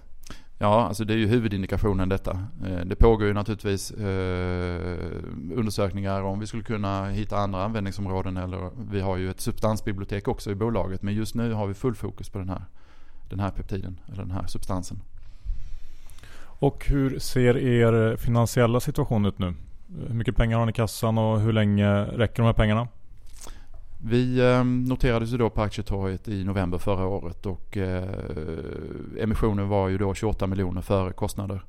Ja, 0.59 0.87
alltså 0.87 1.05
det 1.05 1.15
är 1.15 1.19
ju 1.19 1.27
huvudindikationen 1.27 2.09
detta. 2.09 2.31
Eh, 2.67 2.81
det 2.85 2.97
pågår 2.97 3.27
ju 3.27 3.33
naturligtvis 3.33 3.91
eh, 3.91 5.23
undersökningar 5.55 6.23
om 6.23 6.41
vi 6.41 6.47
skulle 6.47 6.63
kunna 6.63 7.07
hitta 7.07 7.37
andra 7.37 7.65
användningsområden 7.65 8.37
eller 8.37 8.71
vi 8.91 9.01
har 9.01 9.17
ju 9.17 9.31
ett 9.31 9.41
substansbibliotek 9.41 10.29
också 10.29 10.51
i 10.51 10.55
bolaget 10.55 11.03
men 11.03 11.15
just 11.15 11.35
nu 11.35 11.53
har 11.53 11.67
vi 11.67 11.75
full 11.75 11.95
fokus 11.95 12.29
på 12.29 12.39
den 12.39 12.49
här, 12.49 12.63
den 13.29 13.41
här 13.41 13.51
peptiden 13.51 14.01
eller 14.07 14.23
den 14.23 14.31
här 14.31 14.47
substansen. 14.47 15.03
Och 16.61 16.87
hur 16.87 17.19
ser 17.19 17.57
er 17.57 18.17
finansiella 18.17 18.81
situation 18.81 19.27
ut 19.27 19.39
nu? 19.39 19.55
Hur 20.09 20.15
mycket 20.15 20.37
pengar 20.37 20.59
har 20.59 20.67
ni 20.67 20.71
i 20.71 20.73
kassan 20.73 21.19
och 21.19 21.41
hur 21.41 21.53
länge 21.53 22.05
räcker 22.05 22.37
de 22.37 22.47
här 22.47 22.53
pengarna? 22.53 22.89
Vi 24.07 24.41
ehm, 24.41 24.85
noterades 24.85 25.33
ju 25.33 25.37
då 25.37 25.51
på 25.51 25.63
aktietorget 25.63 26.29
i 26.29 26.45
november 26.45 26.79
förra 26.79 27.07
året 27.07 27.47
och 27.47 27.77
eh, 27.77 28.09
emissionen 29.19 29.69
var 29.69 29.89
ju 29.89 29.99
då 29.99 30.15
28 30.15 30.47
miljoner 30.47 30.81
före 30.81 31.13
kostnader. 31.13 31.65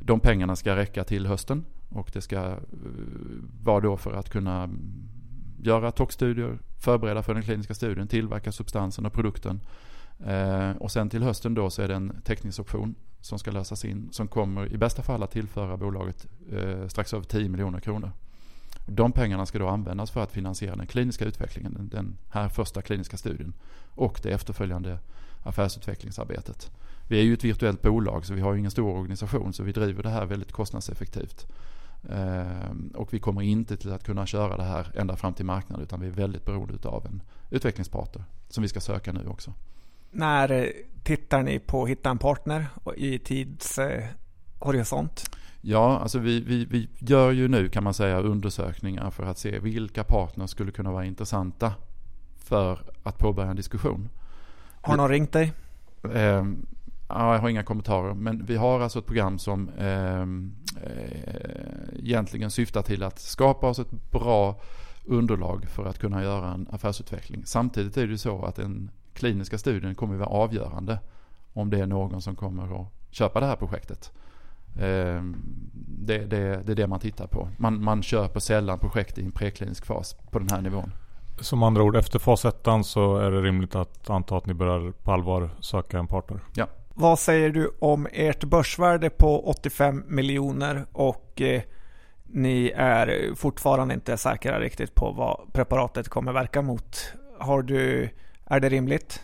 De 0.00 0.20
pengarna 0.20 0.56
ska 0.56 0.76
räcka 0.76 1.04
till 1.04 1.26
hösten 1.26 1.64
och 1.88 2.10
det 2.12 2.20
ska 2.20 2.36
eh, 2.36 2.56
vara 3.62 3.80
då 3.80 3.96
för 3.96 4.12
att 4.12 4.30
kunna 4.30 4.62
mm, 4.62 4.78
göra 5.62 5.90
toxstudier, 5.90 6.58
förbereda 6.84 7.22
för 7.22 7.34
den 7.34 7.42
kliniska 7.42 7.74
studien, 7.74 8.08
tillverka 8.08 8.52
substansen 8.52 9.06
och 9.06 9.12
produkten. 9.12 9.60
Eh, 10.26 10.70
och 10.70 10.90
sen 10.90 11.10
till 11.10 11.22
hösten 11.22 11.54
då 11.54 11.70
så 11.70 11.82
är 11.82 11.88
det 11.88 11.94
en 11.94 12.22
teckningsoption 12.24 12.94
som 13.20 13.38
ska 13.38 13.50
lösas 13.50 13.84
in 13.84 14.08
som 14.12 14.28
kommer 14.28 14.72
i 14.72 14.78
bästa 14.78 15.02
fall 15.02 15.22
att 15.22 15.30
tillföra 15.30 15.76
bolaget 15.76 16.26
strax 16.88 17.14
över 17.14 17.24
10 17.24 17.48
miljoner 17.48 17.80
kronor. 17.80 18.12
De 18.86 19.12
pengarna 19.12 19.46
ska 19.46 19.58
då 19.58 19.68
användas 19.68 20.10
för 20.10 20.22
att 20.22 20.32
finansiera 20.32 20.76
den 20.76 20.86
kliniska 20.86 21.24
utvecklingen, 21.24 21.88
den 21.92 22.18
här 22.28 22.48
första 22.48 22.82
kliniska 22.82 23.16
studien 23.16 23.52
och 23.94 24.20
det 24.22 24.30
efterföljande 24.30 24.98
affärsutvecklingsarbetet. 25.42 26.70
Vi 27.08 27.18
är 27.18 27.22
ju 27.22 27.34
ett 27.34 27.44
virtuellt 27.44 27.82
bolag 27.82 28.26
så 28.26 28.34
vi 28.34 28.40
har 28.40 28.52
ju 28.52 28.58
ingen 28.58 28.70
stor 28.70 28.90
organisation 28.90 29.52
så 29.52 29.62
vi 29.62 29.72
driver 29.72 30.02
det 30.02 30.08
här 30.08 30.26
väldigt 30.26 30.52
kostnadseffektivt. 30.52 31.46
Ehm, 32.10 32.92
och 32.94 33.14
vi 33.14 33.18
kommer 33.18 33.42
inte 33.42 33.76
till 33.76 33.92
att 33.92 34.04
kunna 34.04 34.26
köra 34.26 34.56
det 34.56 34.62
här 34.62 34.92
ända 34.94 35.16
fram 35.16 35.34
till 35.34 35.44
marknaden 35.44 35.84
utan 35.84 36.00
vi 36.00 36.06
är 36.06 36.10
väldigt 36.10 36.44
beroende 36.44 36.88
av 36.88 37.06
en 37.06 37.22
utvecklingspartner 37.50 38.24
som 38.48 38.62
vi 38.62 38.68
ska 38.68 38.80
söka 38.80 39.12
nu 39.12 39.26
också. 39.26 39.52
När 40.10 40.72
tittar 41.02 41.42
ni 41.42 41.58
på 41.58 41.82
att 41.82 41.88
hitta 41.88 42.10
en 42.10 42.18
partner 42.18 42.66
i 42.96 43.18
tidshorisont? 43.18 45.30
Ja, 45.66 45.98
alltså 45.98 46.18
vi, 46.18 46.40
vi, 46.40 46.64
vi 46.64 46.88
gör 46.98 47.30
ju 47.30 47.48
nu 47.48 47.68
kan 47.68 47.84
man 47.84 47.94
säga 47.94 48.20
undersökningar 48.20 49.10
för 49.10 49.22
att 49.22 49.38
se 49.38 49.58
vilka 49.58 50.04
partner 50.04 50.46
skulle 50.46 50.72
kunna 50.72 50.92
vara 50.92 51.04
intressanta 51.04 51.72
för 52.36 52.78
att 53.02 53.18
påbörja 53.18 53.50
en 53.50 53.56
diskussion. 53.56 54.08
Har 54.80 54.96
någon 54.96 55.08
ringt 55.08 55.32
dig? 55.32 55.52
Eh, 56.14 56.44
ja, 57.08 57.34
jag 57.34 57.38
har 57.38 57.48
inga 57.48 57.62
kommentarer. 57.62 58.14
Men 58.14 58.44
vi 58.46 58.56
har 58.56 58.80
alltså 58.80 58.98
ett 58.98 59.06
program 59.06 59.38
som 59.38 59.70
ehm, 59.78 60.54
eh, 60.82 61.98
egentligen 61.98 62.50
syftar 62.50 62.82
till 62.82 63.02
att 63.02 63.18
skapa 63.18 63.68
oss 63.68 63.78
ett 63.78 64.10
bra 64.10 64.60
underlag 65.04 65.64
för 65.68 65.84
att 65.84 65.98
kunna 65.98 66.22
göra 66.22 66.52
en 66.52 66.68
affärsutveckling. 66.70 67.42
Samtidigt 67.46 67.96
är 67.96 68.06
det 68.06 68.12
ju 68.12 68.18
så 68.18 68.44
att 68.44 68.56
den 68.56 68.90
kliniska 69.14 69.58
studien 69.58 69.94
kommer 69.94 70.14
att 70.14 70.20
vara 70.20 70.30
avgörande 70.30 70.98
om 71.52 71.70
det 71.70 71.78
är 71.78 71.86
någon 71.86 72.22
som 72.22 72.36
kommer 72.36 72.80
att 72.80 72.88
köpa 73.10 73.40
det 73.40 73.46
här 73.46 73.56
projektet. 73.56 74.12
Ehm, 74.80 75.36
det, 76.06 76.18
det, 76.18 76.62
det 76.66 76.72
är 76.72 76.76
det 76.76 76.86
man 76.86 77.00
tittar 77.00 77.26
på. 77.26 77.48
Man, 77.58 77.84
man 77.84 78.02
köper 78.02 78.40
sällan 78.40 78.78
projekt 78.78 79.18
i 79.18 79.24
en 79.24 79.32
preklinisk 79.32 79.86
fas 79.86 80.16
på 80.30 80.38
den 80.38 80.48
här 80.50 80.60
nivån. 80.60 80.92
Som 81.40 81.62
andra 81.62 81.82
ord, 81.82 81.96
efter 81.96 82.18
fas 82.18 82.44
1 82.44 82.66
så 82.84 83.16
är 83.16 83.30
det 83.30 83.42
rimligt 83.42 83.74
att 83.74 84.10
anta 84.10 84.36
att 84.36 84.46
ni 84.46 84.54
börjar 84.54 84.92
på 84.92 85.12
allvar 85.12 85.50
söka 85.60 85.98
en 85.98 86.06
partner? 86.06 86.40
Ja. 86.54 86.66
Vad 86.94 87.18
säger 87.18 87.50
du 87.50 87.70
om 87.78 88.08
ert 88.12 88.44
börsvärde 88.44 89.10
på 89.10 89.48
85 89.48 90.04
miljoner 90.06 90.86
och 90.92 91.40
eh, 91.40 91.62
ni 92.26 92.72
är 92.76 93.34
fortfarande 93.34 93.94
inte 93.94 94.16
säkra 94.16 94.60
riktigt 94.60 94.94
på 94.94 95.12
vad 95.12 95.52
preparatet 95.52 96.08
kommer 96.08 96.32
verka 96.32 96.62
mot? 96.62 97.12
Har 97.38 97.62
du, 97.62 98.08
är 98.44 98.60
det 98.60 98.68
rimligt? 98.68 99.22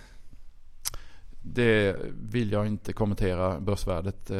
Det 1.43 1.97
vill 2.21 2.53
jag 2.53 2.67
inte 2.67 2.93
kommentera 2.93 3.61
börsvärdet. 3.61 4.31
Eh, 4.31 4.39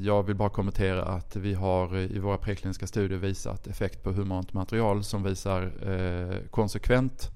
jag 0.00 0.22
vill 0.22 0.36
bara 0.36 0.48
kommentera 0.48 1.04
att 1.04 1.36
vi 1.36 1.54
har 1.54 1.96
i 1.96 2.18
våra 2.18 2.38
prekliniska 2.38 2.86
studier 2.86 3.18
visat 3.18 3.66
effekt 3.66 4.02
på 4.02 4.12
humant 4.12 4.52
material 4.52 5.04
som 5.04 5.22
visar 5.22 5.62
eh, 5.62 6.36
konsekvent 6.50 7.30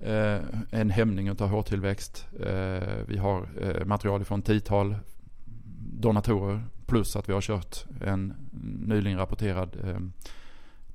eh, 0.00 0.38
en 0.70 0.90
hämning 0.90 1.30
av 1.30 1.48
hårtillväxt. 1.48 2.26
Vi 3.06 3.16
har 3.18 3.48
material 3.84 4.24
från 4.24 4.42
tiotal 4.42 4.96
donatorer 6.00 6.62
plus 6.86 7.16
att 7.16 7.28
vi 7.28 7.32
har 7.32 7.40
kört 7.40 7.84
en 8.04 8.34
nyligen 8.86 9.18
rapporterad 9.18 9.76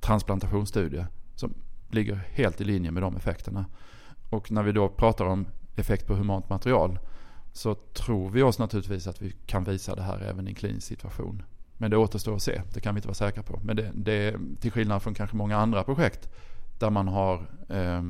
transplantationsstudie 0.00 1.06
som 1.34 1.54
ligger 1.90 2.14
helt 2.14 2.60
i 2.60 2.64
linje 2.64 2.90
med 2.90 3.02
de 3.02 3.16
effekterna. 3.16 3.64
Och 4.30 4.50
när 4.50 4.62
vi 4.62 4.72
då 4.72 4.88
pratar 4.88 5.24
om 5.24 5.46
effekt 5.76 6.06
på 6.06 6.14
humant 6.14 6.48
material 6.48 6.98
så 7.52 7.74
tror 7.74 8.30
vi 8.30 8.42
oss 8.42 8.58
naturligtvis 8.58 9.06
att 9.06 9.22
vi 9.22 9.34
kan 9.46 9.64
visa 9.64 9.94
det 9.94 10.02
här 10.02 10.20
även 10.20 10.46
i 10.46 10.50
en 10.50 10.54
klinisk 10.54 10.86
situation. 10.86 11.42
Men 11.76 11.90
det 11.90 11.96
återstår 11.96 12.36
att 12.36 12.42
se, 12.42 12.62
det 12.74 12.80
kan 12.80 12.94
vi 12.94 12.98
inte 12.98 13.08
vara 13.08 13.14
säkra 13.14 13.42
på. 13.42 13.60
Men 13.62 13.76
det, 13.76 13.90
det 13.94 14.36
till 14.60 14.72
skillnad 14.72 15.02
från 15.02 15.14
kanske 15.14 15.36
många 15.36 15.56
andra 15.56 15.84
projekt 15.84 16.28
där 16.78 16.90
man 16.90 17.08
har 17.08 17.34
eh, 17.68 18.02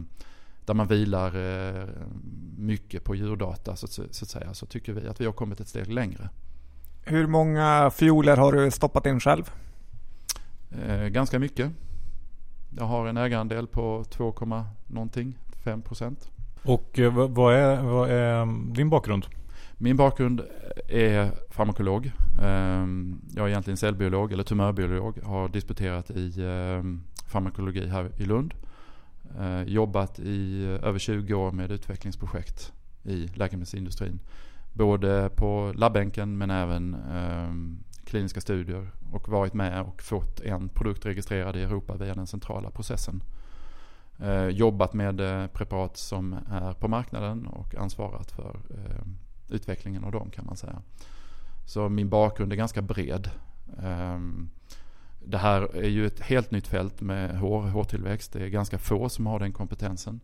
där 0.64 0.74
man 0.74 0.86
vilar 0.86 1.36
eh, 1.36 1.88
mycket 2.56 3.04
på 3.04 3.14
djurdata 3.14 3.76
så, 3.76 3.86
så, 3.86 4.02
att 4.02 4.14
säga, 4.14 4.54
så 4.54 4.66
tycker 4.66 4.92
vi 4.92 5.08
att 5.08 5.20
vi 5.20 5.24
har 5.24 5.32
kommit 5.32 5.60
ett 5.60 5.68
steg 5.68 5.92
längre. 5.92 6.28
Hur 7.02 7.26
många 7.26 7.90
fioler 7.90 8.36
har 8.36 8.52
du 8.52 8.70
stoppat 8.70 9.06
in 9.06 9.20
själv? 9.20 9.50
Eh, 10.86 11.06
ganska 11.06 11.38
mycket. 11.38 11.70
Jag 12.76 12.84
har 12.84 13.06
en 13.06 13.16
ägarandel 13.16 13.66
på 13.66 14.04
2, 14.10 14.34
någonting, 14.86 15.38
5 15.64 15.82
procent. 15.82 16.30
Och 16.62 16.98
eh, 16.98 17.28
vad 17.28 17.54
är, 17.54 17.82
vad 17.82 18.10
är 18.10 18.42
mm, 18.42 18.72
din 18.74 18.90
bakgrund? 18.90 19.26
Min 19.78 19.96
bakgrund 19.96 20.42
är 20.88 21.30
farmakolog. 21.50 22.12
Ehm, 22.42 23.20
jag 23.34 23.44
är 23.44 23.48
egentligen 23.48 23.76
cellbiolog 23.76 24.32
eller 24.32 24.42
tumörbiolog. 24.42 25.18
Har 25.22 25.48
disputerat 25.48 26.10
i 26.10 26.42
ehm, 26.42 27.02
farmakologi 27.26 27.86
här 27.86 28.10
i 28.16 28.24
Lund. 28.24 28.54
Eh, 29.38 29.62
jobbat 29.62 30.18
i 30.18 30.64
över 30.82 30.98
20 30.98 31.34
år 31.34 31.52
med 31.52 31.70
utvecklingsprojekt 31.70 32.72
i 33.04 33.26
läkemedelsindustrin. 33.34 34.20
Både 34.72 35.30
på 35.36 35.72
labbänken 35.76 36.38
men 36.38 36.50
även 36.50 36.94
ehm, 36.94 37.78
kliniska 38.04 38.40
studier 38.40 38.90
och 39.12 39.28
varit 39.28 39.54
med 39.54 39.82
och 39.82 40.02
fått 40.02 40.40
en 40.40 40.68
produkt 40.68 41.06
registrerad 41.06 41.56
i 41.56 41.62
Europa 41.62 41.96
via 41.96 42.14
den 42.14 42.26
centrala 42.26 42.70
processen 42.70 43.22
Eh, 44.22 44.46
jobbat 44.46 44.92
med 44.94 45.20
eh, 45.20 45.46
preparat 45.46 45.96
som 45.96 46.36
är 46.50 46.72
på 46.72 46.88
marknaden 46.88 47.46
och 47.46 47.74
ansvarat 47.74 48.30
för 48.30 48.56
eh, 48.70 49.06
utvecklingen 49.48 50.04
av 50.04 50.12
dem 50.12 50.30
kan 50.30 50.46
man 50.46 50.56
säga. 50.56 50.82
Så 51.66 51.88
min 51.88 52.08
bakgrund 52.08 52.52
är 52.52 52.56
ganska 52.56 52.82
bred. 52.82 53.30
Eh, 53.82 54.18
det 55.24 55.38
här 55.38 55.76
är 55.76 55.88
ju 55.88 56.06
ett 56.06 56.20
helt 56.20 56.50
nytt 56.50 56.66
fält 56.66 57.00
med 57.00 57.38
hår, 57.38 57.62
hårtillväxt. 57.62 58.32
Det 58.32 58.44
är 58.44 58.48
ganska 58.48 58.78
få 58.78 59.08
som 59.08 59.26
har 59.26 59.38
den 59.38 59.52
kompetensen. 59.52 60.20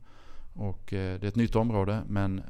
Och 0.54 0.92
eh, 0.92 1.20
det 1.20 1.26
är 1.26 1.28
ett 1.28 1.36
nytt 1.36 1.56
område 1.56 2.02
men 2.08 2.42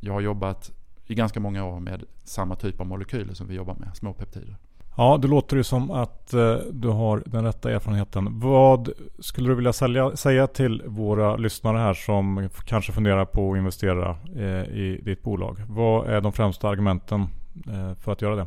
jag 0.00 0.12
har 0.12 0.20
jobbat 0.20 0.72
i 1.06 1.14
ganska 1.14 1.40
många 1.40 1.64
år 1.64 1.80
med 1.80 2.04
samma 2.24 2.56
typ 2.56 2.80
av 2.80 2.86
molekyler 2.86 3.34
som 3.34 3.46
vi 3.46 3.54
jobbar 3.54 3.74
med, 3.74 3.96
små 3.96 4.12
peptider. 4.12 4.56
Ja, 5.00 5.18
det 5.22 5.28
låter 5.28 5.56
ju 5.56 5.64
som 5.64 5.90
att 5.90 6.34
eh, 6.34 6.56
du 6.72 6.88
har 6.88 7.22
den 7.26 7.44
rätta 7.44 7.70
erfarenheten. 7.70 8.40
Vad 8.40 8.90
skulle 9.18 9.48
du 9.48 9.54
vilja 9.54 9.72
sälja, 9.72 10.16
säga 10.16 10.46
till 10.46 10.82
våra 10.86 11.36
lyssnare 11.36 11.78
här 11.78 11.94
som 11.94 12.48
kanske 12.64 12.92
funderar 12.92 13.24
på 13.24 13.52
att 13.52 13.58
investera 13.58 14.16
eh, 14.36 14.64
i 14.64 15.00
ditt 15.04 15.22
bolag? 15.22 15.62
Vad 15.68 16.08
är 16.08 16.20
de 16.20 16.32
främsta 16.32 16.68
argumenten 16.68 17.20
eh, 17.66 17.94
för 17.94 18.12
att 18.12 18.22
göra 18.22 18.36
det? 18.36 18.46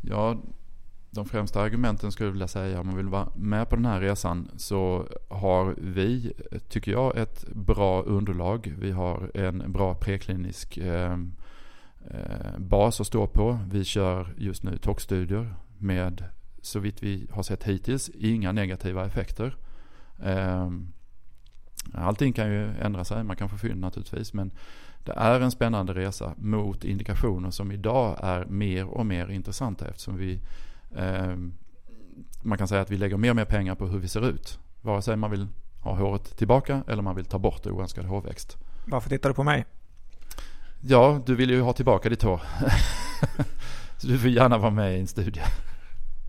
Ja, 0.00 0.36
de 1.10 1.26
främsta 1.26 1.60
argumenten 1.60 2.12
skulle 2.12 2.26
jag 2.26 2.32
vilja 2.32 2.48
säga 2.48 2.80
om 2.80 2.86
man 2.86 2.96
vill 2.96 3.08
vara 3.08 3.28
med 3.36 3.68
på 3.68 3.76
den 3.76 3.86
här 3.86 4.00
resan 4.00 4.48
så 4.56 5.06
har 5.28 5.74
vi, 5.78 6.32
tycker 6.68 6.92
jag, 6.92 7.16
ett 7.16 7.44
bra 7.52 8.02
underlag. 8.02 8.74
Vi 8.78 8.90
har 8.90 9.30
en 9.34 9.72
bra 9.72 9.94
preklinisk 9.94 10.76
eh, 10.76 11.16
Eh, 12.08 12.58
bas 12.58 13.00
att 13.00 13.06
stå 13.06 13.26
på. 13.26 13.58
Vi 13.70 13.84
kör 13.84 14.34
just 14.36 14.62
nu 14.62 14.76
toxstudier 14.76 15.54
med, 15.78 16.24
så 16.62 16.78
vitt 16.78 17.02
vi 17.02 17.26
har 17.30 17.42
sett 17.42 17.64
hittills, 17.64 18.08
inga 18.08 18.52
negativa 18.52 19.06
effekter. 19.06 19.56
Ehm, 20.22 20.92
allting 21.94 22.32
kan 22.32 22.50
ju 22.50 22.70
ändra 22.80 23.04
sig, 23.04 23.24
man 23.24 23.36
kan 23.36 23.48
få 23.48 23.56
fynd 23.56 23.80
naturligtvis, 23.80 24.32
men 24.32 24.50
det 25.04 25.12
är 25.12 25.40
en 25.40 25.50
spännande 25.50 25.94
resa 25.94 26.34
mot 26.36 26.84
indikationer 26.84 27.50
som 27.50 27.72
idag 27.72 28.18
är 28.22 28.44
mer 28.44 28.86
och 28.86 29.06
mer 29.06 29.28
intressanta 29.28 29.88
eftersom 29.88 30.16
vi 30.16 30.40
eh, 30.96 31.36
man 32.42 32.58
kan 32.58 32.68
säga 32.68 32.80
att 32.80 32.90
vi 32.90 32.96
lägger 32.96 33.16
mer 33.16 33.30
och 33.30 33.36
mer 33.36 33.44
pengar 33.44 33.74
på 33.74 33.86
hur 33.86 33.98
vi 33.98 34.08
ser 34.08 34.28
ut. 34.28 34.58
Vare 34.82 35.02
sig 35.02 35.16
man 35.16 35.30
vill 35.30 35.48
ha 35.80 35.94
håret 35.96 36.36
tillbaka 36.36 36.82
eller 36.88 37.02
man 37.02 37.16
vill 37.16 37.24
ta 37.24 37.38
bort 37.38 37.66
oönskad 37.66 38.04
hårväxt. 38.04 38.58
Varför 38.86 39.10
tittar 39.10 39.28
du 39.28 39.34
på 39.34 39.44
mig? 39.44 39.64
Ja, 40.82 41.20
du 41.26 41.34
vill 41.34 41.50
ju 41.50 41.60
ha 41.60 41.72
tillbaka 41.72 42.08
ditt 42.08 42.22
hår. 42.22 42.40
så 43.96 44.06
du 44.06 44.18
får 44.18 44.30
gärna 44.30 44.58
vara 44.58 44.70
med 44.70 44.96
i 44.96 45.00
en 45.00 45.06
studie. 45.06 45.40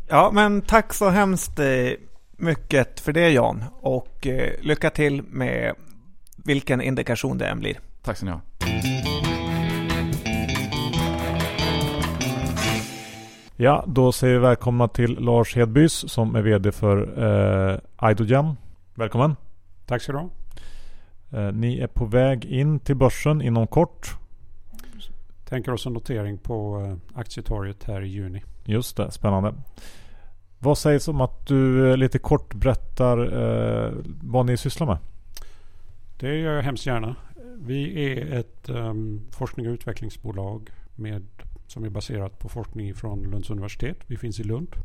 Ja, 0.10 0.32
men 0.34 0.62
tack 0.62 0.94
så 0.94 1.10
hemskt 1.10 1.60
eh, 1.60 1.66
mycket 2.38 3.00
för 3.00 3.14
det 3.14 3.30
Jan. 3.30 3.64
Och 3.82 4.28
eh, 4.28 4.54
lycka 4.62 4.90
till 4.90 5.24
med 5.24 5.76
vilken 6.46 6.82
indikation 6.82 7.38
det 7.38 7.48
än 7.48 7.60
blir. 7.60 7.80
Tack 8.04 8.18
så 8.18 8.26
ni 8.26 8.32
ha. 8.32 8.42
Ja, 13.56 13.84
då 13.88 14.12
säger 14.12 14.34
vi 14.34 14.40
välkomna 14.40 14.88
till 14.88 15.20
Lars 15.20 15.56
Hedbys 15.56 16.12
som 16.12 16.36
är 16.36 16.42
VD 16.42 16.72
för 16.72 16.98
eh, 18.02 18.10
Idogen. 18.12 18.58
Välkommen! 18.94 19.36
Tack 19.86 20.02
ska 20.02 20.12
du 20.12 20.18
ha. 20.18 20.30
Eh, 21.34 21.54
ni 21.54 21.80
är 21.80 21.88
på 21.88 22.06
väg 22.06 22.46
in 22.46 22.80
till 22.80 22.96
börsen 22.96 23.42
inom 23.42 23.68
kort. 23.68 24.21
Tänker 25.52 25.72
oss 25.72 25.86
en 25.86 25.94
notering 25.94 26.38
på 26.38 26.82
eh, 26.82 26.96
aktietorget 27.20 27.84
här 27.84 28.02
i 28.02 28.08
juni. 28.08 28.44
Just 28.66 28.98
det, 28.98 29.12
spännande. 29.12 29.54
Vad 30.60 30.78
sägs 30.78 31.08
om 31.08 31.22
att 31.22 31.48
du 31.48 31.92
eh, 31.92 31.98
lite 31.98 32.20
kort 32.20 32.54
berättar 32.54 33.18
eh, 33.18 33.92
vad 34.22 34.46
ni 34.46 34.58
sysslar 34.58 34.88
med? 34.88 34.98
Det 36.20 36.38
gör 36.38 36.56
jag 36.56 36.64
hemskt 36.64 36.86
gärna. 36.86 37.16
Vi 37.58 38.06
är 38.06 38.40
ett 38.40 38.70
um, 38.70 39.22
forskning 39.32 39.68
och 39.68 39.74
utvecklingsbolag 39.74 40.70
med, 40.96 41.28
som 41.68 41.84
är 41.84 41.90
baserat 41.90 42.40
på 42.40 42.50
forskning 42.50 42.94
från 42.94 43.24
Lunds 43.24 43.50
universitet. 43.50 43.98
Vi 44.08 44.18
finns 44.18 44.40
i 44.40 44.44
Lund. 44.44 44.76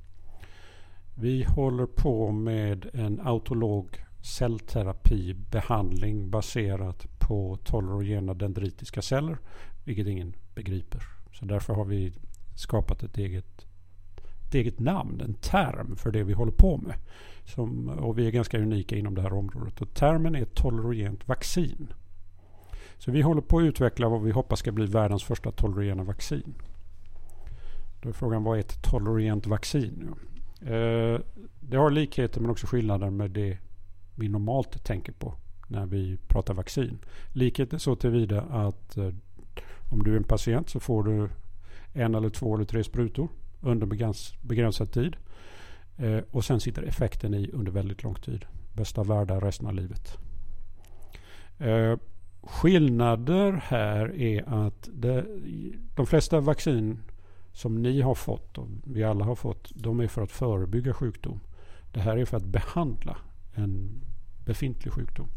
Vi 1.15 1.45
håller 1.45 1.87
på 1.87 2.33
med 2.33 2.87
en 2.93 3.21
autolog 3.21 4.05
cellterapibehandling 4.23 6.31
baserat 6.31 7.07
på 7.19 7.59
tolerogena 7.65 8.35
dendritiska 8.35 9.03
celler, 9.03 9.39
vilket 9.85 10.07
ingen 10.07 10.35
begriper. 10.57 11.03
Så 11.33 11.45
därför 11.45 11.75
har 11.75 11.85
vi 11.85 12.13
skapat 12.55 13.03
ett 13.03 13.19
eget, 13.19 13.67
ett 14.47 14.55
eget 14.55 14.79
namn, 14.79 15.21
en 15.21 15.35
term 15.35 15.97
för 15.97 16.11
det 16.11 16.25
vi 16.25 16.33
håller 16.33 16.53
på 16.53 16.77
med. 16.77 16.95
Som, 17.45 17.89
och 17.89 18.19
vi 18.19 18.27
är 18.27 18.31
ganska 18.31 18.59
unika 18.59 18.97
inom 18.97 19.15
det 19.15 19.23
här 19.23 19.33
området. 19.33 19.83
Och 19.83 19.95
termen 19.95 20.35
är 20.35 20.45
tolerogent 20.45 21.29
vaccin. 21.29 21.93
Så 22.99 23.11
vi 23.11 23.23
håller 23.23 23.41
på 23.43 23.59
att 23.59 23.65
utveckla 23.65 24.09
vad 24.09 24.23
vi 24.23 24.31
hoppas 24.31 24.59
ska 24.59 24.73
bli 24.73 24.87
världens 24.87 25.25
första 25.25 25.51
tolerogena 25.51 26.03
vaccin. 26.03 26.55
Då 28.03 28.09
är 28.09 28.13
frågan 28.13 28.45
vad 28.45 28.57
är 28.57 28.61
ett 28.61 28.83
tolerogent 28.83 29.47
vaccin? 29.47 30.15
Eh, 30.61 31.21
det 31.61 31.77
har 31.77 31.91
likheter 31.91 32.41
men 32.41 32.51
också 32.51 32.67
skillnader 32.67 33.11
med 33.11 33.31
det 33.31 33.59
vi 34.15 34.29
normalt 34.29 34.85
tänker 34.85 35.13
på 35.13 35.35
när 35.69 35.87
vi 35.87 36.19
pratar 36.29 36.55
vaccin. 36.55 36.99
Likhet 37.33 37.73
är 37.73 37.79
så 37.79 37.97
tillvida 37.97 38.43
att 38.43 38.97
eh, 38.97 39.11
om 39.89 40.03
du 40.03 40.13
är 40.13 40.17
en 40.17 40.25
patient 40.25 40.71
så 40.71 40.81
får 40.81 41.03
du 41.03 41.29
en 41.93 42.15
eller 42.15 42.29
två 42.29 42.55
eller 42.55 42.65
tre 42.65 42.85
sprutor 42.85 43.29
under 43.61 43.87
begränsad 44.43 44.93
tid. 44.93 45.17
Eh, 45.97 46.19
och 46.31 46.45
sen 46.45 46.61
sitter 46.61 46.83
effekten 46.83 47.35
i 47.35 47.51
under 47.53 47.73
väldigt 47.73 48.03
lång 48.03 48.15
tid. 48.15 48.45
Bästa 48.73 49.03
världar 49.03 49.41
resten 49.41 49.67
av 49.67 49.75
livet. 49.75 50.19
Eh, 51.59 51.97
skillnader 52.43 53.53
här 53.65 54.15
är 54.15 54.67
att 54.67 54.89
det, 54.93 55.27
de 55.97 56.07
flesta 56.07 56.41
vaccin 56.41 56.99
som 57.53 57.83
ni 57.83 58.01
har 58.01 58.15
fått 58.15 58.59
och 58.59 58.69
vi 58.85 59.05
alla 59.05 59.25
har 59.25 59.35
fått, 59.35 59.73
de 59.75 60.01
är 60.01 60.09
för 60.09 60.23
att 60.23 60.33
förebygga 60.33 60.95
sjukdom. 60.95 61.41
Det 61.93 62.01
här 62.01 62.17
är 62.17 62.25
för 62.25 62.37
att 62.37 62.45
behandla 62.45 63.17
en 63.55 64.03
befintlig 64.45 64.93
sjukdom. 64.93 65.29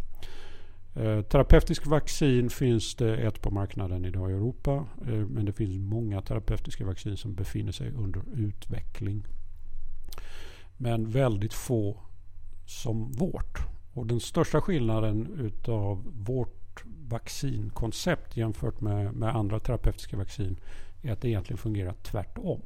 Eh, 0.96 1.22
terapeutisk 1.22 1.88
vaccin 1.88 2.50
finns 2.50 2.96
det 2.96 3.18
ett 3.18 3.42
på 3.42 3.52
marknaden 3.52 4.06
idag 4.06 4.32
i 4.32 4.34
Europa. 4.34 4.86
Eh, 5.02 5.14
men 5.14 5.46
det 5.46 5.54
finns 5.54 5.78
många 5.78 6.22
terapeutiska 6.22 6.86
vaccin 6.86 7.18
som 7.18 7.36
befinner 7.36 7.72
sig 7.72 7.92
under 7.92 8.22
utveckling. 8.36 9.28
Men 10.78 11.10
väldigt 11.10 11.54
få 11.54 11.98
som 12.66 13.12
vårt. 13.12 13.58
Och 13.94 14.08
den 14.08 14.20
största 14.20 14.62
skillnaden 14.62 15.28
utav 15.40 16.04
vårt 16.16 16.84
vaccinkoncept 17.08 18.38
jämfört 18.38 18.82
med, 18.82 19.14
med 19.14 19.36
andra 19.36 19.60
terapeutiska 19.60 20.18
vaccin 20.18 20.60
är 21.02 21.12
att 21.12 21.22
det 21.22 21.30
egentligen 21.30 21.58
fungerar 21.58 21.94
tvärtom. 21.94 22.62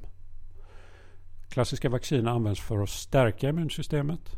Klassiska 1.50 1.90
vaccin 1.90 2.28
används 2.28 2.62
för 2.62 2.84
att 2.84 2.90
stärka 2.90 3.50
immunsystemet 3.50 4.36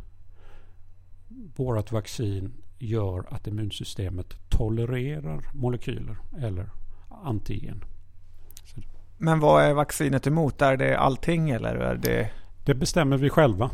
vårt 1.56 1.92
vaccin 1.92 2.54
gör 2.80 3.26
att 3.30 3.48
immunsystemet 3.48 4.50
tolererar 4.50 5.50
molekyler 5.54 6.18
eller 6.40 6.70
antigen. 7.24 7.84
Men 9.18 9.40
vad 9.40 9.64
är 9.64 9.74
vaccinet 9.74 10.28
emot? 10.28 10.62
Är 10.62 10.78
det 10.78 10.98
allting 10.98 11.50
eller 11.50 11.76
är 11.76 11.96
det? 11.96 12.32
Det 12.66 12.76
bestämmer 12.76 13.18
vi 13.18 13.30
själva. 13.30 13.72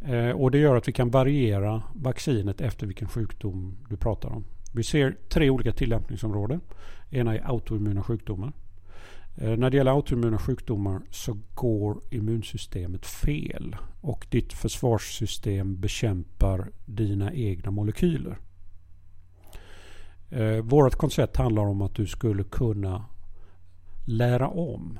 Eh, 0.00 0.30
och 0.30 0.50
det 0.50 0.58
gör 0.58 0.76
att 0.76 0.88
vi 0.88 0.92
kan 0.92 1.10
variera 1.10 1.82
vaccinet 1.94 2.60
efter 2.60 2.86
vilken 2.86 3.08
sjukdom 3.08 3.76
du 3.88 3.96
pratar 3.96 4.28
om. 4.28 4.44
Vi 4.72 4.82
ser 4.82 5.16
tre 5.28 5.50
olika 5.50 5.72
tillämpningsområden. 5.72 6.60
Ena 7.10 7.34
är 7.34 7.50
autoimmuna 7.50 8.02
sjukdomar. 8.02 8.52
Eh, 9.40 9.56
när 9.56 9.70
det 9.70 9.76
gäller 9.76 9.90
autoimmuna 9.90 10.38
sjukdomar 10.38 11.00
så 11.10 11.38
går 11.54 12.00
immunsystemet 12.10 13.06
fel 13.06 13.76
och 14.00 14.26
ditt 14.30 14.52
försvarssystem 14.52 15.80
bekämpar 15.80 16.70
dina 16.86 17.32
egna 17.32 17.70
molekyler. 17.70 18.38
Eh, 20.30 20.56
Vårt 20.56 20.94
koncept 20.94 21.36
handlar 21.36 21.62
om 21.62 21.82
att 21.82 21.94
du 21.94 22.06
skulle 22.06 22.44
kunna 22.44 23.04
lära 24.06 24.48
om, 24.48 24.98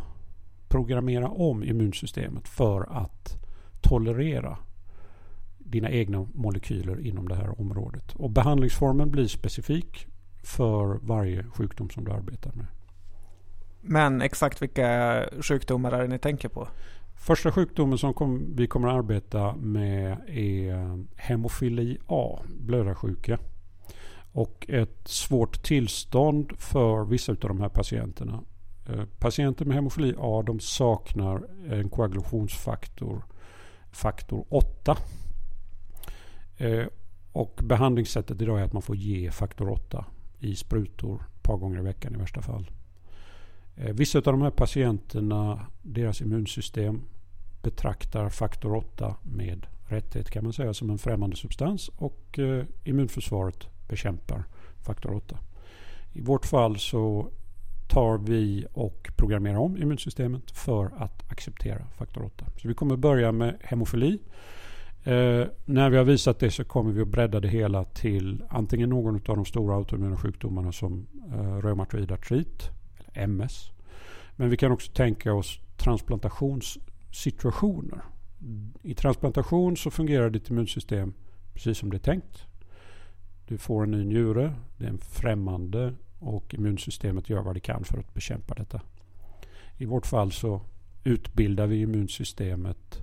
programmera 0.68 1.28
om 1.28 1.64
immunsystemet 1.64 2.48
för 2.48 2.86
att 2.90 3.44
tolerera 3.80 4.58
dina 5.58 5.90
egna 5.90 6.26
molekyler 6.34 7.06
inom 7.06 7.28
det 7.28 7.34
här 7.34 7.60
området. 7.60 8.14
Och 8.14 8.30
behandlingsformen 8.30 9.10
blir 9.10 9.26
specifik 9.26 10.06
för 10.42 10.98
varje 11.02 11.44
sjukdom 11.44 11.90
som 11.90 12.04
du 12.04 12.12
arbetar 12.12 12.52
med. 12.54 12.66
Men 13.80 14.22
exakt 14.22 14.62
vilka 14.62 15.24
sjukdomar 15.40 15.92
är 15.92 16.02
det 16.02 16.08
ni 16.08 16.18
tänker 16.18 16.48
på? 16.48 16.68
Första 17.14 17.52
sjukdomen 17.52 17.98
som 17.98 18.14
kom, 18.14 18.56
vi 18.56 18.66
kommer 18.66 18.88
att 18.88 18.94
arbeta 18.94 19.56
med 19.56 20.16
är 20.28 21.04
hemofili 21.16 21.98
A, 22.06 22.38
blödarsjuka. 22.46 23.38
Och 24.32 24.66
ett 24.68 25.08
svårt 25.08 25.62
tillstånd 25.62 26.52
för 26.58 27.04
vissa 27.04 27.32
av 27.32 27.38
de 27.38 27.60
här 27.60 27.68
patienterna. 27.68 28.40
Eh, 28.88 29.04
patienter 29.18 29.64
med 29.64 29.74
hemofili 29.74 30.14
A 30.18 30.42
de 30.46 30.60
saknar 30.60 31.42
en 31.70 31.88
koagulationsfaktor, 31.88 33.24
faktor 33.90 34.44
8. 34.48 34.96
Eh, 36.56 36.86
och 37.32 37.60
behandlingssättet 37.62 38.42
idag 38.42 38.60
är 38.60 38.64
att 38.64 38.72
man 38.72 38.82
får 38.82 38.96
ge 38.96 39.30
faktor 39.30 39.70
8 39.70 40.04
i 40.38 40.56
sprutor 40.56 41.24
ett 41.36 41.42
par 41.42 41.56
gånger 41.56 41.78
i 41.78 41.82
veckan 41.82 42.14
i 42.14 42.18
värsta 42.18 42.42
fall. 42.42 42.70
Eh, 43.82 43.94
vissa 43.94 44.18
av 44.18 44.24
de 44.24 44.42
här 44.42 44.50
patienterna, 44.50 45.66
deras 45.82 46.20
immunsystem 46.20 47.02
betraktar 47.62 48.28
faktor 48.28 48.74
8 48.74 49.16
med 49.22 49.66
rätthet 49.88 50.30
kan 50.30 50.44
man 50.44 50.52
säga 50.52 50.74
som 50.74 50.90
en 50.90 50.98
främmande 50.98 51.36
substans 51.36 51.88
och 51.88 52.38
eh, 52.38 52.64
immunförsvaret 52.84 53.68
bekämpar 53.88 54.44
faktor 54.86 55.14
8. 55.14 55.38
I 56.12 56.20
vårt 56.20 56.46
fall 56.46 56.78
så 56.78 57.30
tar 57.88 58.18
vi 58.18 58.66
och 58.72 59.10
programmerar 59.16 59.58
om 59.58 59.76
immunsystemet 59.76 60.50
för 60.50 60.90
att 60.96 61.30
acceptera 61.32 61.86
faktor 61.98 62.24
8. 62.24 62.44
Så 62.62 62.68
vi 62.68 62.74
kommer 62.74 62.96
börja 62.96 63.32
med 63.32 63.56
hemofili. 63.60 64.18
Eh, 65.04 65.44
när 65.64 65.90
vi 65.90 65.96
har 65.96 66.04
visat 66.04 66.38
det 66.38 66.50
så 66.50 66.64
kommer 66.64 66.92
vi 66.92 67.02
att 67.02 67.08
bredda 67.08 67.40
det 67.40 67.48
hela 67.48 67.84
till 67.84 68.42
antingen 68.48 68.90
någon 68.90 69.14
av 69.14 69.36
de 69.36 69.44
stora 69.44 69.74
autoimmuna 69.74 70.16
sjukdomarna 70.16 70.72
som 70.72 71.06
eh, 71.32 71.56
reumatoid 71.56 72.12
artrit 72.12 72.70
MS. 73.14 73.70
Men 74.36 74.50
vi 74.50 74.56
kan 74.56 74.72
också 74.72 74.92
tänka 74.92 75.34
oss 75.34 75.60
transplantationssituationer. 75.76 78.02
I 78.82 78.94
transplantation 78.94 79.76
så 79.76 79.90
fungerar 79.90 80.30
ditt 80.30 80.50
immunsystem 80.50 81.14
precis 81.54 81.78
som 81.78 81.90
det 81.90 81.96
är 81.96 81.98
tänkt. 81.98 82.46
Du 83.46 83.58
får 83.58 83.82
en 83.82 83.90
ny 83.90 84.04
njure. 84.04 84.54
Det 84.76 84.84
är 84.84 84.88
en 84.88 84.98
främmande 84.98 85.94
och 86.18 86.54
immunsystemet 86.54 87.30
gör 87.30 87.42
vad 87.42 87.56
det 87.56 87.60
kan 87.60 87.84
för 87.84 87.98
att 87.98 88.14
bekämpa 88.14 88.54
detta. 88.54 88.80
I 89.76 89.84
vårt 89.84 90.06
fall 90.06 90.32
så 90.32 90.60
utbildar 91.04 91.66
vi 91.66 91.80
immunsystemet 91.80 92.98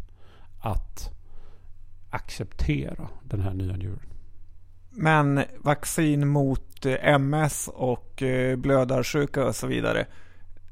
att 0.60 1.10
acceptera 2.10 3.10
den 3.24 3.42
här 3.42 3.54
nya 3.54 3.76
njuren. 3.76 4.17
Men 5.00 5.44
vaccin 5.58 6.28
mot 6.28 6.86
eh, 6.86 7.14
MS 7.14 7.70
och 7.74 8.24
eh, 8.24 8.56
blödarsjuka 8.56 9.46
och 9.46 9.56
så 9.56 9.68
vidare. 9.68 10.06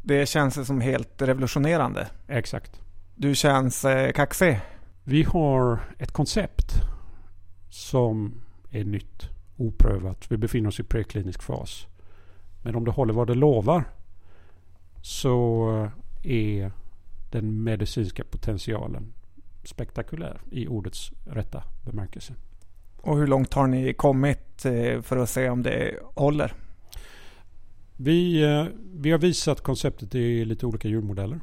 Det 0.01 0.25
känns 0.25 0.67
som 0.67 0.81
helt 0.81 1.21
revolutionerande. 1.21 2.07
Exakt. 2.27 2.81
Du 3.15 3.35
känns 3.35 3.85
eh, 3.85 4.11
kaxig. 4.11 4.59
Vi 5.03 5.23
har 5.23 5.79
ett 5.97 6.11
koncept 6.11 6.71
som 7.69 8.41
är 8.71 8.83
nytt, 8.83 9.29
oprövat. 9.57 10.31
Vi 10.31 10.37
befinner 10.37 10.69
oss 10.69 10.79
i 10.79 10.83
preklinisk 10.83 11.41
fas. 11.41 11.87
Men 12.63 12.75
om 12.75 12.85
det 12.85 12.91
håller 12.91 13.13
vad 13.13 13.27
det 13.27 13.35
lovar 13.35 13.83
så 15.01 15.69
är 16.23 16.71
den 17.31 17.63
medicinska 17.63 18.23
potentialen 18.23 19.13
spektakulär 19.63 20.41
i 20.51 20.67
ordets 20.67 21.11
rätta 21.25 21.63
bemärkelse. 21.83 22.33
Och 23.05 23.17
hur 23.17 23.27
långt 23.27 23.53
har 23.53 23.67
ni 23.67 23.93
kommit 23.93 24.65
eh, 24.65 25.01
för 25.01 25.17
att 25.17 25.29
se 25.29 25.49
om 25.49 25.63
det 25.63 25.99
håller? 26.15 26.53
Vi, 27.97 28.43
eh, 28.43 28.65
vi 28.93 29.11
har 29.11 29.19
visat 29.19 29.61
konceptet 29.61 30.15
i 30.15 30.45
lite 30.45 30.65
olika 30.65 30.87
djurmodeller. 30.87 31.39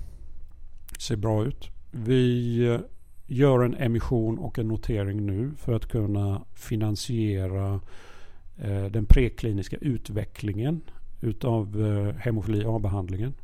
Det 0.92 1.00
ser 1.00 1.16
bra 1.16 1.44
ut. 1.44 1.70
Vi 1.90 2.58
eh, 2.66 2.80
gör 3.26 3.64
en 3.64 3.74
emission 3.74 4.38
och 4.38 4.58
en 4.58 4.68
notering 4.68 5.26
nu 5.26 5.52
för 5.56 5.72
att 5.72 5.88
kunna 5.88 6.42
finansiera 6.54 7.80
den 8.90 9.06
prekliniska 9.06 9.76
utvecklingen 9.76 10.80
utav 11.20 11.82
hemofili 12.18 12.64
A-behandlingen. 12.66 13.34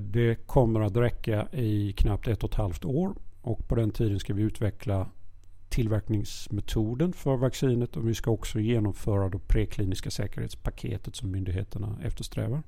Det 0.00 0.46
kommer 0.46 0.80
att 0.80 0.96
räcka 0.96 1.48
i 1.52 1.92
knappt 1.92 2.28
ett 2.28 2.44
och 2.44 2.50
ett 2.50 2.56
halvt 2.56 2.84
år 2.84 3.14
och 3.42 3.68
på 3.68 3.74
den 3.74 3.90
tiden 3.90 4.20
ska 4.20 4.34
vi 4.34 4.42
utveckla 4.42 5.06
tillverkningsmetoden 5.74 7.12
för 7.12 7.36
vaccinet 7.36 7.96
och 7.96 8.08
vi 8.08 8.14
ska 8.14 8.30
också 8.30 8.60
genomföra 8.60 9.28
det 9.28 9.38
prekliniska 9.38 10.10
säkerhetspaketet 10.10 11.16
som 11.16 11.30
myndigheterna 11.30 11.98
eftersträvar. 12.04 12.62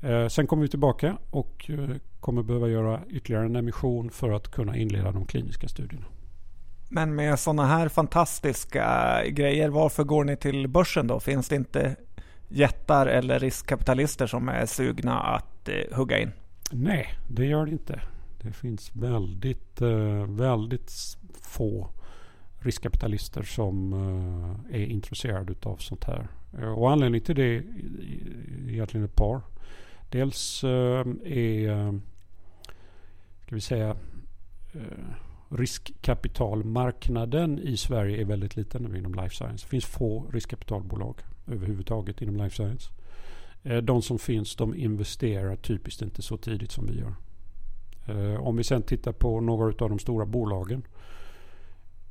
Eh, 0.00 0.28
sen 0.28 0.46
kommer 0.46 0.62
vi 0.62 0.68
tillbaka 0.68 1.18
och 1.30 1.70
eh, 1.70 1.96
kommer 2.20 2.42
behöva 2.42 2.68
göra 2.68 3.00
ytterligare 3.08 3.44
en 3.44 3.56
emission 3.56 4.10
för 4.10 4.30
att 4.30 4.50
kunna 4.50 4.76
inleda 4.76 5.12
de 5.12 5.26
kliniska 5.26 5.68
studierna. 5.68 6.06
Men 6.90 7.14
med 7.14 7.38
sådana 7.38 7.66
här 7.66 7.88
fantastiska 7.88 9.22
grejer, 9.28 9.68
varför 9.68 10.04
går 10.04 10.24
ni 10.24 10.36
till 10.36 10.68
börsen 10.68 11.06
då? 11.06 11.20
Finns 11.20 11.48
det 11.48 11.56
inte 11.56 11.96
jättar 12.48 13.06
eller 13.06 13.38
riskkapitalister 13.38 14.26
som 14.26 14.48
är 14.48 14.66
sugna 14.66 15.20
att 15.20 15.68
eh, 15.68 15.96
hugga 15.96 16.18
in? 16.18 16.30
Nej, 16.72 17.14
det 17.28 17.44
gör 17.44 17.66
det 17.66 17.72
inte. 17.72 18.00
Det 18.42 18.52
finns 18.52 18.90
väldigt, 18.96 19.80
väldigt 20.26 20.92
få 21.40 21.90
riskkapitalister 22.60 23.42
som 23.42 23.92
eh, 23.92 24.80
är 24.80 24.86
intresserade 24.86 25.54
av 25.62 25.76
sånt 25.76 26.04
här. 26.04 26.28
Eh, 26.58 26.72
och 26.72 26.90
anledningen 26.90 27.24
till 27.24 27.36
det 27.36 27.44
är 27.44 27.64
egentligen 28.68 29.04
ett 29.04 29.16
par. 29.16 29.40
Dels 30.10 30.64
är, 31.24 32.00
ska 33.42 33.54
vi 33.54 33.60
säga, 33.60 33.96
riskkapitalmarknaden 35.48 37.58
i 37.58 37.76
Sverige 37.76 38.20
är 38.20 38.24
väldigt 38.24 38.56
liten 38.56 38.96
inom 38.96 39.14
life 39.14 39.34
science. 39.34 39.66
Det 39.66 39.70
finns 39.70 39.86
få 39.86 40.30
riskkapitalbolag 40.32 41.16
överhuvudtaget 41.46 42.22
inom 42.22 42.36
life 42.36 42.56
science. 42.56 42.90
De 43.82 44.02
som 44.02 44.18
finns 44.18 44.56
de 44.56 44.74
investerar 44.74 45.56
typiskt 45.56 46.02
inte 46.02 46.22
så 46.22 46.36
tidigt 46.36 46.72
som 46.72 46.86
vi 46.86 46.98
gör. 46.98 47.14
Om 48.38 48.56
vi 48.56 48.64
sen 48.64 48.82
tittar 48.82 49.12
på 49.12 49.40
några 49.40 49.64
av 49.64 49.88
de 49.88 49.98
stora 49.98 50.26
bolagen 50.26 50.82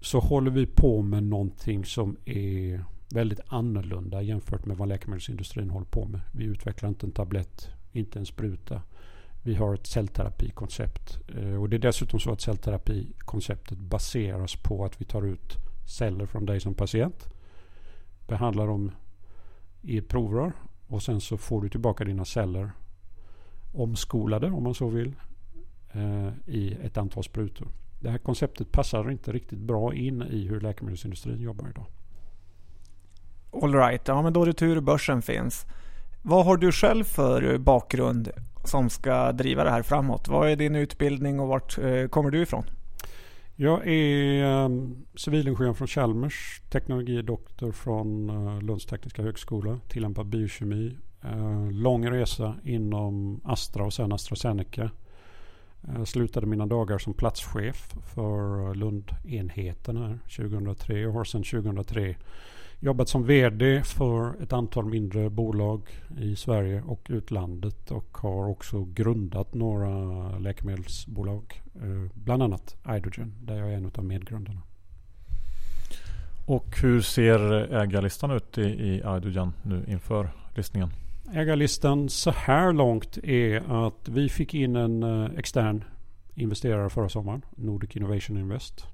så 0.08 0.20
håller 0.20 0.52
vi 0.52 0.66
på 0.66 1.02
med 1.02 1.24
någonting 1.24 1.86
som 1.86 2.18
är 2.26 2.86
väldigt 3.14 3.40
annorlunda 3.48 4.22
jämfört 4.22 4.66
med 4.66 4.78
vad 4.78 4.88
läkemedelsindustrin 4.88 5.70
håller 5.70 5.86
på 5.86 6.06
med. 6.06 6.22
Vi 6.32 6.44
utvecklar 6.44 6.90
inte 6.90 7.06
en 7.06 7.12
tablett, 7.12 7.68
inte 7.92 8.20
en 8.20 8.26
spruta. 8.26 8.82
Vi 9.44 9.56
har 9.56 9.74
ett 9.74 9.88
cellterapikoncept. 9.88 11.20
Eh, 11.38 11.62
och 11.62 11.70
det 11.70 11.76
är 11.76 11.80
dessutom 11.80 12.20
så 12.20 12.32
att 12.32 12.42
cellterapikonceptet 12.42 13.78
baseras 13.78 14.56
på 14.56 14.86
att 14.86 15.02
vi 15.02 15.06
tar 15.06 15.26
ut 15.26 15.56
celler 15.88 16.26
från 16.26 16.46
dig 16.46 16.60
som 16.60 16.74
patient. 16.74 17.28
Behandlar 18.28 18.68
dem 18.68 18.92
i 19.82 19.98
ett 19.98 20.08
provrör 20.08 20.54
och 20.88 21.04
sen 21.04 21.22
så 21.22 21.38
får 21.38 21.62
du 21.62 21.70
tillbaka 21.70 22.04
dina 22.04 22.26
celler 22.26 22.72
omskolade 23.74 24.48
om 24.48 24.64
man 24.64 24.76
så 24.76 24.88
vill 24.88 25.16
eh, 25.92 26.30
i 26.46 26.78
ett 26.84 26.98
antal 26.98 27.24
sprutor. 27.24 27.68
Det 28.00 28.10
här 28.10 28.18
konceptet 28.18 28.72
passar 28.72 29.12
inte 29.12 29.32
riktigt 29.32 29.60
bra 29.60 29.94
in 29.94 30.22
i 30.22 30.48
hur 30.48 30.62
läkemedelsindustrin 30.62 31.42
jobbar 31.42 31.70
idag. 31.70 31.86
Alright, 33.64 34.08
ja 34.08 34.22
men 34.22 34.34
då 34.34 34.42
är 34.42 34.46
det 34.46 34.54
tur 34.54 34.82
börsen 34.82 35.22
finns. 35.22 35.66
Vad 36.22 36.46
har 36.46 36.58
du 36.58 36.72
själv 36.72 37.04
för 37.04 37.58
bakgrund 37.58 38.30
som 38.66 38.90
ska 38.90 39.32
driva 39.32 39.64
det 39.64 39.70
här 39.70 39.82
framåt? 39.82 40.28
Vad 40.28 40.50
är 40.50 40.56
din 40.56 40.76
utbildning 40.76 41.40
och 41.40 41.48
vart 41.48 41.78
eh, 41.78 42.08
kommer 42.08 42.32
du 42.32 42.42
ifrån? 42.42 42.64
Jag 43.60 43.88
är 43.88 44.44
um, 44.44 45.06
civilingenjör 45.16 45.74
från 45.74 45.88
Chalmers, 45.88 46.62
teknologidoktor 46.70 47.72
från 47.72 48.30
uh, 48.30 48.62
Lunds 48.62 48.86
tekniska 48.86 49.22
högskola, 49.22 49.80
tillämpad 49.88 50.26
biokemi. 50.26 50.98
Uh, 51.26 51.72
lång 51.72 52.10
resa 52.10 52.56
inom 52.64 53.42
Astra 53.44 53.86
och 53.86 53.94
sen 53.94 54.12
AstraZeneca. 54.12 54.92
Jag 55.96 56.08
slutade 56.08 56.46
mina 56.46 56.66
dagar 56.66 56.98
som 56.98 57.14
platschef 57.14 57.96
för 58.14 58.76
Lundenheten 58.76 59.98
här 59.98 60.20
2003 60.38 61.08
och 61.08 61.14
har 61.14 61.24
sedan 61.24 61.44
2003 61.44 62.16
jobbat 62.80 63.10
som 63.10 63.26
VD 63.26 63.84
för 63.84 64.44
ett 64.44 64.54
antal 64.54 64.86
mindre 64.86 65.30
bolag 65.30 65.82
i 66.18 66.36
Sverige 66.36 66.82
och 66.82 67.08
utlandet 67.10 67.92
och 67.92 68.18
har 68.18 68.50
också 68.50 68.84
grundat 68.84 69.54
några 69.54 70.40
läkemedelsbolag. 70.40 71.62
Eh, 71.76 72.12
bland 72.14 72.44
annat 72.44 72.76
Idogen 72.90 73.34
där 73.42 73.58
jag 73.58 73.74
är 73.74 73.78
en 73.78 73.92
av 73.96 74.06
medgrundarna. 74.06 74.62
Och 76.46 76.78
hur 76.82 77.02
ser 77.02 77.40
ägarlistan 77.74 78.32
ut 78.32 78.58
i, 78.58 78.62
i 78.62 78.96
Idogen 78.98 79.54
nu 79.64 79.86
inför 79.88 80.30
listningen? 80.56 80.90
Ägarlistan 81.34 82.10
så 82.10 82.32
här 82.32 82.74
långt 82.74 83.18
är 83.18 83.88
att 83.88 84.10
vi 84.10 84.30
fick 84.30 84.54
in 84.54 84.76
en 84.76 85.04
eh, 85.04 85.32
extern 85.38 85.84
investerare 86.36 86.90
förra 86.90 87.10
sommaren, 87.10 87.42
Nordic 87.56 87.96
Innovation 87.96 88.38
Invest, 88.38 88.86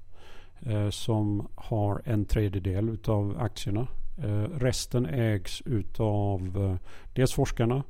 eh, 0.62 0.90
som 0.90 1.48
har 1.56 2.02
en 2.06 2.26
tredjedel 2.26 2.90
utav 2.90 3.38
aktierna. 3.40 3.88
Eh, 4.18 4.44
resten 4.60 5.06
ägs 5.06 5.62
utav 5.66 6.78
dels 7.14 7.34
forskarna 7.34 7.84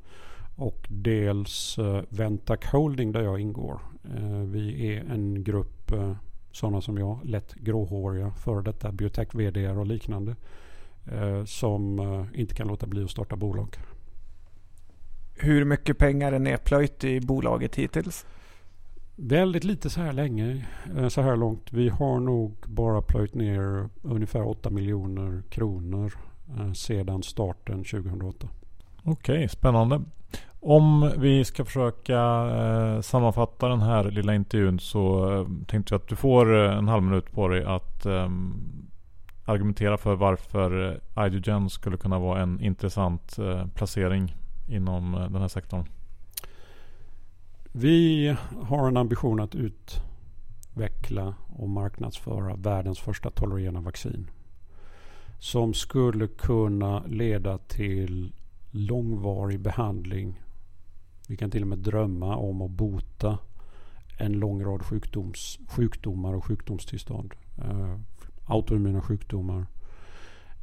och 0.56 0.86
dels 0.88 1.78
Ventac 2.08 2.64
Holding 2.72 3.12
där 3.12 3.22
jag 3.22 3.40
ingår. 3.40 3.80
Vi 4.44 4.94
är 4.94 5.04
en 5.04 5.44
grupp 5.44 5.92
sådana 6.52 6.80
som 6.80 6.98
jag, 6.98 7.18
lätt 7.24 7.54
gråhåriga, 7.54 8.30
före 8.30 8.62
detta 8.62 8.92
biotech 8.92 9.34
vd 9.34 9.68
och 9.68 9.86
liknande, 9.86 10.36
som 11.46 12.00
inte 12.34 12.54
kan 12.54 12.68
låta 12.68 12.86
bli 12.86 13.04
att 13.04 13.10
starta 13.10 13.36
bolag. 13.36 13.76
Hur 15.36 15.64
mycket 15.64 15.98
pengar 15.98 16.32
är 16.32 16.38
nedplöjt 16.38 17.04
i 17.04 17.20
bolaget 17.20 17.76
hittills? 17.76 18.26
Väldigt 19.16 19.64
lite 19.64 19.90
så 19.90 20.00
här 20.00 20.12
länge, 20.12 20.66
eh, 20.96 21.08
så 21.08 21.22
här 21.22 21.36
långt. 21.36 21.72
Vi 21.72 21.88
har 21.88 22.20
nog 22.20 22.56
bara 22.66 23.02
plöjt 23.02 23.34
ner 23.34 23.88
ungefär 24.02 24.48
8 24.48 24.70
miljoner 24.70 25.42
kronor 25.50 26.14
eh, 26.58 26.72
sedan 26.72 27.22
starten 27.22 27.84
2008. 27.84 28.48
Okej, 29.04 29.34
okay, 29.34 29.48
spännande. 29.48 30.02
Om 30.60 31.12
vi 31.16 31.44
ska 31.44 31.64
försöka 31.64 32.20
eh, 32.56 33.00
sammanfatta 33.00 33.68
den 33.68 33.80
här 33.80 34.04
lilla 34.04 34.34
intervjun 34.34 34.78
så 34.78 35.32
eh, 35.32 35.46
tänkte 35.66 35.94
jag 35.94 36.00
att 36.00 36.08
du 36.08 36.16
får 36.16 36.64
eh, 36.64 36.78
en 36.78 36.88
halv 36.88 37.02
minut 37.02 37.32
på 37.32 37.48
dig 37.48 37.64
att 37.64 38.06
eh, 38.06 38.28
argumentera 39.44 39.98
för 39.98 40.14
varför 40.14 41.00
Idogen 41.26 41.70
skulle 41.70 41.96
kunna 41.96 42.18
vara 42.18 42.42
en 42.42 42.60
intressant 42.60 43.36
placering 43.74 44.34
inom 44.66 45.14
eh, 45.14 45.30
den 45.30 45.40
här 45.40 45.48
sektorn? 45.48 45.88
Vi 47.72 48.36
har 48.62 48.88
en 48.88 48.96
ambition 48.96 49.40
att 49.40 49.54
utveckla 49.54 51.34
och 51.56 51.68
marknadsföra 51.68 52.56
världens 52.56 52.98
första 52.98 53.30
tolerogena 53.30 53.80
vaccin. 53.80 54.30
Som 55.38 55.74
skulle 55.74 56.26
kunna 56.26 57.06
leda 57.06 57.58
till 57.58 58.32
långvarig 58.70 59.60
behandling. 59.60 60.40
Vi 61.28 61.36
kan 61.36 61.50
till 61.50 61.62
och 61.62 61.68
med 61.68 61.78
drömma 61.78 62.36
om 62.36 62.62
att 62.62 62.70
bota 62.70 63.38
en 64.18 64.32
lång 64.32 64.64
rad 64.64 64.82
sjukdoms, 64.82 65.58
sjukdomar 65.68 66.34
och 66.34 66.44
sjukdomstillstånd. 66.44 67.34
Eh, 67.58 67.98
autoimmuna 68.46 69.02
sjukdomar 69.02 69.66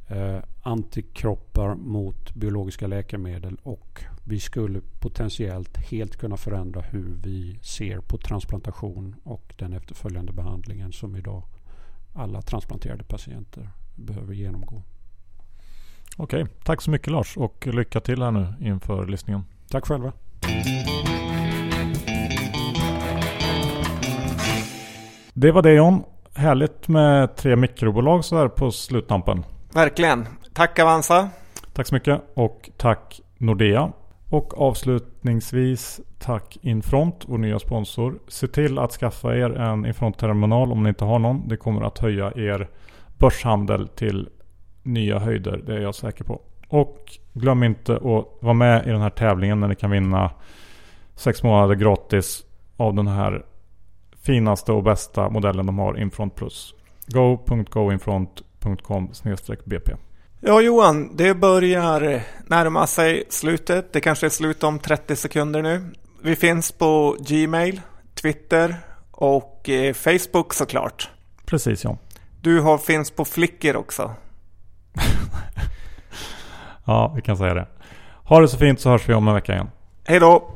eh, 0.08 0.38
antikroppar 0.62 1.74
mot 1.74 2.34
biologiska 2.34 2.86
läkemedel 2.86 3.56
och 3.62 4.04
vi 4.24 4.40
skulle 4.40 4.80
potentiellt 5.00 5.76
helt 5.76 6.16
kunna 6.16 6.36
förändra 6.36 6.80
hur 6.80 7.16
vi 7.22 7.58
ser 7.62 8.00
på 8.00 8.18
transplantation 8.18 9.16
och 9.24 9.54
den 9.58 9.72
efterföljande 9.72 10.32
behandlingen 10.32 10.92
som 10.92 11.16
idag 11.16 11.42
alla 12.14 12.42
transplanterade 12.42 13.04
patienter 13.04 13.68
behöver 13.94 14.34
genomgå. 14.34 14.82
Okej, 16.16 16.46
tack 16.64 16.82
så 16.82 16.90
mycket 16.90 17.12
Lars 17.12 17.36
och 17.36 17.66
lycka 17.66 18.00
till 18.00 18.22
här 18.22 18.30
nu 18.30 18.54
inför 18.60 19.06
listningen. 19.06 19.44
Tack 19.68 19.86
själva. 19.86 20.12
Det 25.34 25.52
var 25.52 25.62
det 25.62 25.72
John. 25.72 26.02
Härligt 26.34 26.88
med 26.88 27.36
tre 27.36 27.56
mikrobolag 27.56 28.24
så 28.24 28.36
här 28.36 28.48
på 28.48 28.70
sluttampen. 28.70 29.44
Verkligen. 29.74 30.26
Tack 30.52 30.78
Avanza. 30.78 31.28
Tack 31.72 31.86
så 31.86 31.94
mycket 31.94 32.22
och 32.34 32.70
tack 32.76 33.20
Nordea. 33.38 33.92
Och 34.28 34.60
avslutningsvis 34.60 36.00
tack 36.18 36.58
Infront, 36.62 37.24
vår 37.26 37.38
nya 37.38 37.58
sponsor. 37.58 38.18
Se 38.28 38.46
till 38.46 38.78
att 38.78 38.92
skaffa 38.92 39.36
er 39.36 39.50
en 39.50 39.86
Infront-terminal 39.86 40.72
om 40.72 40.82
ni 40.82 40.88
inte 40.88 41.04
har 41.04 41.18
någon. 41.18 41.48
Det 41.48 41.56
kommer 41.56 41.82
att 41.82 41.98
höja 41.98 42.32
er 42.36 42.68
börshandel 43.18 43.88
till 43.88 44.28
nya 44.82 45.18
höjder, 45.18 45.62
det 45.66 45.74
är 45.74 45.80
jag 45.80 45.94
säker 45.94 46.24
på. 46.24 46.40
Och 46.68 47.18
glöm 47.32 47.62
inte 47.62 47.96
att 47.96 48.26
vara 48.40 48.54
med 48.54 48.86
i 48.86 48.90
den 48.90 49.00
här 49.00 49.10
tävlingen 49.10 49.60
när 49.60 49.68
ni 49.68 49.74
kan 49.74 49.90
vinna 49.90 50.30
sex 51.14 51.42
månader 51.42 51.74
gratis 51.74 52.44
av 52.76 52.94
den 52.94 53.08
här 53.08 53.44
finaste 54.22 54.72
och 54.72 54.82
bästa 54.82 55.28
modellen 55.28 55.66
de 55.66 55.78
har, 55.78 56.00
Infront 56.00 56.34
Plus. 56.34 56.74
go.goinfront.com 57.06 58.51
bp 59.64 59.90
Ja 60.40 60.60
Johan, 60.60 61.16
det 61.16 61.34
börjar 61.34 62.22
närma 62.46 62.86
sig 62.86 63.24
slutet. 63.28 63.92
Det 63.92 64.00
kanske 64.00 64.26
är 64.26 64.30
slut 64.30 64.62
om 64.62 64.78
30 64.78 65.16
sekunder 65.16 65.62
nu. 65.62 65.84
Vi 66.22 66.36
finns 66.36 66.72
på 66.72 67.16
Gmail, 67.20 67.80
Twitter 68.22 68.76
och 69.10 69.68
eh, 69.68 69.94
Facebook 69.94 70.54
såklart. 70.54 71.10
Precis 71.44 71.84
ja. 71.84 71.98
Du 72.40 72.60
har, 72.60 72.78
finns 72.78 73.10
på 73.10 73.24
Flickr 73.24 73.76
också. 73.76 74.14
ja, 76.84 77.12
vi 77.16 77.22
kan 77.22 77.36
säga 77.36 77.54
det. 77.54 77.66
Ha 78.24 78.40
det 78.40 78.48
så 78.48 78.58
fint 78.58 78.80
så 78.80 78.90
hörs 78.90 79.08
vi 79.08 79.14
om 79.14 79.28
en 79.28 79.34
vecka 79.34 79.52
igen. 79.52 79.70
Hej 80.04 80.20
då! 80.20 80.50